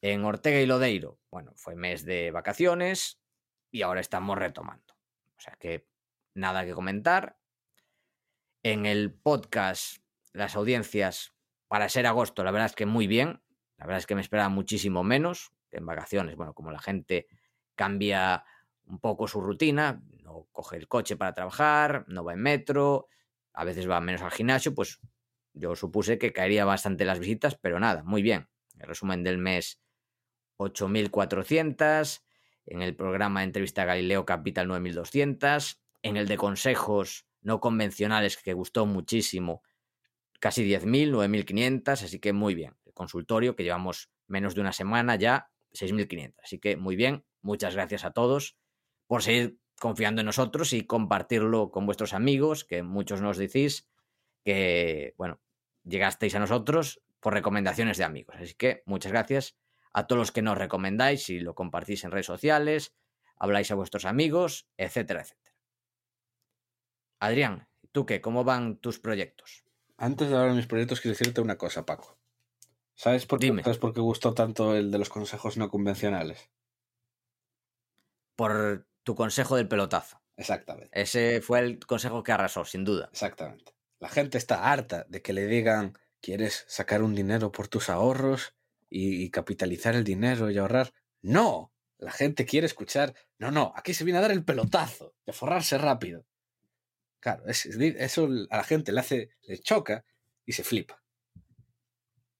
En 0.00 0.24
Ortega 0.24 0.60
y 0.60 0.66
Lodeiro, 0.66 1.20
bueno, 1.30 1.52
fue 1.54 1.76
mes 1.76 2.04
de 2.04 2.32
vacaciones 2.32 3.20
y 3.70 3.82
ahora 3.82 4.00
estamos 4.00 4.36
retomando. 4.36 4.94
O 5.36 5.40
sea 5.40 5.56
que 5.60 5.86
nada 6.34 6.64
que 6.64 6.74
comentar. 6.74 7.38
En 8.64 8.86
el 8.86 9.12
podcast, 9.12 9.98
las 10.32 10.56
audiencias 10.56 11.32
para 11.68 11.88
ser 11.88 12.06
agosto, 12.06 12.44
la 12.44 12.50
verdad 12.50 12.66
es 12.66 12.74
que 12.74 12.86
muy 12.86 13.06
bien. 13.06 13.42
La 13.76 13.86
verdad 13.86 13.98
es 13.98 14.06
que 14.06 14.14
me 14.14 14.20
esperaba 14.20 14.48
muchísimo 14.48 15.02
menos 15.02 15.52
en 15.70 15.86
vacaciones. 15.86 16.36
Bueno, 16.36 16.54
como 16.54 16.70
la 16.70 16.78
gente 16.78 17.26
cambia 17.74 18.44
un 18.84 19.00
poco 19.00 19.26
su 19.26 19.40
rutina, 19.40 20.02
no 20.22 20.46
coge 20.52 20.76
el 20.76 20.88
coche 20.88 21.16
para 21.16 21.32
trabajar, 21.32 22.04
no 22.08 22.24
va 22.24 22.34
en 22.34 22.42
metro, 22.42 23.08
a 23.52 23.64
veces 23.64 23.88
va 23.88 24.00
menos 24.00 24.22
al 24.22 24.30
gimnasio, 24.30 24.74
pues 24.74 25.00
yo 25.54 25.76
supuse 25.76 26.18
que 26.18 26.32
caería 26.32 26.64
bastante 26.64 27.04
las 27.04 27.18
visitas, 27.18 27.56
pero 27.60 27.78
nada, 27.78 28.02
muy 28.04 28.22
bien. 28.22 28.48
El 28.78 28.88
resumen 28.88 29.22
del 29.22 29.38
mes 29.38 29.80
8.400, 30.58 32.22
en 32.66 32.82
el 32.82 32.94
programa 32.96 33.40
de 33.40 33.46
entrevista 33.46 33.82
a 33.82 33.86
Galileo 33.86 34.24
Capital 34.24 34.68
9.200, 34.68 35.78
en 36.02 36.16
el 36.16 36.26
de 36.28 36.36
consejos 36.36 37.26
no 37.40 37.60
convencionales 37.60 38.36
que 38.36 38.52
gustó 38.52 38.86
muchísimo, 38.86 39.62
casi 40.40 40.64
10.000, 40.64 41.10
9.500, 41.10 42.04
así 42.04 42.18
que 42.18 42.32
muy 42.32 42.54
bien. 42.54 42.76
El 42.86 42.94
consultorio 42.94 43.56
que 43.56 43.64
llevamos 43.64 44.10
menos 44.26 44.54
de 44.54 44.60
una 44.60 44.72
semana 44.72 45.16
ya, 45.16 45.50
6.500, 45.72 46.34
así 46.42 46.58
que 46.58 46.76
muy 46.76 46.96
bien. 46.96 47.24
Muchas 47.40 47.74
gracias 47.74 48.04
a 48.04 48.12
todos 48.12 48.56
por 49.06 49.22
seguir 49.22 49.58
confiando 49.82 50.20
en 50.20 50.26
nosotros 50.26 50.72
y 50.74 50.86
compartirlo 50.86 51.72
con 51.72 51.86
vuestros 51.86 52.12
amigos, 52.12 52.64
que 52.64 52.84
muchos 52.84 53.20
nos 53.20 53.36
decís 53.36 53.88
que, 54.44 55.12
bueno, 55.18 55.40
llegasteis 55.82 56.36
a 56.36 56.38
nosotros 56.38 57.02
por 57.18 57.34
recomendaciones 57.34 57.98
de 57.98 58.04
amigos. 58.04 58.36
Así 58.38 58.54
que 58.54 58.84
muchas 58.86 59.10
gracias 59.10 59.56
a 59.92 60.06
todos 60.06 60.20
los 60.20 60.30
que 60.30 60.40
nos 60.40 60.56
recomendáis 60.56 61.28
y 61.30 61.40
lo 61.40 61.56
compartís 61.56 62.04
en 62.04 62.12
redes 62.12 62.26
sociales, 62.26 62.94
habláis 63.36 63.72
a 63.72 63.74
vuestros 63.74 64.04
amigos, 64.04 64.68
etcétera, 64.76 65.22
etcétera. 65.22 65.56
Adrián, 67.18 67.66
¿tú 67.90 68.06
qué? 68.06 68.20
¿Cómo 68.20 68.44
van 68.44 68.76
tus 68.76 69.00
proyectos? 69.00 69.64
Antes 69.96 70.28
de 70.28 70.36
hablar 70.36 70.50
de 70.50 70.58
mis 70.58 70.68
proyectos, 70.68 71.00
quiero 71.00 71.18
decirte 71.18 71.40
una 71.40 71.58
cosa, 71.58 71.84
Paco. 71.84 72.16
¿Sabes 72.94 73.26
por, 73.26 73.40
qué, 73.40 73.46
Dime. 73.46 73.64
¿Sabes 73.64 73.78
por 73.78 73.92
qué 73.92 74.00
gustó 74.00 74.32
tanto 74.32 74.76
el 74.76 74.92
de 74.92 74.98
los 74.98 75.08
consejos 75.08 75.56
no 75.56 75.70
convencionales? 75.70 76.52
Por 78.36 78.86
tu 79.02 79.14
consejo 79.14 79.56
del 79.56 79.68
pelotazo. 79.68 80.22
Exactamente. 80.36 80.90
Ese 80.92 81.40
fue 81.40 81.60
el 81.60 81.78
consejo 81.78 82.22
que 82.22 82.32
arrasó, 82.32 82.64
sin 82.64 82.84
duda. 82.84 83.08
Exactamente. 83.12 83.72
La 84.00 84.08
gente 84.08 84.38
está 84.38 84.70
harta 84.72 85.04
de 85.08 85.22
que 85.22 85.32
le 85.32 85.46
digan, 85.46 85.96
¿quieres 86.20 86.64
sacar 86.68 87.02
un 87.02 87.14
dinero 87.14 87.52
por 87.52 87.68
tus 87.68 87.88
ahorros 87.90 88.54
y, 88.90 89.22
y 89.22 89.30
capitalizar 89.30 89.94
el 89.94 90.04
dinero 90.04 90.50
y 90.50 90.58
ahorrar? 90.58 90.92
No, 91.20 91.72
la 91.98 92.10
gente 92.10 92.44
quiere 92.46 92.66
escuchar, 92.66 93.14
no, 93.38 93.50
no, 93.50 93.72
aquí 93.76 93.94
se 93.94 94.04
viene 94.04 94.18
a 94.18 94.22
dar 94.22 94.32
el 94.32 94.44
pelotazo, 94.44 95.14
de 95.24 95.32
forrarse 95.32 95.78
rápido. 95.78 96.26
Claro, 97.20 97.46
es- 97.46 97.66
eso 97.66 98.28
a 98.50 98.56
la 98.58 98.64
gente 98.64 98.92
le 98.92 99.00
hace, 99.00 99.30
le 99.42 99.58
choca 99.58 100.04
y 100.44 100.52
se 100.52 100.64
flipa. 100.64 101.02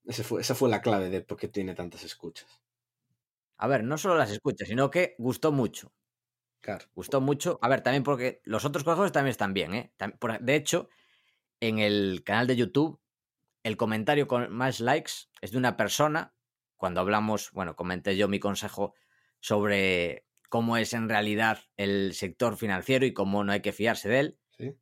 Ese 0.04 0.22
fue, 0.22 0.40
esa 0.40 0.54
fue 0.54 0.68
la 0.70 0.80
clave 0.80 1.10
de 1.10 1.22
por 1.22 1.36
qué 1.36 1.48
tiene 1.48 1.74
tantas 1.74 2.04
escuchas. 2.04 2.62
A 3.56 3.66
ver, 3.66 3.82
no 3.84 3.96
solo 3.96 4.16
las 4.18 4.30
escuchas, 4.30 4.68
sino 4.68 4.90
que 4.90 5.14
gustó 5.18 5.52
mucho. 5.52 5.92
Claro. 6.62 6.86
Gustó 6.94 7.20
mucho. 7.20 7.58
A 7.60 7.68
ver, 7.68 7.82
también 7.82 8.04
porque 8.04 8.40
los 8.44 8.64
otros 8.64 8.84
consejos 8.84 9.12
también 9.12 9.32
están 9.32 9.52
bien, 9.52 9.74
¿eh? 9.74 9.92
De 10.40 10.54
hecho, 10.54 10.88
en 11.60 11.80
el 11.80 12.22
canal 12.24 12.46
de 12.46 12.56
YouTube, 12.56 13.00
el 13.64 13.76
comentario 13.76 14.26
con 14.28 14.50
más 14.52 14.80
likes 14.80 15.12
es 15.40 15.50
de 15.50 15.58
una 15.58 15.76
persona. 15.76 16.34
Cuando 16.76 17.00
hablamos, 17.00 17.50
bueno, 17.52 17.76
comenté 17.76 18.16
yo 18.16 18.28
mi 18.28 18.40
consejo 18.40 18.94
sobre 19.40 20.24
cómo 20.48 20.76
es 20.76 20.92
en 20.92 21.08
realidad 21.08 21.58
el 21.76 22.14
sector 22.14 22.56
financiero 22.56 23.06
y 23.06 23.12
cómo 23.12 23.42
no 23.44 23.52
hay 23.52 23.60
que 23.60 23.72
fiarse 23.72 24.08
de 24.08 24.20
él. 24.20 24.38
¿Sí? 24.56 24.76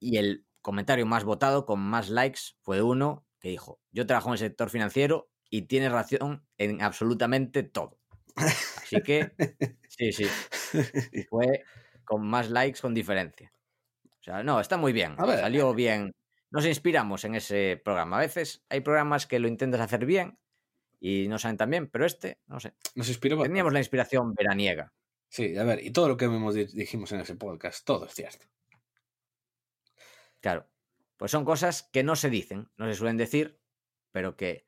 Y 0.00 0.18
el 0.18 0.46
comentario 0.60 1.06
más 1.06 1.24
votado 1.24 1.64
con 1.66 1.80
más 1.80 2.10
likes 2.10 2.40
fue 2.60 2.82
uno 2.82 3.26
que 3.40 3.48
dijo, 3.48 3.80
yo 3.92 4.06
trabajo 4.06 4.28
en 4.28 4.34
el 4.34 4.38
sector 4.38 4.70
financiero 4.70 5.30
y 5.50 5.62
tienes 5.62 5.92
razón 5.92 6.46
en 6.58 6.82
absolutamente 6.82 7.62
todo. 7.62 7.98
Así 8.36 9.00
que, 9.02 9.32
sí, 9.88 10.12
sí, 10.12 10.26
fue 11.30 11.64
con 12.04 12.26
más 12.26 12.50
likes 12.50 12.80
con 12.80 12.94
diferencia. 12.94 13.52
O 14.20 14.22
sea, 14.24 14.42
no, 14.42 14.60
está 14.60 14.76
muy 14.76 14.92
bien. 14.92 15.14
A 15.18 15.26
ver. 15.26 15.40
Salió 15.40 15.74
bien. 15.74 16.12
Nos 16.50 16.66
inspiramos 16.66 17.24
en 17.24 17.34
ese 17.34 17.80
programa. 17.84 18.16
A 18.16 18.20
veces 18.20 18.64
hay 18.68 18.80
programas 18.80 19.26
que 19.26 19.38
lo 19.38 19.48
intentas 19.48 19.80
hacer 19.80 20.06
bien 20.06 20.38
y 21.00 21.28
no 21.28 21.38
salen 21.38 21.56
tan 21.56 21.70
bien, 21.70 21.88
pero 21.88 22.06
este, 22.06 22.38
no 22.46 22.60
sé. 22.60 22.74
Nos 22.94 23.08
inspiró. 23.08 23.42
Teníamos 23.42 23.72
la 23.72 23.80
inspiración 23.80 24.32
veraniega. 24.34 24.92
Sí, 25.28 25.56
a 25.58 25.64
ver, 25.64 25.84
y 25.84 25.90
todo 25.90 26.08
lo 26.08 26.16
que 26.16 26.26
hemos 26.26 26.54
di- 26.54 26.66
dijimos 26.66 27.10
en 27.12 27.20
ese 27.20 27.34
podcast, 27.34 27.84
todo 27.84 28.06
es 28.06 28.14
cierto. 28.14 28.46
Claro. 30.40 30.68
Pues 31.16 31.30
son 31.30 31.44
cosas 31.44 31.82
que 31.92 32.02
no 32.02 32.16
se 32.16 32.30
dicen, 32.30 32.68
no 32.76 32.86
se 32.86 32.94
suelen 32.94 33.16
decir, 33.16 33.60
pero 34.12 34.36
que 34.36 34.66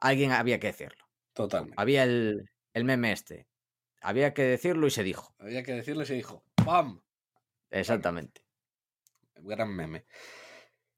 alguien 0.00 0.32
había 0.32 0.58
que 0.60 0.68
decirlo. 0.68 1.04
Totalmente. 1.32 1.74
Había 1.76 2.04
el, 2.04 2.50
el 2.72 2.84
meme 2.84 3.12
este. 3.12 3.46
Había 4.00 4.34
que 4.34 4.42
decirlo 4.42 4.86
y 4.86 4.90
se 4.90 5.02
dijo. 5.02 5.34
Había 5.38 5.62
que 5.62 5.72
decirlo 5.72 6.02
y 6.02 6.06
se 6.06 6.14
dijo, 6.14 6.44
¡pam! 6.54 7.02
Exactamente. 7.70 8.42
Gran 9.36 9.74
meme. 9.74 10.04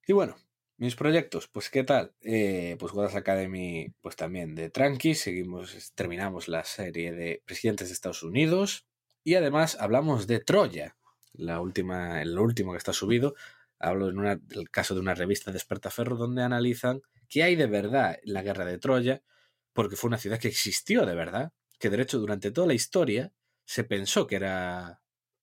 Y 0.06 0.12
bueno, 0.12 0.36
mis 0.78 0.94
proyectos, 0.94 1.48
pues 1.48 1.70
¿qué 1.70 1.82
tal? 1.82 2.14
Eh, 2.20 2.76
pues 2.78 2.92
Godas 2.92 3.16
Academy, 3.16 3.92
pues 4.00 4.14
también 4.14 4.54
de 4.54 4.70
Tranqui, 4.70 5.14
seguimos, 5.14 5.92
terminamos 5.94 6.46
la 6.48 6.64
serie 6.64 7.12
de 7.12 7.42
presidentes 7.44 7.88
de 7.88 7.94
Estados 7.94 8.22
Unidos 8.22 8.86
y 9.24 9.34
además 9.34 9.76
hablamos 9.80 10.26
de 10.26 10.38
Troya, 10.38 10.96
la 11.32 11.60
última, 11.60 12.22
el 12.22 12.38
último 12.38 12.72
que 12.72 12.78
está 12.78 12.92
subido. 12.92 13.34
Hablo 13.80 14.08
en 14.08 14.18
una, 14.18 14.36
del 14.36 14.70
caso 14.70 14.94
de 14.94 15.00
una 15.00 15.14
revista 15.14 15.50
Despertaferro 15.50 16.16
donde 16.16 16.42
analizan 16.42 17.02
qué 17.28 17.42
hay 17.42 17.56
de 17.56 17.66
verdad 17.66 18.18
en 18.22 18.32
la 18.32 18.42
guerra 18.42 18.64
de 18.64 18.78
Troya, 18.78 19.22
porque 19.72 19.96
fue 19.96 20.08
una 20.08 20.18
ciudad 20.18 20.38
que 20.38 20.48
existió 20.48 21.06
de 21.06 21.14
verdad, 21.14 21.52
que 21.78 21.90
de 21.90 22.02
hecho 22.02 22.18
durante 22.18 22.50
toda 22.50 22.66
la 22.66 22.74
historia 22.74 23.32
se 23.64 23.84
pensó 23.84 24.26
que 24.26 24.36
era 24.36 25.00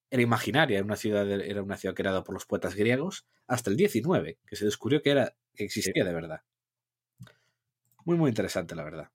era 0.09 0.21
imaginaria, 0.21 0.77
era 0.77 0.85
una 0.85 0.95
ciudad, 0.95 1.29
era 1.29 1.61
una 1.61 1.77
ciudad 1.77 1.95
creada 1.95 2.23
por 2.23 2.33
los 2.33 2.45
poetas 2.45 2.75
griegos, 2.75 3.27
hasta 3.47 3.69
el 3.69 3.77
19, 3.77 4.39
que 4.45 4.55
se 4.55 4.65
descubrió 4.65 5.01
que 5.01 5.11
era 5.11 5.35
que 5.53 5.65
existía 5.65 6.05
de 6.05 6.13
verdad. 6.13 6.41
Muy, 8.05 8.17
muy 8.17 8.29
interesante, 8.29 8.75
la 8.75 8.83
verdad. 8.83 9.09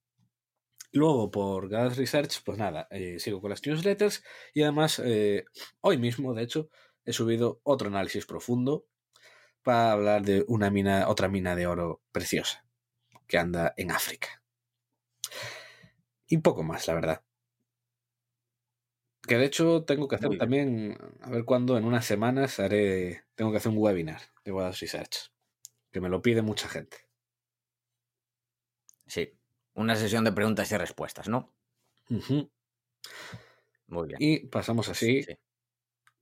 Luego, 0.93 1.31
por 1.31 1.69
Gadas 1.69 1.97
Research, 1.97 2.43
pues 2.45 2.59
nada, 2.59 2.89
eh, 2.91 3.21
sigo 3.21 3.41
con 3.41 3.51
las 3.51 3.65
newsletters 3.65 4.25
y 4.53 4.63
además, 4.63 5.01
eh, 5.05 5.45
hoy 5.81 5.99
mismo, 5.99 6.35
de 6.35 6.43
hecho, 6.43 6.69
he 7.05 7.13
subido 7.13 7.61
otro 7.63 7.89
análisis 7.89 8.27
profundo 8.27 8.87
para 9.63 9.93
hablar 9.93 10.23
de 10.23 10.45
una 10.49 10.71
mina, 10.71 11.09
otra 11.09 11.29
mina 11.29 11.55
de 11.55 11.67
oro 11.67 12.03
preciosa 12.11 12.67
que 13.29 13.39
anda 13.39 13.73
en 13.77 13.93
África. 13.93 14.40
Y 16.31 16.39
poco 16.39 16.63
más, 16.63 16.87
la 16.87 16.95
verdad. 16.95 17.23
Que 19.27 19.37
de 19.37 19.45
hecho 19.45 19.85
tengo 19.85 20.09
que 20.09 20.17
hacer 20.17 20.39
también, 20.39 20.97
a 21.21 21.31
ver 21.31 21.45
cuándo, 21.45 21.77
en 21.77 21.85
unas 21.85 22.05
semanas 22.07 22.59
haré, 22.59 23.25
tengo 23.35 23.51
que 23.51 23.59
hacer 23.59 23.71
un 23.73 23.79
webinar 23.79 24.21
de 24.45 24.53
Wadas 24.53 24.81
Research, 24.81 25.31
que 25.91 26.01
me 26.01 26.09
lo 26.09 26.23
pide 26.23 26.43
mucha 26.43 26.69
gente. 26.69 27.07
Sí. 29.07 29.33
una 29.75 29.97
sesión 29.97 30.25
de 30.25 30.33
preguntas 30.33 30.71
y 30.71 30.77
respuestas, 30.77 31.29
¿no? 31.29 31.53
Muy 32.09 34.09
bien. 34.09 34.19
Y 34.21 34.47
pasamos 34.47 34.89
así 34.89 35.23
Sí. 35.23 35.37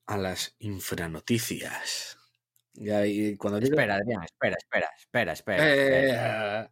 a 0.06 0.16
las 0.16 0.54
infranoticias. 0.60 2.16
Y 2.74 2.90
ahí, 2.90 3.36
cuando 3.36 3.58
Espera, 3.58 3.96
Adrián, 3.96 4.22
espera, 4.22 4.56
espera, 4.58 4.88
espera, 4.96 5.32
espera. 5.32 5.72
espera. 5.72 6.62
Eh, 6.64 6.70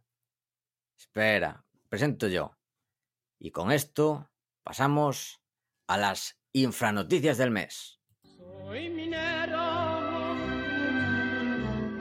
Espera, 0.97 1.65
presento 1.89 2.27
yo. 2.27 2.56
Y 3.39 3.51
con 3.51 3.71
esto 3.71 4.29
pasamos 4.63 5.41
a 5.87 5.97
las 5.97 6.37
infranoticias 6.53 7.37
del 7.37 7.51
mes. 7.51 7.99
Soy 8.37 8.89
minero 8.89 10.35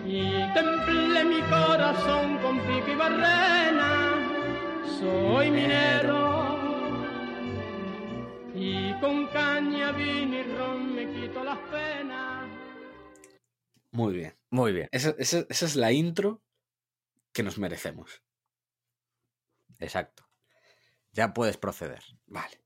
y 0.04 0.52
templé 0.54 1.24
mi 1.24 1.40
corazón 1.42 2.38
con 2.38 2.58
pico 2.60 2.90
y 2.90 2.94
barrena. 2.96 4.82
Soy 4.98 5.50
minero 5.50 6.56
y 8.54 8.98
con 9.00 9.26
caña, 9.28 9.92
vino 9.92 10.36
y 10.38 10.42
ron 10.56 10.94
me 10.94 11.12
quito 11.12 11.44
las 11.44 11.58
penas. 11.70 12.48
Muy 13.92 14.14
bien. 14.14 14.34
Muy 14.50 14.72
bien, 14.72 14.88
Esa, 14.92 15.10
esa- 15.18 15.44
esa 15.50 15.66
es 15.66 15.76
la 15.76 15.92
intro 15.92 16.42
que 17.34 17.42
nos 17.42 17.58
merecemos. 17.58 18.22
exacto. 19.78 20.25
Ya 21.16 21.32
puedes 21.32 21.56
proceder. 21.56 22.02
Vale. 22.26 22.60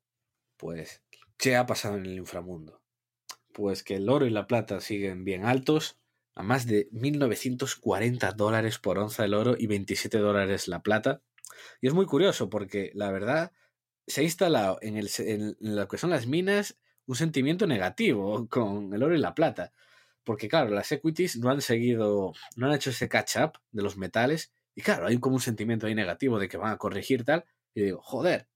Pues, 0.57 1.03
¿qué 1.38 1.55
ha 1.55 1.66
pasado 1.66 1.96
en 1.96 2.05
el 2.05 2.18
inframundo? 2.18 2.82
Pues 3.53 3.84
que 3.84 3.94
el 3.94 4.09
oro 4.09 4.26
y 4.26 4.30
la 4.30 4.48
plata 4.48 4.80
siguen 4.80 5.24
bien 5.24 5.44
altos, 5.44 5.98
a 6.34 6.42
más 6.42 6.66
de 6.66 6.90
1.940 6.90 8.34
dólares 8.34 8.78
por 8.78 8.98
onza 8.98 9.24
el 9.24 9.34
oro 9.34 9.55
y 9.57 9.68
27 9.68 10.18
dólares 10.18 10.66
la 10.66 10.82
plata. 10.82 11.22
Y 11.80 11.86
es 11.86 11.94
muy 11.94 12.07
curioso 12.07 12.51
porque, 12.51 12.90
la 12.94 13.12
verdad, 13.12 13.53
se 14.09 14.22
ha 14.22 14.24
instalado 14.24 14.78
en, 14.82 14.96
en 14.98 15.57
lo 15.61 15.86
que 15.86 15.98
son 15.98 16.11
las 16.11 16.26
minas 16.26 16.76
un 17.07 17.14
sentimiento 17.14 17.68
negativo 17.68 18.48
con 18.51 18.92
el 18.92 19.03
oro 19.03 19.14
y 19.14 19.18
la 19.18 19.34
plata. 19.34 19.72
Porque, 20.24 20.48
claro, 20.48 20.70
las 20.70 20.90
equities 20.90 21.36
no 21.36 21.51
han 21.51 21.61
seguido, 21.61 22.32
no 22.57 22.66
han 22.66 22.72
hecho 22.72 22.90
ese 22.90 23.09
catch-up 23.09 23.53
de 23.70 23.82
los 23.82 23.96
metales. 23.96 24.53
Y, 24.74 24.82
claro, 24.82 25.07
hay 25.07 25.18
como 25.18 25.36
un 25.36 25.40
sentimiento 25.40 25.86
ahí 25.86 25.94
negativo 25.94 26.40
de 26.40 26.48
que 26.48 26.57
van 26.57 26.72
a 26.72 26.78
corregir 26.78 27.24
tal. 27.24 27.44
Y 27.74 27.82
digo, 27.82 28.00
joder, 28.02 28.48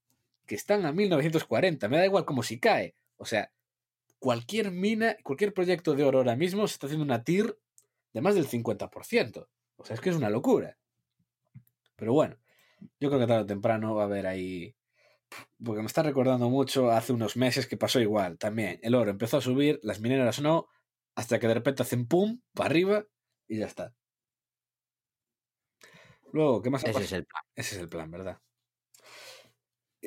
que 0.45 0.55
están 0.55 0.85
a 0.85 0.91
1940, 0.91 1.87
me 1.87 1.97
da 1.97 2.05
igual 2.05 2.25
como 2.25 2.43
si 2.43 2.59
cae. 2.59 2.95
O 3.17 3.25
sea, 3.25 3.51
cualquier 4.19 4.71
mina, 4.71 5.17
cualquier 5.23 5.53
proyecto 5.53 5.93
de 5.95 6.03
oro 6.03 6.19
ahora 6.19 6.35
mismo 6.35 6.67
se 6.67 6.73
está 6.73 6.87
haciendo 6.87 7.05
una 7.05 7.23
TIR 7.23 7.57
de 8.13 8.21
más 8.21 8.35
del 8.35 8.47
50%. 8.47 9.47
O 9.77 9.85
sea, 9.85 9.93
es 9.93 10.01
que 10.01 10.09
es 10.09 10.15
una 10.15 10.29
locura. 10.29 10.77
Pero 11.95 12.13
bueno, 12.13 12.37
yo 12.99 13.09
creo 13.09 13.19
que 13.19 13.27
tarde 13.27 13.43
o 13.43 13.45
temprano 13.45 13.95
va 13.95 14.03
a 14.03 14.05
haber 14.05 14.27
ahí... 14.27 14.75
Porque 15.63 15.81
me 15.81 15.87
está 15.87 16.03
recordando 16.03 16.49
mucho 16.49 16.91
hace 16.91 17.11
unos 17.11 17.35
meses 17.35 17.67
que 17.67 17.77
pasó 17.77 17.99
igual 17.99 18.37
también. 18.37 18.79
El 18.83 18.95
oro 18.95 19.11
empezó 19.11 19.37
a 19.37 19.41
subir, 19.41 19.79
las 19.83 19.99
mineras 19.99 20.39
no, 20.39 20.67
hasta 21.15 21.39
que 21.39 21.47
de 21.47 21.55
repente 21.55 21.83
hacen 21.83 22.07
pum, 22.07 22.41
para 22.53 22.69
arriba 22.69 23.05
y 23.47 23.59
ya 23.59 23.65
está. 23.65 23.93
Luego, 26.31 26.61
¿qué 26.61 26.69
más 26.69 26.85
ha 26.85 26.89
Ese 26.89 27.03
es 27.03 27.11
el 27.13 27.25
plan. 27.25 27.43
Ese 27.55 27.75
es 27.75 27.81
el 27.81 27.89
plan, 27.89 28.11
¿verdad? 28.11 28.39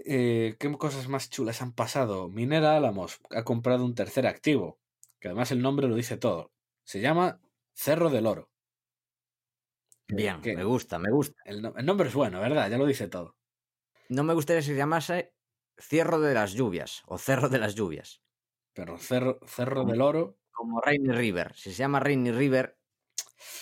Eh, 0.06 0.56
¿Qué 0.58 0.70
cosas 0.76 1.08
más 1.08 1.30
chulas 1.30 1.62
han 1.62 1.72
pasado? 1.72 2.28
Minera 2.28 2.76
Álamos 2.76 3.20
ha 3.30 3.44
comprado 3.44 3.84
un 3.84 3.94
tercer 3.94 4.26
activo, 4.26 4.78
que 5.20 5.28
además 5.28 5.50
el 5.50 5.62
nombre 5.62 5.88
lo 5.88 5.94
dice 5.94 6.16
todo. 6.16 6.52
Se 6.84 7.00
llama 7.00 7.40
Cerro 7.74 8.10
del 8.10 8.26
Oro. 8.26 8.50
Bien, 10.08 10.40
que 10.40 10.56
me 10.56 10.64
gusta, 10.64 10.98
me 10.98 11.10
gusta. 11.10 11.40
el, 11.44 11.60
no- 11.60 11.74
el 11.76 11.84
nombre 11.84 12.08
es 12.08 12.14
bueno, 12.14 12.40
¿verdad? 12.40 12.70
Ya 12.70 12.78
lo 12.78 12.86
dice 12.86 13.08
todo. 13.08 13.36
No 14.08 14.24
me 14.24 14.32
gustaría 14.34 14.60
que 14.60 14.66
se 14.66 14.74
llamase 14.74 15.34
Cierro 15.78 16.18
de 16.20 16.32
las 16.32 16.52
Lluvias 16.54 17.02
o 17.06 17.18
Cerro 17.18 17.48
de 17.48 17.58
las 17.58 17.74
Lluvias. 17.74 18.22
Pero 18.72 18.96
Cerro, 18.98 19.38
Cerro 19.46 19.84
del 19.84 20.00
Oro. 20.00 20.38
Como 20.50 20.80
Rainy 20.80 21.12
River. 21.12 21.54
Si 21.54 21.70
se 21.70 21.76
llama 21.76 22.00
Rainy 22.00 22.32
River, 22.32 22.78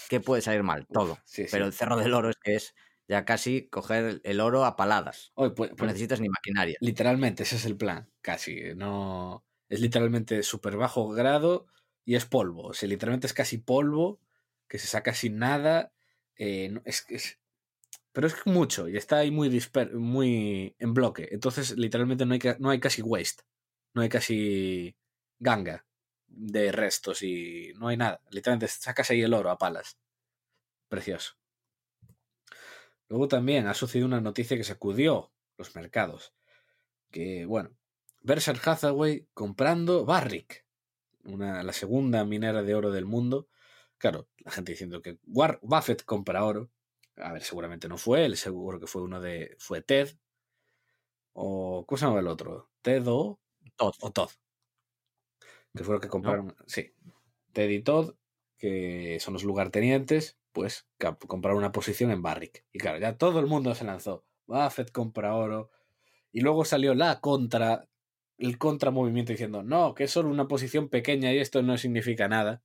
¿qué 0.08 0.20
puede 0.20 0.40
salir 0.42 0.62
mal? 0.62 0.86
Todo. 0.86 1.18
sí, 1.24 1.44
sí. 1.44 1.48
Pero 1.50 1.66
el 1.66 1.72
Cerro 1.72 1.96
del 1.96 2.14
Oro 2.14 2.30
es 2.30 2.36
que 2.36 2.54
es 2.54 2.74
ya 3.08 3.24
casi 3.24 3.68
coger 3.68 4.20
el 4.24 4.40
oro 4.40 4.64
a 4.64 4.76
paladas. 4.76 5.32
Oye, 5.34 5.50
pues- 5.50 5.70
No 5.70 5.76
pues, 5.76 5.88
necesitas 5.88 6.20
ni 6.20 6.28
maquinaria. 6.28 6.76
literalmente, 6.80 7.42
ese 7.44 7.56
es 7.56 7.64
el 7.66 7.76
plan, 7.76 8.10
casi. 8.22 8.74
No. 8.76 9.44
Es 9.68 9.80
literalmente 9.80 10.42
súper 10.42 10.76
bajo 10.76 11.08
grado 11.10 11.66
y 12.04 12.14
es 12.16 12.24
polvo. 12.26 12.62
O 12.68 12.74
sea, 12.74 12.88
literalmente 12.88 13.26
es 13.26 13.32
casi 13.34 13.58
polvo 13.58 14.20
que 14.68 14.78
se 14.78 14.86
saca 14.88 15.14
sin 15.14 15.38
nada. 15.38 15.92
eh, 16.38 16.68
no- 16.70 16.82
es, 16.84 17.06
es- 17.08 17.38
pero 18.12 18.26
es 18.26 18.36
mucho 18.46 18.88
y 18.88 18.96
está 18.96 19.18
ahí 19.18 19.30
muy 19.30 19.48
disper, 19.48 19.94
muy 19.94 20.74
en 20.78 20.94
bloque. 20.94 21.28
Entonces, 21.32 21.76
literalmente 21.78 22.26
no 22.26 22.34
hay, 22.34 22.40
no 22.58 22.70
hay 22.70 22.80
casi 22.80 23.02
waste. 23.02 23.44
No 23.94 24.02
hay 24.02 24.08
casi 24.08 24.96
ganga 25.38 25.86
de 26.28 26.72
restos 26.72 27.22
y 27.22 27.72
no 27.78 27.88
hay 27.88 27.96
nada. 27.96 28.20
Literalmente 28.30 28.68
sacas 28.68 29.10
ahí 29.10 29.22
el 29.22 29.34
oro 29.34 29.50
a 29.50 29.58
palas. 29.58 29.98
Precioso. 30.88 31.34
Luego 33.08 33.28
también 33.28 33.66
ha 33.66 33.74
sucedido 33.74 34.06
una 34.06 34.20
noticia 34.20 34.56
que 34.56 34.64
sacudió 34.64 35.32
los 35.56 35.74
mercados. 35.74 36.34
Que, 37.10 37.46
bueno, 37.46 37.70
Berkshire 38.22 38.58
Hathaway 38.64 39.28
comprando 39.32 40.04
Barrick, 40.04 40.66
una, 41.24 41.62
la 41.62 41.72
segunda 41.72 42.24
minera 42.24 42.62
de 42.62 42.74
oro 42.74 42.90
del 42.90 43.04
mundo. 43.06 43.48
Claro, 43.98 44.28
la 44.38 44.50
gente 44.50 44.72
diciendo 44.72 45.00
que 45.02 45.18
War- 45.26 45.58
Buffett 45.62 46.04
compra 46.04 46.44
oro. 46.44 46.70
A 47.16 47.32
ver, 47.32 47.42
seguramente 47.42 47.88
no 47.88 47.96
fue 47.96 48.24
él, 48.26 48.36
seguro 48.36 48.78
que 48.78 48.86
fue 48.86 49.02
uno 49.02 49.20
de. 49.20 49.56
fue 49.58 49.80
Ted. 49.80 50.10
O. 51.32 51.84
¿Cómo 51.86 51.96
se 51.98 52.04
llama 52.06 52.20
el 52.20 52.26
otro? 52.28 52.70
Ted 52.82 53.04
o. 53.06 53.40
Todd. 53.76 53.94
o 54.00 54.10
Todd. 54.10 54.30
Que 55.74 55.84
fue 55.84 55.94
lo 55.94 56.00
que 56.00 56.08
compraron. 56.08 56.54
Sí. 56.66 56.92
Ted 57.52 57.70
y 57.70 57.82
Todd, 57.82 58.14
que 58.58 59.18
son 59.20 59.34
los 59.34 59.44
lugartenientes, 59.44 60.38
pues 60.56 60.86
compraron 61.28 61.58
una 61.58 61.70
posición 61.70 62.10
en 62.10 62.22
Barrick. 62.22 62.64
Y 62.72 62.78
claro, 62.78 62.98
ya 62.98 63.18
todo 63.18 63.40
el 63.40 63.46
mundo 63.46 63.74
se 63.74 63.84
lanzó. 63.84 64.24
Buffett 64.46 64.90
compra 64.90 65.34
oro. 65.34 65.70
Y 66.32 66.40
luego 66.40 66.64
salió 66.64 66.94
la 66.94 67.20
contra, 67.20 67.86
el 68.38 68.56
contramovimiento 68.56 69.32
diciendo, 69.32 69.62
no, 69.62 69.94
que 69.94 70.04
es 70.04 70.10
solo 70.10 70.30
una 70.30 70.48
posición 70.48 70.88
pequeña 70.88 71.30
y 71.30 71.40
esto 71.40 71.60
no 71.60 71.76
significa 71.76 72.26
nada. 72.26 72.62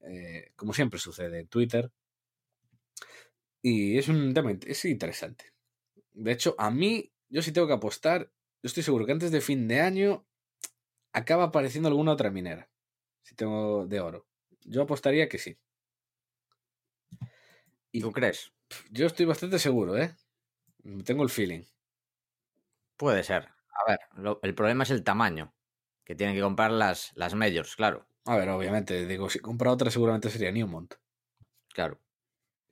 Eh, 0.00 0.52
como 0.56 0.72
siempre 0.72 0.98
sucede 0.98 1.40
en 1.40 1.48
Twitter. 1.48 1.92
Y 3.60 3.98
es 3.98 4.08
un 4.08 4.34
es 4.66 4.84
interesante. 4.86 5.52
De 6.14 6.32
hecho, 6.32 6.54
a 6.56 6.70
mí, 6.70 7.12
yo 7.28 7.42
sí 7.42 7.52
tengo 7.52 7.66
que 7.66 7.74
apostar, 7.74 8.32
yo 8.62 8.68
estoy 8.68 8.84
seguro 8.84 9.04
que 9.04 9.12
antes 9.12 9.30
de 9.30 9.42
fin 9.42 9.68
de 9.68 9.82
año 9.82 10.24
acaba 11.12 11.44
apareciendo 11.44 11.90
alguna 11.90 12.12
otra 12.12 12.30
minera. 12.30 12.70
Si 13.20 13.34
tengo 13.34 13.86
de 13.86 14.00
oro. 14.00 14.26
Yo 14.62 14.80
apostaría 14.80 15.28
que 15.28 15.36
sí. 15.36 15.58
Y 17.92 18.00
¿Tú 18.00 18.10
crees? 18.12 18.52
yo 18.90 19.06
estoy 19.06 19.26
bastante 19.26 19.58
seguro, 19.58 19.96
¿eh? 19.98 20.14
Tengo 21.04 21.22
el 21.22 21.30
feeling. 21.30 21.62
Puede 22.96 23.22
ser. 23.22 23.48
A 23.74 23.90
ver, 23.90 23.98
lo- 24.14 24.40
el 24.42 24.54
problema 24.54 24.84
es 24.84 24.90
el 24.90 25.04
tamaño. 25.04 25.54
Que 26.04 26.14
tienen 26.14 26.34
que 26.34 26.42
comprar 26.42 26.70
las, 26.70 27.12
las 27.14 27.34
majors, 27.34 27.76
claro. 27.76 28.06
A 28.24 28.36
ver, 28.36 28.48
obviamente, 28.48 29.06
digo, 29.06 29.30
si 29.30 29.38
compra 29.38 29.70
otra 29.70 29.90
seguramente 29.90 30.30
sería 30.30 30.50
Newmont. 30.52 30.94
Claro. 31.74 32.00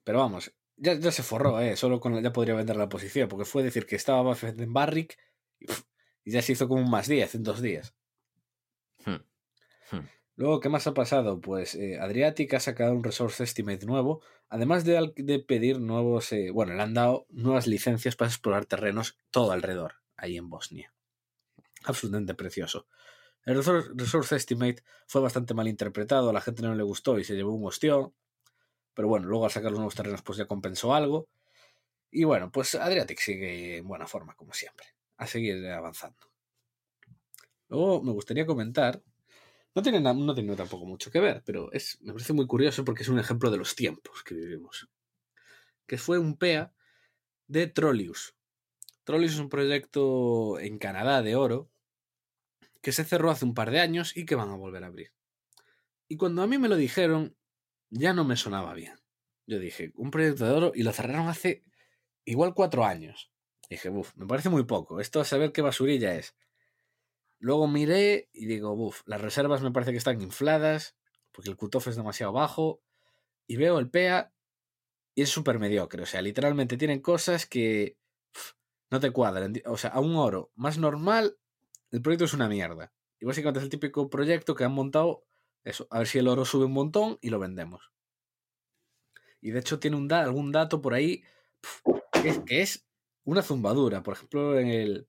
Pero 0.04 0.18
vamos, 0.20 0.52
ya, 0.76 0.94
ya 0.94 1.12
se 1.12 1.22
forró, 1.22 1.60
¿eh? 1.60 1.76
Solo 1.76 2.00
con 2.00 2.22
ya 2.22 2.32
podría 2.32 2.54
vender 2.54 2.76
la 2.76 2.88
posición, 2.88 3.28
porque 3.28 3.44
fue 3.46 3.62
decir 3.62 3.86
que 3.86 3.96
estaba 3.96 4.22
Buffett 4.22 4.60
en 4.60 4.72
Barrick 4.72 5.18
y 6.24 6.32
ya 6.32 6.42
se 6.42 6.52
hizo 6.52 6.68
como 6.68 6.82
un 6.82 6.90
más 6.90 7.08
10 7.08 7.34
en 7.34 7.42
dos 7.42 7.60
días. 7.62 7.94
Hmm. 9.04 9.20
Hmm. 9.90 10.06
Luego, 10.40 10.60
¿qué 10.60 10.70
más 10.70 10.86
ha 10.86 10.94
pasado? 10.94 11.38
Pues 11.38 11.74
eh, 11.74 11.98
Adriatic 12.00 12.54
ha 12.54 12.60
sacado 12.60 12.94
un 12.94 13.04
Resource 13.04 13.44
Estimate 13.44 13.84
nuevo, 13.84 14.22
además 14.48 14.86
de, 14.86 15.44
pedir 15.46 15.80
nuevos, 15.80 16.32
eh, 16.32 16.50
bueno, 16.50 16.72
le 16.72 16.80
han 16.80 16.94
dado 16.94 17.26
nuevas 17.28 17.66
licencias 17.66 18.16
para 18.16 18.30
explorar 18.30 18.64
terrenos 18.64 19.18
todo 19.30 19.52
alrededor, 19.52 19.96
ahí 20.16 20.38
en 20.38 20.48
Bosnia. 20.48 20.94
Absolutamente 21.84 22.34
precioso. 22.34 22.86
El 23.44 23.62
Resource 23.62 24.34
Estimate 24.34 24.82
fue 25.06 25.20
bastante 25.20 25.52
mal 25.52 25.68
interpretado, 25.68 26.30
a 26.30 26.32
la 26.32 26.40
gente 26.40 26.62
no 26.62 26.74
le 26.74 26.84
gustó 26.84 27.18
y 27.18 27.24
se 27.24 27.34
llevó 27.34 27.52
un 27.52 27.66
ostión. 27.66 28.14
Pero 28.94 29.08
bueno, 29.08 29.26
luego 29.26 29.44
al 29.44 29.50
sacar 29.50 29.72
los 29.72 29.78
nuevos 29.80 29.94
terrenos 29.94 30.22
pues 30.22 30.38
ya 30.38 30.46
compensó 30.46 30.94
algo. 30.94 31.28
Y 32.10 32.24
bueno, 32.24 32.50
pues 32.50 32.74
Adriatic 32.76 33.18
sigue 33.18 33.76
en 33.76 33.86
buena 33.86 34.06
forma, 34.06 34.34
como 34.36 34.54
siempre. 34.54 34.86
A 35.18 35.26
seguir 35.26 35.66
avanzando. 35.68 36.32
Luego 37.68 38.02
me 38.02 38.12
gustaría 38.12 38.46
comentar. 38.46 39.02
No 39.74 39.82
tiene, 39.82 40.00
no 40.00 40.34
tiene 40.34 40.56
tampoco 40.56 40.84
mucho 40.84 41.10
que 41.10 41.20
ver, 41.20 41.42
pero 41.44 41.70
es, 41.72 41.98
me 42.00 42.12
parece 42.12 42.32
muy 42.32 42.46
curioso 42.46 42.84
porque 42.84 43.02
es 43.02 43.08
un 43.08 43.18
ejemplo 43.18 43.50
de 43.50 43.58
los 43.58 43.76
tiempos 43.76 44.22
que 44.24 44.34
vivimos. 44.34 44.88
Que 45.86 45.96
fue 45.96 46.18
un 46.18 46.36
PEA 46.36 46.72
de 47.46 47.66
Trollius. 47.68 48.34
Trollius 49.04 49.34
es 49.34 49.38
un 49.38 49.48
proyecto 49.48 50.58
en 50.58 50.78
Canadá 50.78 51.22
de 51.22 51.36
oro 51.36 51.70
que 52.82 52.92
se 52.92 53.04
cerró 53.04 53.30
hace 53.30 53.44
un 53.44 53.54
par 53.54 53.70
de 53.70 53.80
años 53.80 54.16
y 54.16 54.24
que 54.24 54.34
van 54.34 54.50
a 54.50 54.56
volver 54.56 54.84
a 54.84 54.88
abrir. 54.88 55.12
Y 56.08 56.16
cuando 56.16 56.42
a 56.42 56.46
mí 56.46 56.58
me 56.58 56.68
lo 56.68 56.76
dijeron, 56.76 57.36
ya 57.90 58.12
no 58.12 58.24
me 58.24 58.36
sonaba 58.36 58.74
bien. 58.74 58.94
Yo 59.46 59.58
dije, 59.58 59.92
un 59.96 60.10
proyecto 60.10 60.44
de 60.44 60.52
oro 60.52 60.72
y 60.74 60.82
lo 60.82 60.92
cerraron 60.92 61.28
hace 61.28 61.64
igual 62.24 62.54
cuatro 62.54 62.84
años. 62.84 63.30
Y 63.68 63.74
dije, 63.74 63.90
uff, 63.90 64.16
me 64.16 64.26
parece 64.26 64.48
muy 64.48 64.64
poco. 64.64 65.00
Esto 65.00 65.20
a 65.20 65.24
saber 65.24 65.52
qué 65.52 65.62
basurilla 65.62 66.14
es. 66.16 66.34
Luego 67.40 67.66
miré 67.66 68.28
y 68.32 68.44
digo, 68.44 68.72
uff, 68.72 69.00
las 69.06 69.20
reservas 69.20 69.62
me 69.62 69.72
parece 69.72 69.92
que 69.92 69.98
están 69.98 70.20
infladas, 70.20 70.94
porque 71.32 71.48
el 71.48 71.56
cutoff 71.56 71.88
es 71.88 71.96
demasiado 71.96 72.32
bajo. 72.32 72.82
Y 73.46 73.56
veo 73.56 73.78
el 73.78 73.90
PEA 73.90 74.32
y 75.14 75.22
es 75.22 75.30
súper 75.30 75.58
mediocre. 75.58 76.02
O 76.02 76.06
sea, 76.06 76.20
literalmente 76.20 76.76
tienen 76.76 77.00
cosas 77.00 77.46
que 77.46 77.96
no 78.90 79.00
te 79.00 79.10
cuadran. 79.10 79.54
O 79.64 79.78
sea, 79.78 79.90
a 79.90 80.00
un 80.00 80.16
oro 80.16 80.52
más 80.54 80.76
normal, 80.76 81.38
el 81.90 82.02
proyecto 82.02 82.26
es 82.26 82.34
una 82.34 82.48
mierda. 82.48 82.92
Y 83.18 83.24
básicamente 83.24 83.60
es 83.60 83.64
el 83.64 83.70
típico 83.70 84.10
proyecto 84.10 84.54
que 84.54 84.64
han 84.64 84.72
montado, 84.72 85.24
eso, 85.64 85.86
a 85.90 85.98
ver 85.98 86.06
si 86.06 86.18
el 86.18 86.28
oro 86.28 86.44
sube 86.44 86.66
un 86.66 86.72
montón 86.72 87.18
y 87.22 87.30
lo 87.30 87.38
vendemos. 87.38 87.90
Y 89.40 89.50
de 89.52 89.60
hecho 89.60 89.80
tiene 89.80 89.96
un 89.96 90.12
algún 90.12 90.52
dato 90.52 90.82
por 90.82 90.92
ahí 90.92 91.24
que, 92.22 92.28
es, 92.28 92.38
que 92.40 92.60
es 92.60 92.86
una 93.24 93.42
zumbadura. 93.42 94.02
Por 94.02 94.14
ejemplo, 94.14 94.58
en 94.58 94.68
el... 94.68 95.08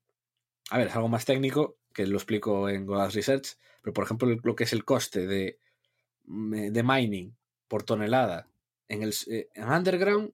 A 0.70 0.78
ver, 0.78 0.88
es 0.88 0.96
algo 0.96 1.08
más 1.08 1.26
técnico, 1.26 1.78
que 1.92 2.06
lo 2.06 2.16
explico 2.16 2.68
en 2.68 2.86
Godas 2.86 3.14
Research, 3.14 3.56
pero 3.82 3.92
por 3.92 4.04
ejemplo 4.04 4.28
lo 4.42 4.56
que 4.56 4.64
es 4.64 4.72
el 4.72 4.84
coste 4.84 5.26
de, 5.26 5.58
de 6.24 6.82
mining 6.82 7.36
por 7.68 7.82
tonelada 7.82 8.48
en 8.92 9.02
el 9.02 9.14
eh, 9.28 9.48
en 9.54 9.68
underground 9.68 10.32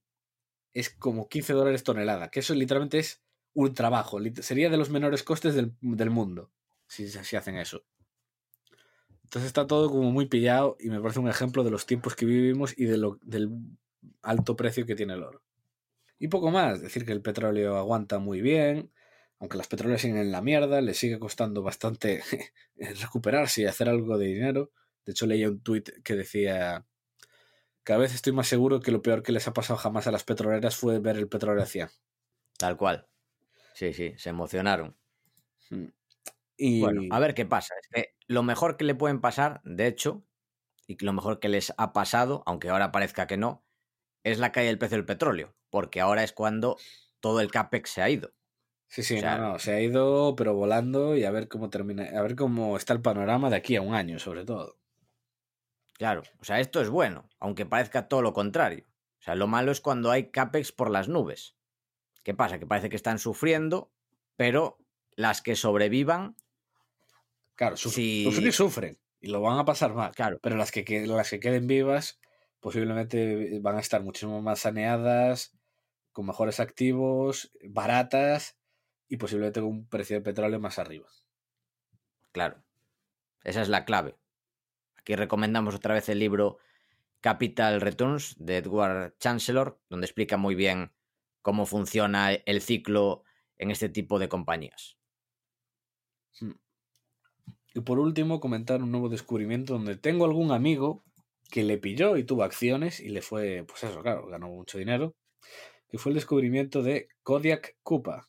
es 0.72 0.90
como 0.90 1.28
15 1.28 1.52
dólares 1.52 1.84
tonelada, 1.84 2.30
que 2.30 2.40
eso 2.40 2.54
literalmente 2.54 2.98
es 2.98 3.22
un 3.54 3.72
trabajo, 3.74 4.18
sería 4.42 4.68
de 4.68 4.76
los 4.76 4.90
menores 4.90 5.22
costes 5.22 5.54
del, 5.54 5.74
del 5.80 6.10
mundo, 6.10 6.50
si, 6.86 7.08
si, 7.08 7.36
hacen 7.36 7.56
eso. 7.56 7.84
Entonces 9.24 9.46
está 9.46 9.66
todo 9.66 9.90
como 9.90 10.10
muy 10.10 10.26
pillado 10.26 10.76
y 10.78 10.90
me 10.90 11.00
parece 11.00 11.20
un 11.20 11.28
ejemplo 11.28 11.64
de 11.64 11.70
los 11.70 11.86
tiempos 11.86 12.14
que 12.14 12.26
vivimos 12.26 12.74
y 12.76 12.84
de 12.84 12.98
lo, 12.98 13.18
del 13.22 13.50
alto 14.22 14.56
precio 14.56 14.86
que 14.86 14.94
tiene 14.94 15.14
el 15.14 15.22
oro. 15.22 15.42
Y 16.18 16.28
poco 16.28 16.50
más, 16.50 16.80
decir 16.80 17.04
que 17.04 17.12
el 17.12 17.22
petróleo 17.22 17.76
aguanta 17.76 18.18
muy 18.18 18.40
bien, 18.40 18.90
aunque 19.40 19.56
las 19.56 19.68
petroleras 19.68 20.02
siguen 20.02 20.18
en 20.18 20.32
la 20.32 20.42
mierda, 20.42 20.80
le 20.80 20.94
sigue 20.94 21.18
costando 21.18 21.62
bastante 21.62 22.22
recuperarse 22.76 23.62
y 23.62 23.66
hacer 23.66 23.88
algo 23.88 24.18
de 24.18 24.26
dinero. 24.26 24.72
De 25.04 25.12
hecho, 25.12 25.26
leía 25.26 25.48
un 25.48 25.60
tuit 25.60 25.90
que 26.02 26.14
decía, 26.14 26.86
cada 27.84 28.00
vez 28.00 28.14
estoy 28.14 28.32
más 28.32 28.48
seguro 28.48 28.80
que 28.80 28.90
lo 28.90 29.02
peor 29.02 29.22
que 29.22 29.32
les 29.32 29.46
ha 29.48 29.52
pasado 29.52 29.78
jamás 29.78 30.06
a 30.06 30.10
las 30.10 30.24
petroleras 30.24 30.76
fue 30.76 30.98
ver 30.98 31.16
el 31.16 31.28
petróleo 31.28 31.62
hacia. 31.62 31.90
Tal 32.58 32.76
cual. 32.76 33.06
Sí, 33.74 33.92
sí, 33.92 34.14
se 34.16 34.30
emocionaron. 34.30 34.96
Hmm. 35.70 35.86
Y... 36.56 36.80
Bueno, 36.80 37.02
a 37.10 37.20
ver 37.20 37.34
qué 37.34 37.46
pasa. 37.46 37.74
Es 37.80 37.88
que 37.88 38.14
lo 38.26 38.42
mejor 38.42 38.76
que 38.76 38.84
le 38.84 38.96
pueden 38.96 39.20
pasar, 39.20 39.60
de 39.64 39.86
hecho, 39.86 40.24
y 40.86 41.02
lo 41.04 41.12
mejor 41.12 41.38
que 41.38 41.48
les 41.48 41.72
ha 41.76 41.92
pasado, 41.92 42.42
aunque 42.44 42.70
ahora 42.70 42.90
parezca 42.90 43.26
que 43.26 43.36
no, 43.36 43.64
es 44.24 44.38
la 44.38 44.50
caída 44.50 44.68
del 44.68 44.78
precio 44.78 44.96
del 44.96 45.06
petróleo, 45.06 45.54
porque 45.70 46.00
ahora 46.00 46.24
es 46.24 46.32
cuando 46.32 46.76
todo 47.20 47.40
el 47.40 47.50
CAPEX 47.50 47.90
se 47.90 48.02
ha 48.02 48.10
ido. 48.10 48.32
Sí, 48.88 49.02
sí, 49.02 49.18
o 49.18 49.20
sea, 49.20 49.36
no, 49.36 49.52
no, 49.52 49.58
se 49.58 49.72
ha 49.72 49.80
ido, 49.80 50.34
pero 50.34 50.54
volando 50.54 51.14
y 51.14 51.24
a 51.24 51.30
ver 51.30 51.46
cómo 51.48 51.68
termina, 51.68 52.04
a 52.04 52.22
ver 52.22 52.34
cómo 52.34 52.76
está 52.76 52.94
el 52.94 53.02
panorama 53.02 53.50
de 53.50 53.56
aquí 53.56 53.76
a 53.76 53.82
un 53.82 53.94
año, 53.94 54.18
sobre 54.18 54.44
todo. 54.44 54.78
Claro, 55.92 56.22
o 56.40 56.44
sea, 56.44 56.58
esto 56.58 56.80
es 56.80 56.88
bueno, 56.88 57.28
aunque 57.38 57.66
parezca 57.66 58.08
todo 58.08 58.22
lo 58.22 58.32
contrario. 58.32 58.86
O 59.20 59.22
sea, 59.22 59.34
lo 59.34 59.46
malo 59.46 59.72
es 59.72 59.80
cuando 59.80 60.10
hay 60.10 60.30
CAPEX 60.30 60.72
por 60.72 60.90
las 60.90 61.08
nubes. 61.08 61.54
¿Qué 62.22 62.34
pasa? 62.34 62.58
Que 62.58 62.66
parece 62.66 62.88
que 62.88 62.96
están 62.96 63.18
sufriendo, 63.18 63.90
pero 64.36 64.78
las 65.16 65.42
que 65.42 65.54
sobrevivan. 65.54 66.36
Claro, 67.56 67.76
suf 67.76 67.94
si... 67.94 68.24
sufrir 68.24 68.52
sufren 68.52 68.98
y 69.20 69.28
lo 69.28 69.42
van 69.42 69.58
a 69.58 69.64
pasar 69.64 69.92
mal. 69.92 70.12
Claro. 70.14 70.38
Pero 70.40 70.56
las 70.56 70.70
que, 70.70 71.06
las 71.06 71.28
que 71.28 71.40
queden 71.40 71.66
vivas, 71.66 72.20
posiblemente 72.60 73.58
van 73.60 73.76
a 73.76 73.80
estar 73.80 74.02
muchísimo 74.02 74.40
más 74.40 74.60
saneadas, 74.60 75.58
con 76.12 76.26
mejores 76.26 76.58
activos, 76.58 77.52
baratas 77.64 78.56
y 79.08 79.16
posiblemente 79.16 79.60
con 79.60 79.70
un 79.70 79.88
precio 79.88 80.16
de 80.16 80.22
petróleo 80.22 80.60
más 80.60 80.78
arriba. 80.78 81.08
Claro. 82.32 82.62
Esa 83.44 83.62
es 83.62 83.68
la 83.68 83.84
clave. 83.84 84.16
Aquí 84.96 85.16
recomendamos 85.16 85.74
otra 85.74 85.94
vez 85.94 86.08
el 86.08 86.18
libro 86.18 86.58
Capital 87.20 87.80
Returns 87.80 88.36
de 88.38 88.58
Edward 88.58 89.16
Chancellor, 89.18 89.80
donde 89.88 90.06
explica 90.06 90.36
muy 90.36 90.54
bien 90.54 90.92
cómo 91.42 91.66
funciona 91.66 92.32
el 92.32 92.60
ciclo 92.60 93.24
en 93.56 93.70
este 93.70 93.88
tipo 93.88 94.18
de 94.18 94.28
compañías. 94.28 94.98
Hmm. 96.40 96.52
Y 97.74 97.80
por 97.80 97.98
último, 97.98 98.40
comentar 98.40 98.82
un 98.82 98.90
nuevo 98.90 99.08
descubrimiento 99.08 99.74
donde 99.74 99.96
tengo 99.96 100.24
algún 100.24 100.52
amigo 100.52 101.04
que 101.50 101.64
le 101.64 101.78
pilló 101.78 102.16
y 102.16 102.24
tuvo 102.24 102.42
acciones 102.42 103.00
y 103.00 103.08
le 103.08 103.22
fue, 103.22 103.64
pues 103.66 103.84
eso, 103.84 104.02
claro, 104.02 104.26
ganó 104.26 104.48
mucho 104.48 104.78
dinero, 104.78 105.14
que 105.88 105.98
fue 105.98 106.10
el 106.10 106.16
descubrimiento 106.16 106.82
de 106.82 107.08
Kodiak 107.22 107.76
Kupa, 107.82 108.28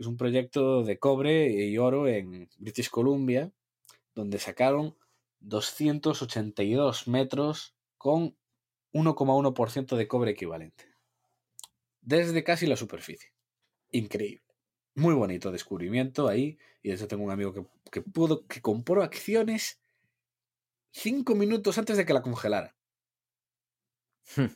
que 0.00 0.04
es 0.04 0.06
un 0.06 0.16
proyecto 0.16 0.82
de 0.82 0.98
cobre 0.98 1.50
y 1.50 1.76
oro 1.76 2.08
en 2.08 2.48
British 2.56 2.88
Columbia, 2.88 3.52
donde 4.14 4.38
sacaron 4.38 4.96
282 5.40 7.06
metros 7.06 7.74
con 7.98 8.34
1,1% 8.94 9.96
de 9.98 10.08
cobre 10.08 10.30
equivalente. 10.30 10.86
Desde 12.00 12.42
casi 12.42 12.66
la 12.66 12.76
superficie. 12.76 13.34
Increíble. 13.90 14.42
Muy 14.94 15.12
bonito 15.12 15.52
descubrimiento 15.52 16.28
ahí. 16.28 16.56
Y 16.82 16.88
de 16.88 16.94
hecho 16.94 17.06
tengo 17.06 17.24
un 17.24 17.30
amigo 17.30 17.52
que, 17.52 17.66
que 17.92 18.00
pudo, 18.00 18.46
que 18.46 18.62
compró 18.62 19.02
acciones 19.02 19.82
cinco 20.92 21.34
minutos 21.34 21.76
antes 21.76 21.98
de 21.98 22.06
que 22.06 22.14
la 22.14 22.22
congelara. 22.22 22.74
Hmm. 24.34 24.46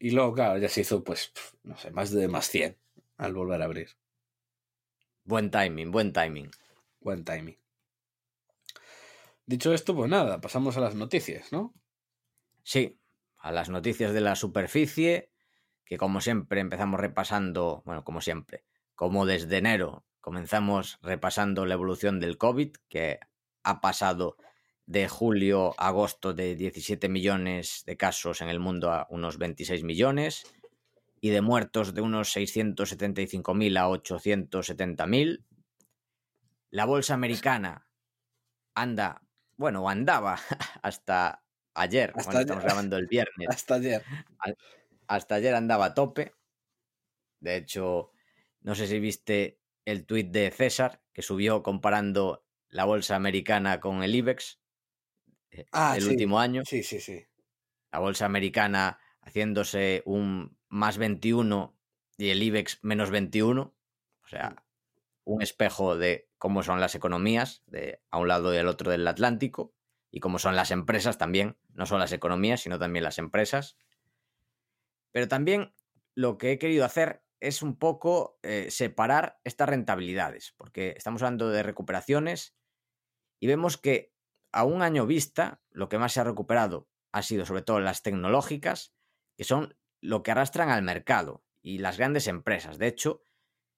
Y 0.00 0.10
luego, 0.10 0.34
claro, 0.34 0.58
ya 0.58 0.68
se 0.68 0.80
hizo, 0.80 1.04
pues, 1.04 1.32
no 1.62 1.76
sé, 1.76 1.92
más 1.92 2.10
de 2.10 2.26
más 2.26 2.48
100 2.48 2.76
al 3.16 3.32
volver 3.32 3.62
a 3.62 3.66
abrir. 3.66 3.90
Buen 5.28 5.50
timing, 5.50 5.90
buen 5.90 6.14
timing. 6.14 6.50
Buen 7.00 7.22
timing. 7.22 7.58
Dicho 9.44 9.74
esto, 9.74 9.94
pues 9.94 10.08
nada, 10.08 10.40
pasamos 10.40 10.78
a 10.78 10.80
las 10.80 10.94
noticias, 10.94 11.52
¿no? 11.52 11.74
Sí, 12.62 12.98
a 13.36 13.52
las 13.52 13.68
noticias 13.68 14.14
de 14.14 14.22
la 14.22 14.36
superficie, 14.36 15.30
que 15.84 15.98
como 15.98 16.22
siempre 16.22 16.62
empezamos 16.62 16.98
repasando, 16.98 17.82
bueno, 17.84 18.04
como 18.04 18.22
siempre, 18.22 18.64
como 18.94 19.26
desde 19.26 19.58
enero 19.58 20.06
comenzamos 20.22 20.98
repasando 21.02 21.66
la 21.66 21.74
evolución 21.74 22.20
del 22.20 22.38
COVID, 22.38 22.76
que 22.88 23.20
ha 23.64 23.82
pasado 23.82 24.38
de 24.86 25.08
julio 25.08 25.74
a 25.76 25.88
agosto 25.88 26.32
de 26.32 26.56
17 26.56 27.10
millones 27.10 27.82
de 27.84 27.98
casos 27.98 28.40
en 28.40 28.48
el 28.48 28.60
mundo 28.60 28.90
a 28.90 29.06
unos 29.10 29.36
26 29.36 29.84
millones 29.84 30.46
y 31.20 31.30
de 31.30 31.40
muertos 31.40 31.94
de 31.94 32.00
unos 32.00 32.36
675.000 32.36 33.78
a 33.78 33.88
870.000. 33.88 35.44
La 36.70 36.84
bolsa 36.84 37.14
americana 37.14 37.88
anda 38.74 39.22
bueno, 39.58 39.88
andaba 39.88 40.38
hasta 40.82 41.44
ayer, 41.74 42.12
hasta 42.14 42.22
cuando 42.24 42.38
ayer. 42.38 42.40
estamos 42.42 42.64
grabando 42.64 42.96
el 42.96 43.06
viernes. 43.10 43.48
Hasta 43.50 43.74
ayer. 43.74 44.02
Hasta 45.06 45.34
ayer 45.34 45.54
andaba 45.54 45.86
a 45.86 45.94
tope. 45.94 46.34
De 47.40 47.56
hecho, 47.56 48.12
no 48.60 48.74
sé 48.74 48.86
si 48.86 48.98
viste 49.00 49.60
el 49.84 50.06
tuit 50.06 50.30
de 50.30 50.50
César, 50.50 51.02
que 51.12 51.22
subió 51.22 51.62
comparando 51.62 52.46
la 52.68 52.84
bolsa 52.84 53.16
americana 53.16 53.80
con 53.80 54.02
el 54.02 54.14
IBEX 54.14 54.60
eh, 55.50 55.66
ah, 55.72 55.94
el 55.96 56.02
sí. 56.02 56.10
último 56.10 56.38
año. 56.38 56.62
Sí, 56.64 56.82
sí, 56.82 57.00
sí. 57.00 57.24
La 57.90 57.98
bolsa 57.98 58.26
americana 58.26 58.98
haciéndose 59.22 60.02
un 60.04 60.57
más 60.68 60.98
21 60.98 61.76
y 62.16 62.30
el 62.30 62.42
IBEX 62.42 62.80
menos 62.82 63.10
21. 63.10 63.74
O 64.22 64.26
sea, 64.28 64.64
un 65.24 65.42
espejo 65.42 65.96
de 65.96 66.30
cómo 66.38 66.62
son 66.62 66.80
las 66.80 66.94
economías 66.94 67.62
de 67.66 68.02
a 68.10 68.18
un 68.18 68.28
lado 68.28 68.54
y 68.54 68.58
al 68.58 68.68
otro 68.68 68.90
del 68.90 69.06
Atlántico 69.06 69.74
y 70.10 70.20
cómo 70.20 70.38
son 70.38 70.56
las 70.56 70.70
empresas 70.70 71.18
también, 71.18 71.58
no 71.74 71.86
solo 71.86 72.00
las 72.00 72.12
economías, 72.12 72.60
sino 72.60 72.78
también 72.78 73.04
las 73.04 73.18
empresas. 73.18 73.76
Pero 75.12 75.28
también 75.28 75.74
lo 76.14 76.38
que 76.38 76.52
he 76.52 76.58
querido 76.58 76.84
hacer 76.84 77.22
es 77.40 77.62
un 77.62 77.76
poco 77.76 78.38
eh, 78.42 78.70
separar 78.70 79.38
estas 79.44 79.68
rentabilidades, 79.68 80.54
porque 80.56 80.94
estamos 80.96 81.22
hablando 81.22 81.50
de 81.50 81.62
recuperaciones 81.62 82.56
y 83.38 83.46
vemos 83.46 83.76
que 83.76 84.12
a 84.52 84.64
un 84.64 84.82
año 84.82 85.06
vista 85.06 85.62
lo 85.70 85.88
que 85.88 85.98
más 85.98 86.12
se 86.12 86.20
ha 86.20 86.24
recuperado 86.24 86.88
ha 87.12 87.22
sido 87.22 87.46
sobre 87.46 87.62
todo 87.62 87.80
las 87.80 88.02
tecnológicas, 88.02 88.94
que 89.36 89.44
son 89.44 89.77
lo 90.00 90.22
que 90.22 90.30
arrastran 90.30 90.70
al 90.70 90.82
mercado 90.82 91.44
y 91.62 91.78
las 91.78 91.98
grandes 91.98 92.26
empresas. 92.26 92.78
De 92.78 92.86
hecho, 92.86 93.22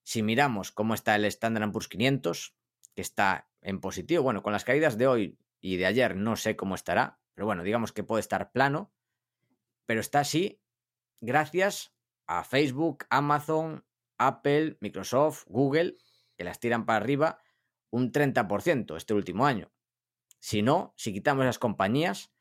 si 0.02 0.22
miramos 0.22 0.72
cómo 0.72 0.94
está 0.94 1.14
el 1.16 1.24
Standard 1.24 1.70
Poor's 1.72 1.88
500, 1.88 2.54
que 2.94 3.02
está 3.02 3.48
en 3.62 3.80
positivo, 3.80 4.22
bueno, 4.22 4.42
con 4.42 4.52
las 4.52 4.64
caídas 4.64 4.98
de 4.98 5.06
hoy 5.06 5.38
y 5.60 5.76
de 5.76 5.86
ayer 5.86 6.16
no 6.16 6.36
sé 6.36 6.56
cómo 6.56 6.74
estará, 6.74 7.20
pero 7.34 7.46
bueno, 7.46 7.62
digamos 7.62 7.92
que 7.92 8.02
puede 8.02 8.20
estar 8.20 8.52
plano, 8.52 8.92
pero 9.86 10.00
está 10.00 10.20
así 10.20 10.60
gracias 11.20 11.94
a 12.26 12.44
Facebook, 12.44 13.06
Amazon, 13.10 13.84
Apple, 14.18 14.76
Microsoft, 14.80 15.44
Google, 15.46 15.96
que 16.36 16.44
las 16.44 16.60
tiran 16.60 16.86
para 16.86 16.98
arriba 16.98 17.38
un 17.90 18.12
30% 18.12 18.96
este 18.96 19.14
último 19.14 19.46
año. 19.46 19.72
Si 20.38 20.62
no, 20.62 20.94
si 20.96 21.12
quitamos 21.12 21.44
las 21.44 21.58
compañías, 21.58 22.32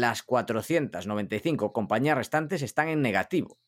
las 0.00 0.22
495 0.22 1.72
compañías 1.72 2.16
restantes 2.16 2.62
están 2.62 2.88
en 2.88 3.02
negativo. 3.02 3.58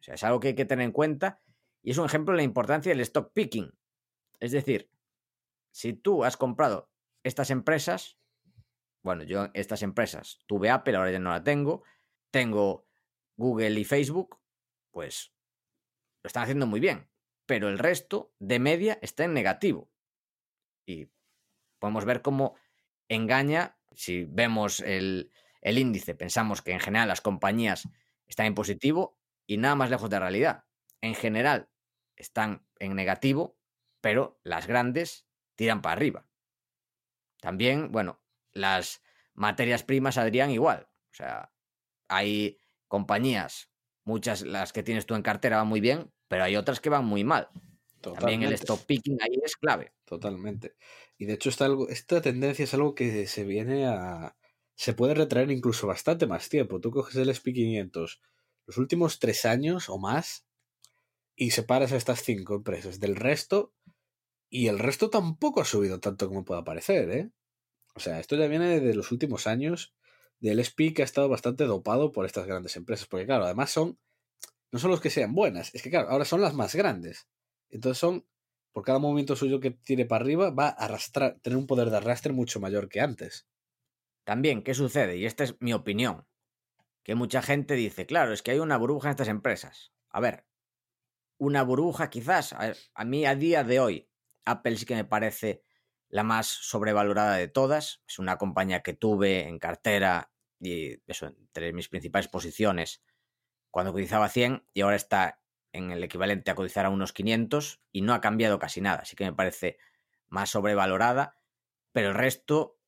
O 0.00 0.02
sea, 0.02 0.14
es 0.14 0.24
algo 0.24 0.40
que 0.40 0.48
hay 0.48 0.54
que 0.54 0.64
tener 0.64 0.84
en 0.84 0.92
cuenta 0.92 1.40
Y 1.82 1.92
es 1.92 1.98
un 1.98 2.06
ejemplo 2.06 2.32
de 2.32 2.38
la 2.38 2.42
importancia 2.42 2.90
del 2.90 3.00
stock 3.00 3.32
picking. 3.32 3.72
Es 4.40 4.52
decir, 4.52 4.90
si 5.72 5.92
tú 5.92 6.24
has 6.24 6.36
comprado 6.36 6.90
estas 7.22 7.50
empresas, 7.50 8.18
bueno, 9.02 9.22
yo 9.22 9.48
estas 9.54 9.82
empresas 9.82 10.40
tuve 10.46 10.70
Apple, 10.70 10.96
ahora 10.96 11.10
ya 11.10 11.18
no 11.18 11.30
la 11.30 11.42
tengo, 11.42 11.82
tengo 12.30 12.86
Google 13.36 13.78
y 13.78 13.84
Facebook, 13.84 14.40
pues 14.90 15.32
lo 16.22 16.28
están 16.28 16.42
haciendo 16.42 16.66
muy 16.66 16.80
bien, 16.80 17.08
pero 17.46 17.68
el 17.68 17.78
resto 17.78 18.34
de 18.38 18.58
media 18.58 18.98
está 19.02 19.24
en 19.24 19.34
negativo. 19.34 19.90
Y 20.84 21.10
podemos 21.78 22.04
ver 22.04 22.22
cómo 22.22 22.56
engaña, 23.08 23.77
si 23.98 24.22
vemos 24.22 24.78
el, 24.78 25.32
el 25.60 25.76
índice, 25.76 26.14
pensamos 26.14 26.62
que 26.62 26.70
en 26.70 26.78
general 26.78 27.08
las 27.08 27.20
compañías 27.20 27.88
están 28.28 28.46
en 28.46 28.54
positivo 28.54 29.18
y 29.44 29.56
nada 29.56 29.74
más 29.74 29.90
lejos 29.90 30.08
de 30.08 30.16
la 30.16 30.20
realidad. 30.20 30.64
En 31.00 31.16
general 31.16 31.68
están 32.14 32.64
en 32.78 32.94
negativo, 32.94 33.58
pero 34.00 34.38
las 34.44 34.68
grandes 34.68 35.26
tiran 35.56 35.82
para 35.82 35.94
arriba. 35.94 36.28
También, 37.40 37.90
bueno, 37.90 38.22
las 38.52 39.02
materias 39.34 39.82
primas, 39.82 40.16
Adrián, 40.16 40.52
igual. 40.52 40.88
O 41.10 41.14
sea, 41.14 41.52
hay 42.06 42.60
compañías, 42.86 43.68
muchas 44.04 44.42
las 44.42 44.72
que 44.72 44.84
tienes 44.84 45.06
tú 45.06 45.16
en 45.16 45.22
cartera 45.22 45.56
van 45.56 45.66
muy 45.66 45.80
bien, 45.80 46.12
pero 46.28 46.44
hay 46.44 46.54
otras 46.54 46.78
que 46.78 46.88
van 46.88 47.04
muy 47.04 47.24
mal. 47.24 47.48
También 48.14 48.42
el 48.42 48.52
stop 48.54 48.84
picking 48.84 49.18
ahí 49.20 49.38
es 49.42 49.56
clave. 49.56 49.92
Totalmente. 50.04 50.76
Y 51.16 51.26
de 51.26 51.34
hecho, 51.34 51.48
esta, 51.48 51.64
algo, 51.64 51.88
esta 51.88 52.20
tendencia 52.20 52.64
es 52.64 52.74
algo 52.74 52.94
que 52.94 53.26
se 53.26 53.44
viene 53.44 53.86
a. 53.86 54.36
Se 54.74 54.92
puede 54.92 55.14
retraer 55.14 55.50
incluso 55.50 55.86
bastante 55.86 56.26
más 56.26 56.48
tiempo. 56.48 56.80
Tú 56.80 56.90
coges 56.90 57.16
el 57.16 57.28
SP500 57.28 58.20
los 58.68 58.76
últimos 58.76 59.18
tres 59.18 59.46
años 59.46 59.88
o 59.88 59.98
más 59.98 60.46
y 61.34 61.52
separas 61.52 61.92
a 61.92 61.96
estas 61.96 62.22
cinco 62.22 62.56
empresas 62.56 63.00
del 63.00 63.16
resto 63.16 63.72
y 64.50 64.68
el 64.68 64.78
resto 64.78 65.08
tampoco 65.08 65.62
ha 65.62 65.64
subido 65.64 66.00
tanto 66.00 66.28
como 66.28 66.44
pueda 66.44 66.64
parecer, 66.64 67.10
¿eh? 67.10 67.30
O 67.94 68.00
sea, 68.00 68.20
esto 68.20 68.36
ya 68.36 68.46
viene 68.46 68.80
de 68.80 68.94
los 68.94 69.10
últimos 69.10 69.46
años 69.46 69.94
del 70.40 70.60
SP 70.60 70.92
que 70.94 71.02
ha 71.02 71.04
estado 71.04 71.28
bastante 71.28 71.64
dopado 71.64 72.12
por 72.12 72.26
estas 72.26 72.46
grandes 72.46 72.76
empresas. 72.76 73.06
Porque 73.06 73.26
claro, 73.26 73.44
además 73.44 73.70
son, 73.70 73.98
no 74.70 74.78
son 74.78 74.90
los 74.90 75.00
que 75.00 75.10
sean 75.10 75.34
buenas, 75.34 75.74
es 75.74 75.82
que 75.82 75.90
claro, 75.90 76.10
ahora 76.10 76.26
son 76.26 76.42
las 76.42 76.54
más 76.54 76.74
grandes. 76.74 77.26
Entonces 77.70 77.98
son, 77.98 78.26
por 78.72 78.84
cada 78.84 78.98
movimiento 78.98 79.36
suyo 79.36 79.60
que 79.60 79.70
tire 79.70 80.06
para 80.06 80.24
arriba, 80.24 80.50
va 80.50 80.68
a 80.68 80.84
arrastrar, 80.84 81.38
tener 81.40 81.56
un 81.56 81.66
poder 81.66 81.90
de 81.90 81.96
arrastre 81.98 82.32
mucho 82.32 82.60
mayor 82.60 82.88
que 82.88 83.00
antes. 83.00 83.46
También, 84.24 84.62
¿qué 84.62 84.74
sucede? 84.74 85.16
Y 85.16 85.26
esta 85.26 85.44
es 85.44 85.56
mi 85.60 85.72
opinión. 85.72 86.26
Que 87.02 87.14
mucha 87.14 87.40
gente 87.42 87.74
dice, 87.74 88.06
claro, 88.06 88.32
es 88.32 88.42
que 88.42 88.50
hay 88.50 88.58
una 88.58 88.76
burbuja 88.76 89.08
en 89.08 89.12
estas 89.12 89.28
empresas. 89.28 89.92
A 90.10 90.20
ver, 90.20 90.44
una 91.38 91.62
burbuja 91.62 92.10
quizás. 92.10 92.52
A, 92.52 93.04
mí 93.04 93.24
a 93.24 93.34
día 93.34 93.64
de 93.64 93.80
hoy, 93.80 94.10
Apple 94.44 94.76
sí 94.76 94.84
que 94.84 94.94
me 94.94 95.04
parece 95.04 95.62
la 96.08 96.24
más 96.24 96.46
sobrevalorada 96.46 97.36
de 97.36 97.48
todas. 97.48 98.02
Es 98.06 98.18
una 98.18 98.36
compañía 98.36 98.82
que 98.82 98.92
tuve 98.92 99.48
en 99.48 99.58
cartera 99.58 100.30
y 100.60 101.00
eso, 101.06 101.26
entre 101.26 101.72
mis 101.72 101.88
principales 101.88 102.28
posiciones 102.28 103.02
cuando 103.70 103.92
cotizaba 103.92 104.28
100 104.28 104.66
y 104.72 104.80
ahora 104.80 104.96
está 104.96 105.40
en 105.72 105.90
el 105.90 106.02
equivalente 106.02 106.50
a 106.50 106.54
cotizar 106.54 106.86
a 106.86 106.90
unos 106.90 107.12
500 107.12 107.80
y 107.92 108.02
no 108.02 108.14
ha 108.14 108.20
cambiado 108.20 108.58
casi 108.58 108.80
nada. 108.80 109.00
Así 109.00 109.16
que 109.16 109.24
me 109.24 109.32
parece 109.32 109.78
más 110.28 110.50
sobrevalorada. 110.50 111.36
Pero 111.92 112.08
el 112.08 112.14
resto, 112.14 112.78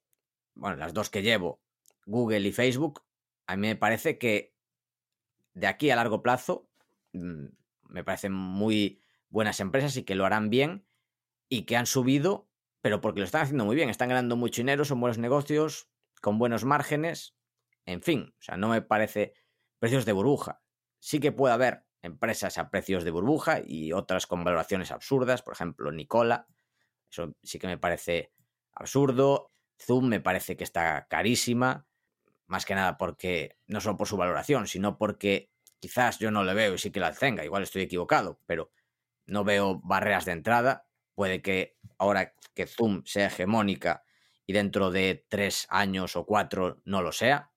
bueno, 0.54 0.76
las 0.76 0.94
dos 0.94 1.10
que 1.10 1.22
llevo, 1.22 1.60
Google 2.06 2.40
y 2.40 2.52
Facebook, 2.52 3.04
a 3.46 3.56
mí 3.56 3.68
me 3.68 3.76
parece 3.76 4.18
que 4.18 4.54
de 5.54 5.66
aquí 5.66 5.90
a 5.90 5.96
largo 5.96 6.22
plazo 6.22 6.68
mm, 7.12 7.46
me 7.88 8.04
parecen 8.04 8.32
muy 8.32 9.00
buenas 9.28 9.60
empresas 9.60 9.96
y 9.96 10.04
que 10.04 10.14
lo 10.14 10.26
harán 10.26 10.50
bien 10.50 10.86
y 11.48 11.62
que 11.62 11.76
han 11.76 11.86
subido 11.86 12.50
pero 12.80 13.00
porque 13.00 13.20
lo 13.20 13.26
están 13.26 13.42
haciendo 13.42 13.64
muy 13.64 13.76
bien, 13.76 13.90
están 13.90 14.08
ganando 14.08 14.36
mucho 14.36 14.62
dinero, 14.62 14.84
son 14.84 15.00
buenos 15.00 15.18
negocios, 15.18 15.88
con 16.20 16.38
buenos 16.38 16.64
márgenes, 16.64 17.36
en 17.86 18.02
fin, 18.02 18.34
o 18.38 18.42
sea, 18.42 18.56
no 18.56 18.68
me 18.68 18.82
parece 18.82 19.34
precios 19.78 20.04
de 20.04 20.12
burbuja. 20.12 20.62
Sí 20.98 21.20
que 21.20 21.32
puede 21.32 21.54
haber 21.54 21.84
empresas 22.02 22.58
a 22.58 22.70
precios 22.70 23.04
de 23.04 23.10
burbuja 23.10 23.60
y 23.64 23.92
otras 23.92 24.26
con 24.26 24.44
valoraciones 24.44 24.90
absurdas, 24.90 25.42
por 25.42 25.54
ejemplo, 25.54 25.92
Nicola, 25.92 26.46
eso 27.10 27.34
sí 27.42 27.58
que 27.58 27.66
me 27.66 27.78
parece 27.78 28.32
absurdo, 28.72 29.52
Zoom 29.78 30.06
me 30.08 30.20
parece 30.20 30.56
que 30.56 30.64
está 30.64 31.06
carísima, 31.08 31.86
más 32.46 32.64
que 32.64 32.74
nada 32.74 32.98
porque 32.98 33.58
no 33.66 33.80
solo 33.80 33.96
por 33.96 34.08
su 34.08 34.16
valoración, 34.16 34.66
sino 34.66 34.98
porque 34.98 35.50
quizás 35.78 36.18
yo 36.18 36.30
no 36.30 36.44
le 36.44 36.54
veo 36.54 36.74
y 36.74 36.78
sí 36.78 36.90
que 36.90 37.00
la 37.00 37.12
tenga, 37.12 37.44
igual 37.44 37.62
estoy 37.62 37.82
equivocado, 37.82 38.40
pero 38.46 38.70
no 39.26 39.44
veo 39.44 39.80
barreras 39.84 40.24
de 40.24 40.32
entrada, 40.32 40.86
puede 41.14 41.42
que 41.42 41.76
ahora 41.98 42.34
que 42.54 42.66
Zoom 42.66 43.02
sea 43.04 43.26
hegemónica 43.26 44.04
y 44.46 44.52
dentro 44.52 44.90
de 44.90 45.24
tres 45.28 45.66
años 45.70 46.16
o 46.16 46.26
cuatro 46.26 46.80
no 46.84 47.02
lo 47.02 47.12
sea. 47.12 47.52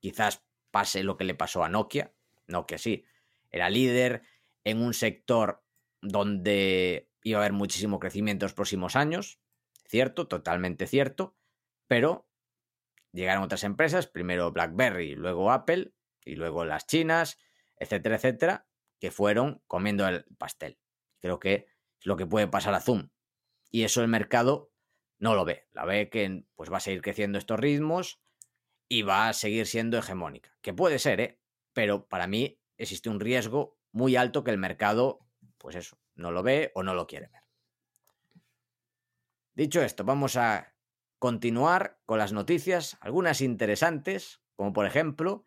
Quizás 0.00 0.42
pase 0.70 1.02
lo 1.02 1.16
que 1.16 1.24
le 1.24 1.34
pasó 1.34 1.62
a 1.62 1.68
Nokia. 1.68 2.12
Nokia 2.46 2.78
sí, 2.78 3.04
era 3.50 3.70
líder 3.70 4.22
en 4.64 4.82
un 4.82 4.94
sector 4.94 5.64
donde 6.00 7.10
iba 7.22 7.38
a 7.38 7.42
haber 7.42 7.52
muchísimo 7.52 7.98
crecimiento 7.98 8.44
en 8.44 8.48
los 8.48 8.54
próximos 8.54 8.96
años. 8.96 9.40
Cierto, 9.86 10.28
totalmente 10.28 10.86
cierto. 10.86 11.36
Pero 11.86 12.28
llegaron 13.12 13.42
otras 13.42 13.64
empresas, 13.64 14.06
primero 14.06 14.52
BlackBerry, 14.52 15.14
luego 15.14 15.50
Apple 15.50 15.94
y 16.24 16.36
luego 16.36 16.64
las 16.64 16.86
chinas, 16.86 17.38
etcétera, 17.76 18.16
etcétera, 18.16 18.68
que 19.00 19.10
fueron 19.10 19.62
comiendo 19.66 20.06
el 20.06 20.24
pastel. 20.36 20.78
Creo 21.20 21.38
que 21.38 21.66
es 21.98 22.06
lo 22.06 22.16
que 22.16 22.26
puede 22.26 22.48
pasar 22.48 22.74
a 22.74 22.80
Zoom 22.80 23.08
y 23.70 23.84
eso 23.84 24.02
el 24.02 24.08
mercado 24.08 24.72
no 25.18 25.34
lo 25.34 25.44
ve. 25.44 25.66
La 25.72 25.84
ve 25.84 26.08
que 26.10 26.44
pues, 26.54 26.72
va 26.72 26.78
a 26.78 26.80
seguir 26.80 27.02
creciendo 27.02 27.38
estos 27.38 27.58
ritmos 27.58 28.20
y 28.88 29.02
va 29.02 29.28
a 29.28 29.32
seguir 29.32 29.66
siendo 29.66 29.98
hegemónica. 29.98 30.56
Que 30.60 30.72
puede 30.72 30.98
ser, 30.98 31.20
¿eh? 31.20 31.40
Pero 31.72 32.06
para 32.08 32.26
mí 32.26 32.60
existe 32.78 33.10
un 33.10 33.20
riesgo 33.20 33.78
muy 33.92 34.16
alto 34.16 34.44
que 34.44 34.50
el 34.50 34.58
mercado, 34.58 35.26
pues 35.58 35.76
eso, 35.76 35.98
no 36.14 36.30
lo 36.30 36.42
ve 36.42 36.72
o 36.74 36.82
no 36.82 36.94
lo 36.94 37.06
quiere 37.06 37.28
ver. 37.28 37.42
Dicho 39.54 39.82
esto, 39.82 40.04
vamos 40.04 40.36
a 40.36 40.74
continuar 41.18 42.00
con 42.06 42.18
las 42.18 42.32
noticias, 42.32 42.96
algunas 43.00 43.40
interesantes, 43.40 44.40
como 44.56 44.72
por 44.72 44.86
ejemplo 44.86 45.46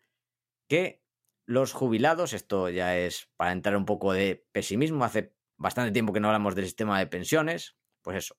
que 0.68 1.02
los 1.46 1.72
jubilados, 1.72 2.32
esto 2.34 2.68
ya 2.68 2.96
es 2.96 3.30
para 3.36 3.52
entrar 3.52 3.76
un 3.76 3.86
poco 3.86 4.12
de 4.12 4.46
pesimismo, 4.52 5.04
hace 5.04 5.34
bastante 5.56 5.92
tiempo 5.92 6.12
que 6.12 6.20
no 6.20 6.28
hablamos 6.28 6.54
del 6.54 6.66
sistema 6.66 6.98
de 6.98 7.06
pensiones, 7.06 7.76
pues 8.02 8.18
eso. 8.18 8.36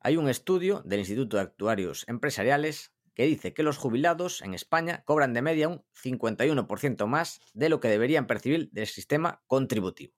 Hay 0.00 0.16
un 0.16 0.28
estudio 0.28 0.82
del 0.84 1.00
Instituto 1.00 1.36
de 1.36 1.44
Actuarios 1.44 2.04
Empresariales 2.06 2.95
que 3.16 3.24
dice 3.24 3.54
que 3.54 3.62
los 3.62 3.78
jubilados 3.78 4.42
en 4.42 4.52
España 4.52 5.02
cobran 5.06 5.32
de 5.32 5.40
media 5.40 5.68
un 5.68 5.82
51% 5.94 7.06
más 7.06 7.40
de 7.54 7.70
lo 7.70 7.80
que 7.80 7.88
deberían 7.88 8.26
percibir 8.26 8.70
del 8.72 8.86
sistema 8.86 9.42
contributivo. 9.46 10.14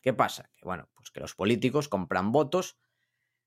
¿Qué 0.00 0.12
pasa? 0.12 0.50
Que 0.56 0.64
bueno, 0.64 0.90
pues 0.96 1.12
que 1.12 1.20
los 1.20 1.36
políticos 1.36 1.88
compran 1.88 2.32
votos 2.32 2.76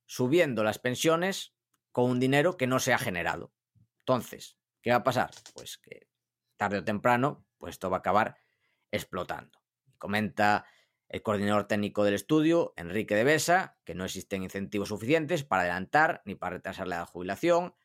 subiendo 0.05 0.63
las 0.63 0.79
pensiones 0.79 1.53
con 1.91 2.09
un 2.09 2.21
dinero 2.21 2.55
que 2.55 2.65
no 2.65 2.79
se 2.79 2.93
ha 2.93 2.97
generado. 2.97 3.51
Entonces, 3.99 4.57
¿qué 4.81 4.91
va 4.91 4.97
a 4.97 5.03
pasar? 5.03 5.31
Pues 5.53 5.77
que 5.77 6.07
tarde 6.55 6.77
o 6.77 6.83
temprano, 6.85 7.45
pues 7.57 7.73
esto 7.73 7.89
va 7.89 7.97
a 7.97 7.99
acabar 7.99 8.37
explotando. 8.89 9.59
Comenta 9.97 10.65
el 11.09 11.21
coordinador 11.21 11.67
técnico 11.67 12.05
del 12.05 12.13
estudio, 12.13 12.73
Enrique 12.77 13.15
de 13.15 13.25
Besa, 13.25 13.77
que 13.83 13.95
no 13.95 14.05
existen 14.05 14.43
incentivos 14.43 14.87
suficientes 14.87 15.43
para 15.43 15.63
adelantar 15.63 16.21
ni 16.23 16.35
para 16.35 16.55
retrasar 16.55 16.87
la 16.87 17.05
jubilación, 17.05 17.75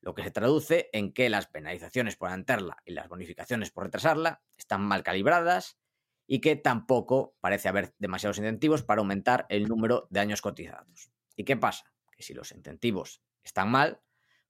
lo 0.00 0.14
que 0.14 0.22
se 0.22 0.30
traduce 0.30 0.88
en 0.92 1.12
que 1.12 1.28
las 1.28 1.46
penalizaciones 1.46 2.16
por 2.16 2.28
adelantarla 2.28 2.78
y 2.84 2.92
las 2.92 3.08
bonificaciones 3.08 3.70
por 3.70 3.84
retrasarla 3.84 4.42
están 4.56 4.82
mal 4.82 5.02
calibradas 5.02 5.78
y 6.26 6.40
que 6.40 6.56
tampoco 6.56 7.36
parece 7.40 7.68
haber 7.68 7.94
demasiados 7.98 8.38
incentivos 8.38 8.82
para 8.82 9.00
aumentar 9.00 9.46
el 9.48 9.66
número 9.66 10.06
de 10.10 10.20
años 10.20 10.42
cotizados. 10.42 11.10
¿Y 11.36 11.44
qué 11.44 11.56
pasa? 11.56 11.92
Que 12.12 12.22
si 12.22 12.34
los 12.34 12.52
incentivos 12.52 13.22
están 13.42 13.70
mal, 13.70 14.00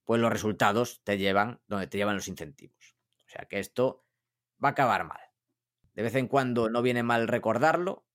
pues 0.05 0.21
los 0.21 0.33
resultados 0.33 1.03
te 1.05 1.19
llevan 1.19 1.61
donde 1.67 1.87
te 1.87 1.99
llevan 1.99 2.17
los 2.17 2.29
incentivos. 2.29 2.97
O 3.27 3.31
sea 3.31 3.47
que 3.47 3.59
esto 3.59 4.05
va 4.63 4.69
a 4.69 4.73
acabar 4.73 5.05
mal. 5.05 5.21
De 5.95 6.03
vez 6.03 6.15
en 6.15 6.29
cuando 6.29 6.69
no 6.69 6.83
viene 6.83 7.03
mal 7.03 7.29
recordarlo, 7.29 8.07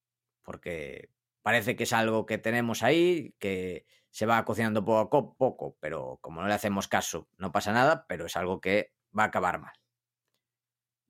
porque 0.44 1.10
parece 1.46 1.76
que 1.76 1.84
es 1.84 1.94
algo 1.94 2.26
que 2.26 2.40
tenemos 2.40 2.82
ahí, 2.82 3.36
que 3.38 3.86
se 4.10 4.26
va 4.26 4.44
cocinando 4.46 4.84
poco 4.84 5.18
a 5.18 5.38
poco, 5.38 5.78
pero 5.80 6.18
como 6.20 6.42
no 6.42 6.48
le 6.48 6.56
hacemos 6.56 6.88
caso, 6.88 7.30
no 7.38 7.52
pasa 7.52 7.72
nada, 7.72 8.08
pero 8.10 8.26
es 8.26 8.36
algo 8.36 8.60
que 8.60 8.96
va 9.16 9.26
a 9.26 9.28
acabar 9.28 9.60
mal. 9.60 9.74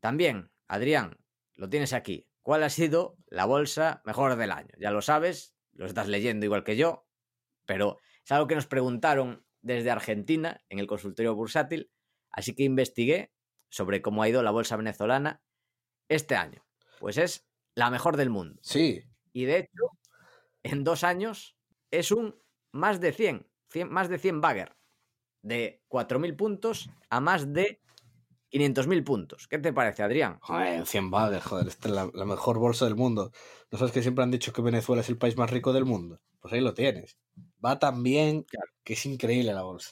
También, 0.02 0.52
Adrián, 0.68 1.18
lo 1.54 1.70
tienes 1.70 1.94
aquí. 1.94 2.28
¿Cuál 2.42 2.64
ha 2.64 2.70
sido 2.70 3.18
la 3.28 3.46
bolsa 3.46 4.02
mejor 4.04 4.36
del 4.36 4.52
año? 4.52 4.74
Ya 4.78 4.92
lo 4.92 5.02
sabes, 5.02 5.56
lo 5.72 5.86
estás 5.86 6.10
leyendo 6.10 6.46
igual 6.46 6.66
que 6.66 6.76
yo, 6.76 7.08
pero 7.66 8.02
es 8.22 8.30
algo 8.34 8.48
que 8.48 8.56
nos 8.56 8.68
preguntaron 8.68 9.48
desde 9.62 9.90
Argentina 9.90 10.66
en 10.68 10.80
el 10.80 10.88
consultorio 10.88 11.34
bursátil, 11.34 11.94
así 12.30 12.54
que 12.56 12.64
investigué 12.64 13.32
sobre 13.70 14.02
cómo 14.02 14.22
ha 14.22 14.28
ido 14.28 14.44
la 14.44 14.52
bolsa 14.52 14.76
venezolana 14.76 15.42
este 16.10 16.36
año. 16.36 16.66
Pues 17.00 17.18
es 17.18 17.48
la 17.74 17.90
mejor 17.90 18.18
del 18.18 18.30
mundo. 18.30 18.60
Sí, 18.64 19.02
Y 19.32 19.46
de 19.46 19.60
hecho, 19.60 19.92
en 20.66 20.84
dos 20.84 21.04
años 21.04 21.56
es 21.92 22.12
un 22.12 22.36
más 22.72 23.00
de 23.00 23.14
100, 23.14 23.48
100 23.70 23.90
más 23.92 24.10
de 24.10 24.18
100 24.18 24.42
bagger. 24.42 24.76
De 25.42 25.84
4.000 25.90 26.36
puntos 26.36 26.90
a 27.10 27.20
más 27.20 27.54
de 27.54 27.80
500.000 28.52 29.04
puntos. 29.04 29.48
¿Qué 29.48 29.60
te 29.60 29.72
parece, 29.74 30.02
Adrián? 30.02 30.40
Joder, 30.42 30.86
100 30.88 31.12
bagger, 31.12 31.42
joder, 31.42 31.68
esta 31.68 31.88
es 31.90 31.94
la, 31.94 32.10
la 32.14 32.26
mejor 32.26 32.58
bolsa 32.58 32.86
del 32.86 32.96
mundo. 32.96 33.32
¿No 33.70 33.78
sabes 33.78 33.94
que 33.94 34.02
siempre 34.02 34.24
han 34.24 34.32
dicho 34.32 34.54
que 34.54 34.62
Venezuela 34.64 35.02
es 35.02 35.10
el 35.10 35.18
país 35.20 35.38
más 35.38 35.52
rico 35.52 35.72
del 35.72 35.86
mundo? 35.86 36.20
Pues 36.40 36.54
ahí 36.54 36.62
lo 36.62 36.74
tienes. 36.74 37.18
Va 37.64 37.78
tan 37.78 38.02
bien 38.02 38.44
Claro. 38.44 38.72
que 38.84 38.94
es 38.94 39.06
increíble 39.06 39.54
la 39.54 39.62
bolsa. 39.64 39.92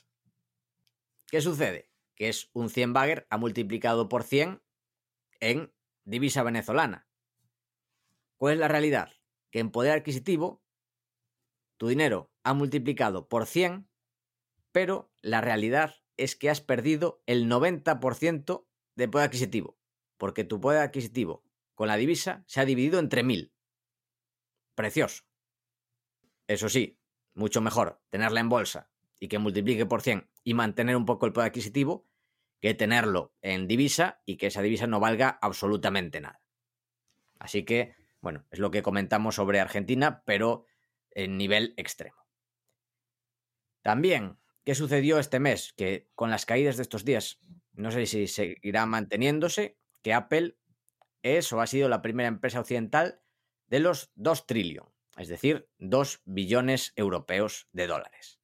¿Qué 1.27 1.39
sucede? 1.41 1.91
Que 2.15 2.29
es 2.29 2.49
un 2.53 2.69
100 2.69 2.93
bagger 2.93 3.27
ha 3.29 3.37
multiplicado 3.37 4.09
por 4.09 4.23
100 4.23 4.61
en 5.39 5.71
divisa 6.03 6.41
venezolana. 6.41 7.07
¿Cuál 8.37 8.53
es 8.53 8.59
la 8.59 8.67
realidad? 8.67 9.11
Que 9.51 9.59
en 9.59 9.71
poder 9.71 9.91
adquisitivo 9.91 10.62
tu 11.77 11.87
dinero 11.87 12.31
ha 12.43 12.53
multiplicado 12.53 13.27
por 13.27 13.45
100, 13.45 13.87
pero 14.71 15.11
la 15.21 15.41
realidad 15.41 15.95
es 16.17 16.35
que 16.35 16.49
has 16.49 16.61
perdido 16.61 17.21
el 17.25 17.49
90% 17.49 18.65
de 18.95 19.07
poder 19.07 19.27
adquisitivo, 19.27 19.77
porque 20.17 20.43
tu 20.43 20.61
poder 20.61 20.81
adquisitivo 20.81 21.43
con 21.75 21.87
la 21.87 21.97
divisa 21.97 22.43
se 22.47 22.61
ha 22.61 22.65
dividido 22.65 22.99
entre 22.99 23.23
1000. 23.23 23.53
Precioso. 24.75 25.23
Eso 26.47 26.69
sí, 26.69 26.99
mucho 27.33 27.61
mejor 27.61 28.01
tenerla 28.09 28.39
en 28.39 28.49
bolsa 28.49 28.91
y 29.19 29.27
que 29.27 29.39
multiplique 29.39 29.85
por 29.85 30.01
100 30.01 30.29
y 30.43 30.53
mantener 30.53 30.95
un 30.95 31.05
poco 31.05 31.25
el 31.25 31.33
poder 31.33 31.49
adquisitivo 31.49 32.07
que 32.59 32.73
tenerlo 32.73 33.33
en 33.41 33.67
divisa 33.67 34.21
y 34.25 34.37
que 34.37 34.47
esa 34.47 34.61
divisa 34.61 34.87
no 34.87 34.99
valga 34.99 35.37
absolutamente 35.41 36.21
nada. 36.21 36.41
Así 37.39 37.63
que, 37.65 37.95
bueno, 38.21 38.45
es 38.51 38.59
lo 38.59 38.71
que 38.71 38.81
comentamos 38.81 39.35
sobre 39.35 39.59
Argentina, 39.59 40.23
pero 40.25 40.65
en 41.15 41.37
nivel 41.37 41.73
extremo. 41.77 42.23
También, 43.81 44.39
¿qué 44.63 44.75
sucedió 44.75 45.19
este 45.19 45.39
mes? 45.39 45.73
Que 45.73 46.09
con 46.15 46.29
las 46.29 46.45
caídas 46.45 46.77
de 46.77 46.83
estos 46.83 47.05
días, 47.05 47.39
no 47.73 47.91
sé 47.91 48.05
si 48.05 48.27
seguirá 48.27 48.85
manteniéndose, 48.85 49.77
que 50.01 50.13
Apple 50.13 50.57
es 51.21 51.51
o 51.53 51.61
ha 51.61 51.67
sido 51.67 51.89
la 51.89 52.01
primera 52.01 52.27
empresa 52.27 52.59
occidental 52.59 53.21
de 53.67 53.79
los 53.79 54.11
2 54.15 54.45
trillion, 54.45 54.87
es 55.17 55.27
decir, 55.27 55.69
2 55.79 56.21
billones 56.25 56.93
europeos 56.95 57.67
de 57.71 57.87
dólares, 57.87 58.39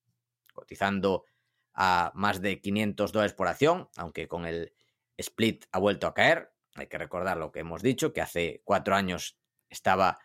cotizando 0.53 1.25
a 1.73 2.11
más 2.15 2.41
de 2.41 2.59
500 2.59 3.11
dólares 3.11 3.33
por 3.33 3.47
acción, 3.47 3.89
aunque 3.95 4.27
con 4.27 4.45
el 4.45 4.73
split 5.17 5.65
ha 5.71 5.79
vuelto 5.79 6.07
a 6.07 6.13
caer. 6.13 6.51
Hay 6.75 6.87
que 6.87 6.97
recordar 6.97 7.37
lo 7.37 7.51
que 7.51 7.59
hemos 7.59 7.81
dicho, 7.81 8.13
que 8.13 8.21
hace 8.21 8.61
cuatro 8.63 8.95
años 8.95 9.37
estaba 9.69 10.19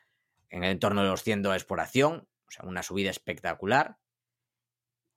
en 0.49 0.65
el 0.65 0.71
entorno 0.71 1.03
de 1.03 1.09
los 1.09 1.23
100 1.23 1.43
dólares 1.43 1.65
por 1.65 1.81
acción, 1.81 2.29
o 2.49 2.51
sea, 2.51 2.65
una 2.65 2.83
subida 2.83 3.11
espectacular. 3.11 3.99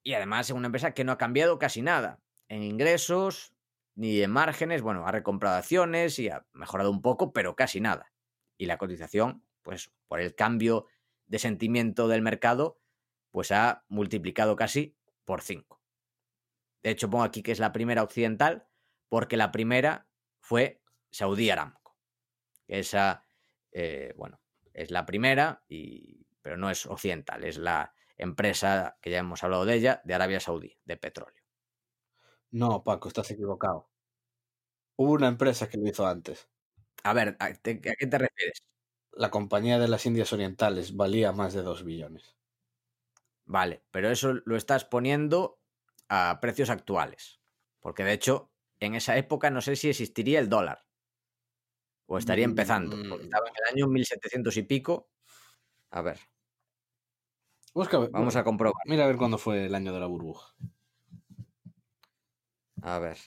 Y 0.03 0.13
además 0.13 0.49
es 0.49 0.55
una 0.55 0.67
empresa 0.67 0.93
que 0.93 1.03
no 1.03 1.11
ha 1.11 1.17
cambiado 1.17 1.59
casi 1.59 1.81
nada 1.81 2.21
en 2.47 2.63
ingresos 2.63 3.53
ni 3.95 4.21
en 4.21 4.31
márgenes. 4.31 4.81
Bueno, 4.81 5.05
ha 5.05 5.11
recomprado 5.11 5.57
acciones 5.57 6.19
y 6.19 6.29
ha 6.29 6.45
mejorado 6.53 6.91
un 6.91 7.01
poco, 7.01 7.33
pero 7.33 7.55
casi 7.55 7.81
nada. 7.81 8.13
Y 8.57 8.65
la 8.65 8.77
cotización, 8.77 9.45
pues 9.63 9.91
por 10.07 10.21
el 10.21 10.35
cambio 10.35 10.85
de 11.25 11.39
sentimiento 11.39 12.07
del 12.07 12.21
mercado, 12.21 12.79
pues 13.31 13.51
ha 13.51 13.83
multiplicado 13.87 14.55
casi 14.55 14.95
por 15.25 15.41
5. 15.41 15.81
De 16.83 16.91
hecho, 16.91 17.09
pongo 17.09 17.23
aquí 17.23 17.43
que 17.43 17.51
es 17.51 17.59
la 17.59 17.73
primera 17.73 18.03
occidental, 18.03 18.67
porque 19.09 19.35
la 19.37 19.51
primera 19.51 20.07
fue 20.39 20.81
Saudi 21.11 21.49
Aramco. 21.49 21.97
Esa, 22.67 23.25
eh, 23.71 24.13
bueno, 24.15 24.39
es 24.73 24.91
la 24.91 25.05
primera, 25.05 25.63
y, 25.67 26.26
pero 26.47 26.55
no 26.55 26.69
es 26.69 26.85
occidental, 26.85 27.43
es 27.43 27.57
la 27.57 27.93
empresa 28.15 28.97
que 29.01 29.09
ya 29.09 29.17
hemos 29.17 29.43
hablado 29.43 29.65
de 29.65 29.73
ella, 29.75 30.01
de 30.05 30.13
Arabia 30.13 30.39
Saudí, 30.39 30.79
de 30.85 30.95
petróleo. 30.95 31.43
No, 32.51 32.85
Paco, 32.85 33.09
estás 33.09 33.29
equivocado. 33.31 33.89
Hubo 34.95 35.11
una 35.11 35.27
empresa 35.27 35.67
que 35.67 35.77
lo 35.77 35.85
hizo 35.89 36.07
antes. 36.07 36.47
A 37.03 37.11
ver, 37.11 37.35
¿a, 37.41 37.51
te- 37.53 37.81
a 37.91 37.95
qué 37.99 38.07
te 38.07 38.17
refieres? 38.17 38.63
La 39.11 39.29
compañía 39.29 39.77
de 39.77 39.89
las 39.89 40.05
Indias 40.05 40.31
Orientales 40.31 40.95
valía 40.95 41.33
más 41.33 41.53
de 41.53 41.63
2 41.63 41.83
billones. 41.83 42.37
Vale, 43.43 43.83
pero 43.91 44.09
eso 44.09 44.35
lo 44.45 44.55
estás 44.55 44.85
poniendo 44.85 45.59
a 46.07 46.39
precios 46.39 46.69
actuales. 46.69 47.41
Porque 47.81 48.05
de 48.05 48.13
hecho, 48.13 48.53
en 48.79 48.95
esa 48.95 49.17
época 49.17 49.49
no 49.49 49.59
sé 49.59 49.75
si 49.75 49.89
existiría 49.89 50.39
el 50.39 50.47
dólar. 50.47 50.85
O 52.05 52.17
estaría 52.17 52.45
empezando. 52.45 52.95
Porque 53.09 53.23
Mm. 53.23 53.27
estaba 53.27 53.49
en 53.49 53.53
el 53.57 53.73
año 53.75 53.87
1700 53.87 54.55
y 54.55 54.63
pico. 54.63 55.09
A 55.89 56.01
ver, 56.01 56.19
Busca, 57.77 57.99
vamos 57.99 58.35
a 58.35 58.43
comprobar. 58.43 58.81
Mira 58.87 59.03
a 59.03 59.07
ver 59.07 59.17
cuándo 59.17 59.37
fue 59.37 59.67
el 59.67 59.75
año 59.75 59.93
de 59.93 59.99
la 59.99 60.07
burbuja. 60.07 60.55
A 62.81 62.97
ver. 62.97 63.19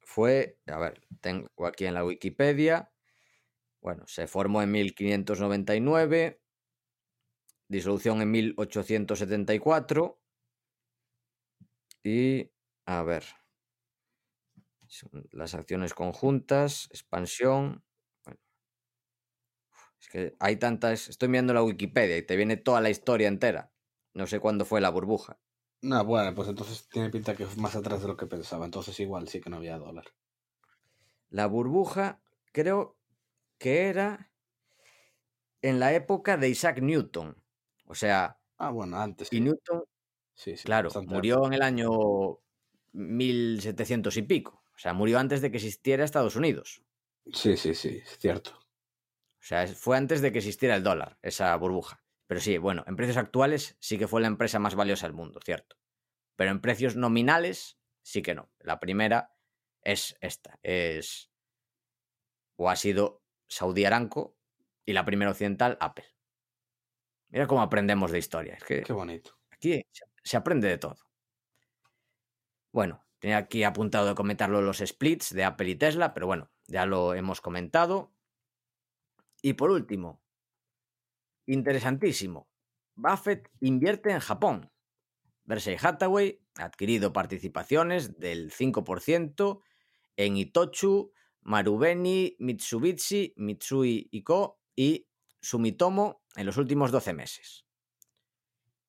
Fue, 0.00 0.58
a 0.66 0.78
ver, 0.78 1.00
tengo 1.22 1.48
aquí 1.66 1.86
en 1.86 1.94
la 1.94 2.04
Wikipedia. 2.04 2.92
Bueno, 3.80 4.04
se 4.06 4.26
formó 4.26 4.60
en 4.60 4.70
1599, 4.72 6.42
disolución 7.68 8.20
en 8.20 8.30
1874 8.30 10.20
y, 12.04 12.50
a 12.84 13.02
ver, 13.02 13.24
las 15.32 15.54
acciones 15.54 15.94
conjuntas, 15.94 16.88
expansión. 16.90 17.82
Es 20.00 20.08
que 20.08 20.36
hay 20.40 20.56
tantas, 20.56 21.08
estoy 21.08 21.28
mirando 21.28 21.54
la 21.54 21.62
Wikipedia 21.62 22.16
y 22.16 22.22
te 22.22 22.36
viene 22.36 22.56
toda 22.56 22.80
la 22.80 22.90
historia 22.90 23.28
entera. 23.28 23.72
No 24.14 24.26
sé 24.26 24.40
cuándo 24.40 24.64
fue 24.64 24.80
la 24.80 24.90
burbuja. 24.90 25.40
No, 25.82 26.02
bueno, 26.06 26.34
pues 26.34 26.48
entonces 26.48 26.88
tiene 26.88 27.10
pinta 27.10 27.36
que 27.36 27.44
fue 27.44 27.60
más 27.62 27.76
atrás 27.76 28.00
de 28.00 28.08
lo 28.08 28.16
que 28.16 28.26
pensaba. 28.26 28.64
Entonces 28.64 28.98
igual 29.00 29.28
sí 29.28 29.40
que 29.42 29.50
no 29.50 29.56
había 29.56 29.76
dólar. 29.76 30.06
La 31.30 31.46
burbuja 31.46 32.22
creo 32.52 32.96
que 33.58 33.88
era 33.88 34.32
en 35.62 35.80
la 35.80 35.92
época 35.94 36.36
de 36.36 36.48
Isaac 36.48 36.80
Newton. 36.80 37.42
O 37.86 37.94
sea, 37.94 38.40
Ah, 38.58 38.70
bueno, 38.70 38.96
antes. 39.00 39.28
y 39.30 39.40
Newton, 39.40 39.84
sí, 40.34 40.56
sí, 40.56 40.68
claro, 40.68 41.00
murió 41.06 41.46
en 41.46 41.54
el 41.54 41.62
año 41.62 41.90
1700 42.92 44.16
y 44.16 44.22
pico. 44.22 44.64
O 44.74 44.78
sea, 44.78 44.94
murió 44.94 45.18
antes 45.18 45.40
de 45.42 45.50
que 45.50 45.58
existiera 45.58 46.04
Estados 46.04 46.36
Unidos. 46.36 46.84
Sí, 47.34 47.56
sí, 47.56 47.74
sí, 47.74 48.00
es 48.04 48.18
cierto. 48.18 48.59
O 49.40 49.42
sea, 49.42 49.66
fue 49.68 49.96
antes 49.96 50.20
de 50.20 50.32
que 50.32 50.38
existiera 50.38 50.76
el 50.76 50.82
dólar, 50.82 51.18
esa 51.22 51.56
burbuja. 51.56 52.04
Pero 52.26 52.40
sí, 52.40 52.58
bueno, 52.58 52.84
en 52.86 52.96
precios 52.96 53.16
actuales 53.16 53.76
sí 53.80 53.98
que 53.98 54.06
fue 54.06 54.20
la 54.20 54.26
empresa 54.28 54.58
más 54.58 54.74
valiosa 54.74 55.06
del 55.06 55.14
mundo, 55.14 55.40
cierto. 55.44 55.76
Pero 56.36 56.50
en 56.50 56.60
precios 56.60 56.94
nominales 56.94 57.78
sí 58.02 58.22
que 58.22 58.34
no. 58.34 58.52
La 58.60 58.78
primera 58.78 59.34
es 59.82 60.16
esta, 60.20 60.58
es 60.62 61.30
o 62.56 62.68
ha 62.68 62.76
sido 62.76 63.22
Saudi 63.48 63.86
Aramco 63.86 64.36
y 64.84 64.92
la 64.92 65.04
primera 65.04 65.30
occidental 65.30 65.78
Apple. 65.80 66.04
Mira 67.30 67.46
cómo 67.46 67.62
aprendemos 67.62 68.10
de 68.10 68.18
historia. 68.18 68.54
Es 68.54 68.64
que 68.64 68.82
Qué 68.82 68.92
bonito. 68.92 69.38
aquí 69.50 69.82
se 70.22 70.36
aprende 70.36 70.68
de 70.68 70.78
todo. 70.78 70.96
Bueno, 72.72 73.04
tenía 73.18 73.38
aquí 73.38 73.64
apuntado 73.64 74.08
de 74.08 74.14
comentarlo 74.14 74.60
los 74.60 74.78
splits 74.78 75.34
de 75.34 75.44
Apple 75.44 75.70
y 75.70 75.76
Tesla, 75.76 76.12
pero 76.12 76.26
bueno, 76.26 76.50
ya 76.66 76.86
lo 76.86 77.14
hemos 77.14 77.40
comentado. 77.40 78.12
Y 79.42 79.54
por 79.54 79.70
último, 79.70 80.22
interesantísimo, 81.46 82.48
Buffett 82.94 83.50
invierte 83.60 84.10
en 84.10 84.20
Japón. 84.20 84.70
Berkshire 85.44 85.78
Hathaway 85.82 86.40
ha 86.56 86.64
adquirido 86.64 87.12
participaciones 87.12 88.18
del 88.18 88.52
5% 88.52 89.60
en 90.16 90.36
Itochu, 90.36 91.12
Marubeni, 91.40 92.36
Mitsubishi, 92.38 93.32
Mitsui 93.36 94.08
y 94.10 94.22
Co. 94.22 94.60
y 94.76 95.08
Sumitomo 95.40 96.22
en 96.36 96.46
los 96.46 96.58
últimos 96.58 96.92
12 96.92 97.14
meses. 97.14 97.64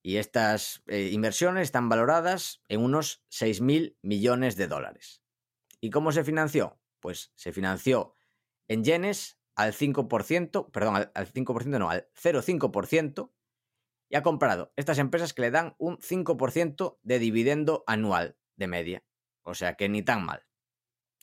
Y 0.04 0.18
estas 0.18 0.84
eh, 0.88 1.10
inversiones 1.12 1.64
están 1.64 1.88
valoradas 1.88 2.62
en 2.68 2.82
unos 2.82 3.24
6.000 3.30 3.98
millones 4.02 4.56
de 4.56 4.68
dólares. 4.68 5.22
¿Y 5.80 5.90
cómo 5.90 6.12
se 6.12 6.24
financió? 6.24 6.80
Pues 7.00 7.32
se 7.36 7.54
financió 7.54 8.14
en 8.68 8.84
yenes 8.84 9.41
al 9.56 9.74
5%, 9.74 10.72
perdón, 10.72 10.96
al, 10.96 11.12
al 11.14 11.32
5% 11.32 11.80
no, 11.80 11.90
al 11.90 12.08
0,5% 12.16 13.32
y 14.12 14.18
ha 14.18 14.24
comprado 14.24 14.74
estas 14.76 15.00
empresas 15.00 15.34
que 15.34 15.42
le 15.42 15.52
dan 15.52 15.74
un 15.78 15.98
5% 15.98 17.00
de 17.02 17.20
dividendo 17.20 17.86
anual 17.88 18.38
de 18.58 18.68
media. 18.68 19.04
O 19.44 19.56
sea 19.56 19.76
que 19.76 19.88
ni 19.88 20.04
tan 20.04 20.26
mal. 20.26 20.46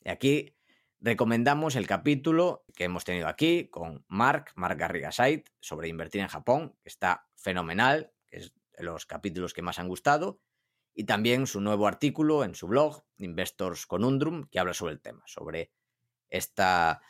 Y 0.02 0.08
aquí 0.08 0.56
recomendamos 0.98 1.76
el 1.76 1.86
capítulo 1.86 2.64
que 2.74 2.84
hemos 2.84 3.04
tenido 3.04 3.28
aquí 3.28 3.68
con 3.68 4.06
Mark, 4.08 4.52
Mark 4.56 4.78
Garrigasait, 4.78 5.50
sobre 5.60 5.88
invertir 5.88 6.22
en 6.22 6.28
Japón, 6.28 6.76
que 6.82 6.88
está 6.88 7.28
fenomenal, 7.36 8.12
que 8.26 8.38
es 8.38 8.54
de 8.72 8.84
los 8.84 9.04
capítulos 9.04 9.52
que 9.52 9.62
más 9.62 9.78
han 9.78 9.88
gustado, 9.88 10.40
y 10.94 11.04
también 11.04 11.46
su 11.46 11.60
nuevo 11.60 11.86
artículo 11.86 12.42
en 12.42 12.54
su 12.54 12.66
blog, 12.68 13.04
Investors 13.18 13.86
Conundrum, 13.86 14.48
que 14.50 14.58
habla 14.58 14.72
sobre 14.72 14.94
el 14.94 15.00
tema, 15.00 15.22
sobre 15.26 15.72
esta 16.30 17.02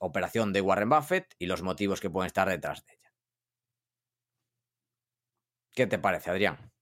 operación 0.00 0.52
de 0.52 0.60
Warren 0.60 0.88
Buffett 0.88 1.34
y 1.38 1.46
los 1.46 1.62
motivos 1.62 2.00
que 2.00 2.10
pueden 2.10 2.26
estar 2.26 2.48
detrás 2.48 2.84
de 2.84 2.92
ella. 2.92 3.12
¿Qué 5.72 5.86
te 5.86 5.98
parece, 5.98 6.30
Adrián? 6.30 6.72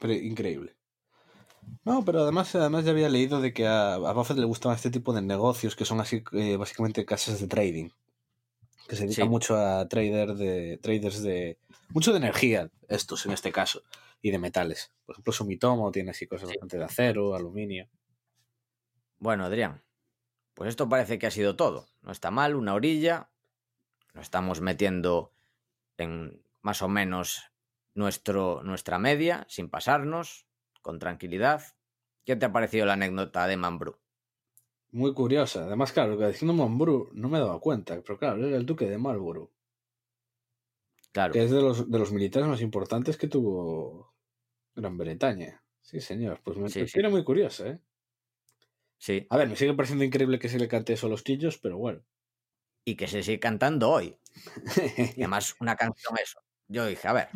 Pero 0.00 0.12
increíble. 0.14 0.76
No, 1.84 2.04
pero 2.04 2.22
además, 2.22 2.54
además 2.54 2.84
ya 2.84 2.90
había 2.90 3.08
leído 3.08 3.40
de 3.40 3.52
que 3.52 3.66
a, 3.66 3.94
a 3.94 4.12
Buffett 4.12 4.38
le 4.38 4.46
gustaban 4.46 4.76
este 4.76 4.90
tipo 4.90 5.12
de 5.12 5.22
negocios 5.22 5.76
que 5.76 5.84
son 5.84 6.00
así 6.00 6.24
eh, 6.32 6.56
básicamente 6.56 7.04
casas 7.04 7.40
de 7.40 7.46
trading. 7.46 7.90
Que 8.88 8.96
se 8.96 9.04
dedican 9.04 9.26
Sí. 9.26 9.30
mucho 9.30 9.56
a 9.56 9.86
trader 9.88 10.34
de, 10.34 10.78
traders 10.82 11.22
de. 11.22 11.58
mucho 11.90 12.10
de 12.10 12.18
energía, 12.18 12.68
estos 12.88 13.24
en 13.26 13.32
este 13.32 13.52
caso. 13.52 13.82
Y 14.20 14.30
de 14.30 14.38
metales. 14.38 14.92
Por 15.04 15.14
ejemplo, 15.14 15.32
Sumitomo 15.32 15.90
tiene 15.92 16.10
así 16.10 16.26
cosas 16.26 16.48
Sí. 16.48 16.54
bastante 16.54 16.78
de 16.78 16.84
acero, 16.84 17.34
aluminio. 17.34 17.88
Bueno, 19.18 19.44
Adrián, 19.44 19.82
pues 20.54 20.68
esto 20.68 20.88
parece 20.88 21.18
que 21.18 21.26
ha 21.26 21.30
sido 21.30 21.56
todo. 21.56 21.86
No 22.02 22.12
está 22.12 22.30
mal, 22.30 22.54
una 22.54 22.74
orilla. 22.74 23.30
Nos 24.14 24.24
estamos 24.24 24.60
metiendo 24.60 25.34
en 25.96 26.44
más 26.60 26.82
o 26.82 26.88
menos 26.88 27.52
nuestro, 27.94 28.62
nuestra 28.62 28.98
media, 28.98 29.46
sin 29.48 29.68
pasarnos, 29.68 30.46
con 30.82 30.98
tranquilidad. 30.98 31.62
¿Qué 32.24 32.36
te 32.36 32.46
ha 32.46 32.52
parecido 32.52 32.86
la 32.86 32.94
anécdota 32.94 33.46
de 33.46 33.56
Mambrú? 33.56 33.98
Muy 34.90 35.14
curiosa. 35.14 35.64
Además, 35.64 35.92
claro, 35.92 36.18
que 36.18 36.26
diciendo 36.26 36.52
Mambrú 36.52 37.10
no 37.14 37.28
me 37.28 37.38
he 37.38 37.40
dado 37.40 37.60
cuenta. 37.60 38.00
Pero 38.02 38.18
claro, 38.18 38.46
era 38.46 38.56
el 38.56 38.66
duque 38.66 38.86
de 38.86 38.98
Marlborough. 38.98 39.50
Claro, 41.12 41.32
Que 41.32 41.44
es 41.44 41.50
de 41.50 41.60
los, 41.60 41.90
de 41.90 41.98
los 41.98 42.12
militares 42.12 42.48
más 42.48 42.62
importantes 42.62 43.16
que 43.16 43.28
tuvo 43.28 44.14
Gran 44.74 44.96
Bretaña. 44.96 45.62
Sí, 45.80 46.00
señor. 46.00 46.40
Pues 46.44 46.56
me 46.58 46.68
Sí, 46.68 46.86
muy 47.10 47.24
curiosa, 47.24 47.68
¿eh? 47.68 47.80
Sí. 49.02 49.26
A 49.30 49.36
ver, 49.36 49.48
me 49.48 49.56
sigue 49.56 49.74
pareciendo 49.74 50.04
increíble 50.04 50.38
que 50.38 50.48
se 50.48 50.58
le 50.58 50.68
cante 50.68 50.92
eso 50.92 51.08
a 51.08 51.10
los 51.10 51.24
chillos, 51.24 51.58
pero 51.58 51.76
bueno. 51.76 52.02
Y 52.84 52.96
que 52.96 53.08
se 53.08 53.22
sigue 53.22 53.40
cantando 53.40 53.90
hoy. 53.90 54.16
Y 55.16 55.22
además 55.26 55.54
una 55.60 55.76
canción 55.76 56.16
eso. 56.18 56.40
Yo 56.68 56.86
dije, 56.86 57.08
a 57.08 57.12
ver. 57.12 57.28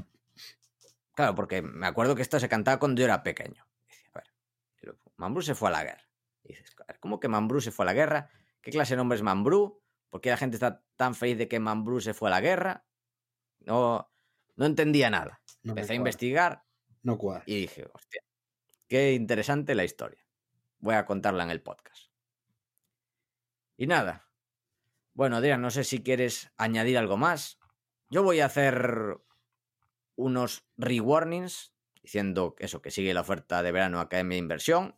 Claro, 1.14 1.34
porque 1.34 1.62
me 1.62 1.86
acuerdo 1.86 2.14
que 2.14 2.22
esta 2.22 2.38
se 2.38 2.48
cantaba 2.48 2.78
cuando 2.78 3.00
yo 3.00 3.04
era 3.06 3.22
pequeño. 3.22 3.66
Dice, 3.88 4.08
a 4.14 4.18
ver, 4.18 4.96
Mambrú 5.16 5.42
se 5.42 5.54
fue 5.54 5.68
a 5.68 5.72
la 5.72 5.84
guerra. 5.84 6.08
Y 6.44 6.48
dices, 6.48 6.74
a 6.80 6.84
ver, 6.86 7.00
¿cómo 7.00 7.20
que 7.20 7.28
Mambrú 7.28 7.60
se 7.60 7.72
fue 7.72 7.84
a 7.84 7.86
la 7.86 7.94
guerra? 7.94 8.30
¿Qué 8.60 8.70
clase 8.70 8.94
de 8.94 8.98
nombre 8.98 9.16
es 9.16 9.22
Mambrú? 9.22 9.82
¿Por 10.10 10.20
qué 10.20 10.30
la 10.30 10.36
gente 10.36 10.56
está 10.56 10.84
tan 10.96 11.14
feliz 11.14 11.38
de 11.38 11.48
que 11.48 11.58
Mambrú 11.60 12.00
se 12.00 12.14
fue 12.14 12.28
a 12.28 12.32
la 12.32 12.40
guerra? 12.40 12.86
No, 13.60 14.10
no 14.56 14.66
entendía 14.66 15.10
nada. 15.10 15.40
No 15.62 15.72
Empecé 15.72 15.94
a 15.94 15.96
investigar 15.96 16.64
No 17.02 17.18
cuadra. 17.18 17.44
y 17.46 17.60
dije, 17.62 17.88
hostia, 17.92 18.22
qué 18.88 19.12
interesante 19.14 19.74
la 19.74 19.84
historia. 19.84 20.25
Voy 20.86 20.94
a 20.94 21.04
contarla 21.04 21.42
en 21.42 21.50
el 21.50 21.60
podcast. 21.60 22.12
Y 23.76 23.88
nada. 23.88 24.30
Bueno, 25.14 25.34
Adrián, 25.34 25.60
no 25.60 25.72
sé 25.72 25.82
si 25.82 26.00
quieres 26.00 26.52
añadir 26.56 26.96
algo 26.96 27.16
más. 27.16 27.58
Yo 28.08 28.22
voy 28.22 28.38
a 28.38 28.46
hacer 28.46 29.18
unos 30.14 30.64
rewarnings 30.76 31.74
diciendo 32.00 32.54
eso, 32.60 32.82
que 32.82 32.92
sigue 32.92 33.14
la 33.14 33.22
oferta 33.22 33.64
de 33.64 33.72
verano 33.72 33.98
Academia 33.98 34.36
de 34.36 34.38
Inversión. 34.38 34.94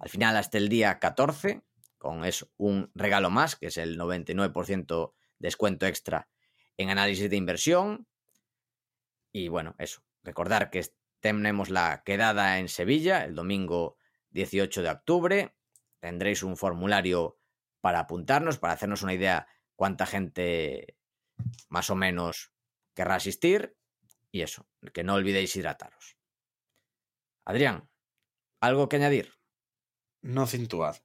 Al 0.00 0.08
final, 0.08 0.36
hasta 0.36 0.58
el 0.58 0.68
día 0.68 0.98
14, 0.98 1.62
con 1.96 2.24
eso, 2.24 2.50
un 2.56 2.90
regalo 2.96 3.30
más, 3.30 3.54
que 3.54 3.68
es 3.68 3.76
el 3.76 4.00
99% 4.00 5.12
descuento 5.38 5.86
extra 5.86 6.28
en 6.76 6.90
análisis 6.90 7.30
de 7.30 7.36
inversión. 7.36 8.08
Y 9.30 9.46
bueno, 9.46 9.76
eso, 9.78 10.02
recordar 10.24 10.70
que 10.70 10.84
tenemos 11.20 11.70
la 11.70 12.02
quedada 12.04 12.58
en 12.58 12.68
Sevilla 12.68 13.24
el 13.24 13.36
domingo 13.36 13.96
18 14.30 14.82
de 14.82 14.90
octubre. 14.90 15.56
Tendréis 16.00 16.42
un 16.42 16.56
formulario 16.56 17.38
para 17.80 18.00
apuntarnos, 18.00 18.58
para 18.58 18.72
hacernos 18.72 19.02
una 19.02 19.14
idea 19.14 19.46
cuánta 19.76 20.06
gente 20.06 20.96
más 21.68 21.90
o 21.90 21.94
menos 21.94 22.52
querrá 22.94 23.16
asistir. 23.16 23.76
Y 24.30 24.42
eso, 24.42 24.68
que 24.92 25.04
no 25.04 25.14
olvidéis 25.14 25.56
hidrataros. 25.56 26.16
Adrián, 27.44 27.90
¿algo 28.60 28.88
que 28.88 28.96
añadir? 28.96 29.32
No 30.22 30.46
cintuad. 30.46 30.96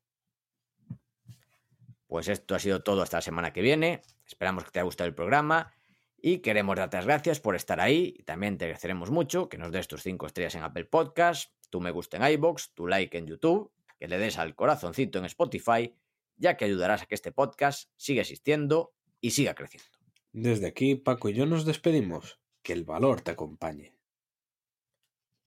Pues 2.08 2.28
esto 2.28 2.56
ha 2.56 2.60
sido 2.60 2.84
todo 2.84 3.02
hasta 3.02 3.18
la 3.18 3.22
semana 3.22 3.52
que 3.52 3.62
viene. 3.62 4.02
Esperamos 4.26 4.64
que 4.64 4.72
te 4.72 4.80
haya 4.80 4.86
gustado 4.86 5.08
el 5.08 5.16
programa 5.16 5.74
y 6.18 6.40
queremos 6.40 6.76
darte 6.76 6.98
las 6.98 7.06
gracias 7.06 7.40
por 7.40 7.56
estar 7.56 7.80
ahí. 7.80 8.16
Y 8.18 8.24
también 8.24 8.58
te 8.58 8.66
agradeceremos 8.66 9.10
mucho 9.12 9.50
que 9.50 9.58
nos 9.58 9.72
des 9.72 9.88
tus 9.88 10.04
5 10.04 10.28
estrellas 10.28 10.56
en 10.56 10.64
Apple 10.64 10.86
Podcast, 10.86 11.52
tu 11.76 11.82
me 11.82 11.92
gusta 11.92 12.16
en 12.16 12.24
iBox, 12.36 12.72
tu 12.74 12.88
like 12.88 13.18
en 13.18 13.28
YouTube, 13.28 13.70
que 14.00 14.08
le 14.08 14.18
des 14.18 14.38
al 14.38 14.56
corazoncito 14.56 15.20
en 15.20 15.26
Spotify, 15.26 15.94
ya 16.38 16.56
que 16.56 16.64
ayudarás 16.64 17.02
a 17.02 17.06
que 17.06 17.16
este 17.16 17.34
podcast 17.34 17.90
siga 17.98 18.22
existiendo 18.22 18.94
y 19.20 19.32
siga 19.32 19.56
creciendo. 19.56 19.90
Desde 20.32 20.68
aquí, 20.68 20.96
Paco 20.96 21.28
y 21.28 21.34
yo 21.34 21.46
nos 21.46 21.66
despedimos. 21.66 22.40
Que 22.62 22.72
el 22.72 22.86
valor 22.86 23.20
te 23.20 23.32
acompañe. 23.32 23.94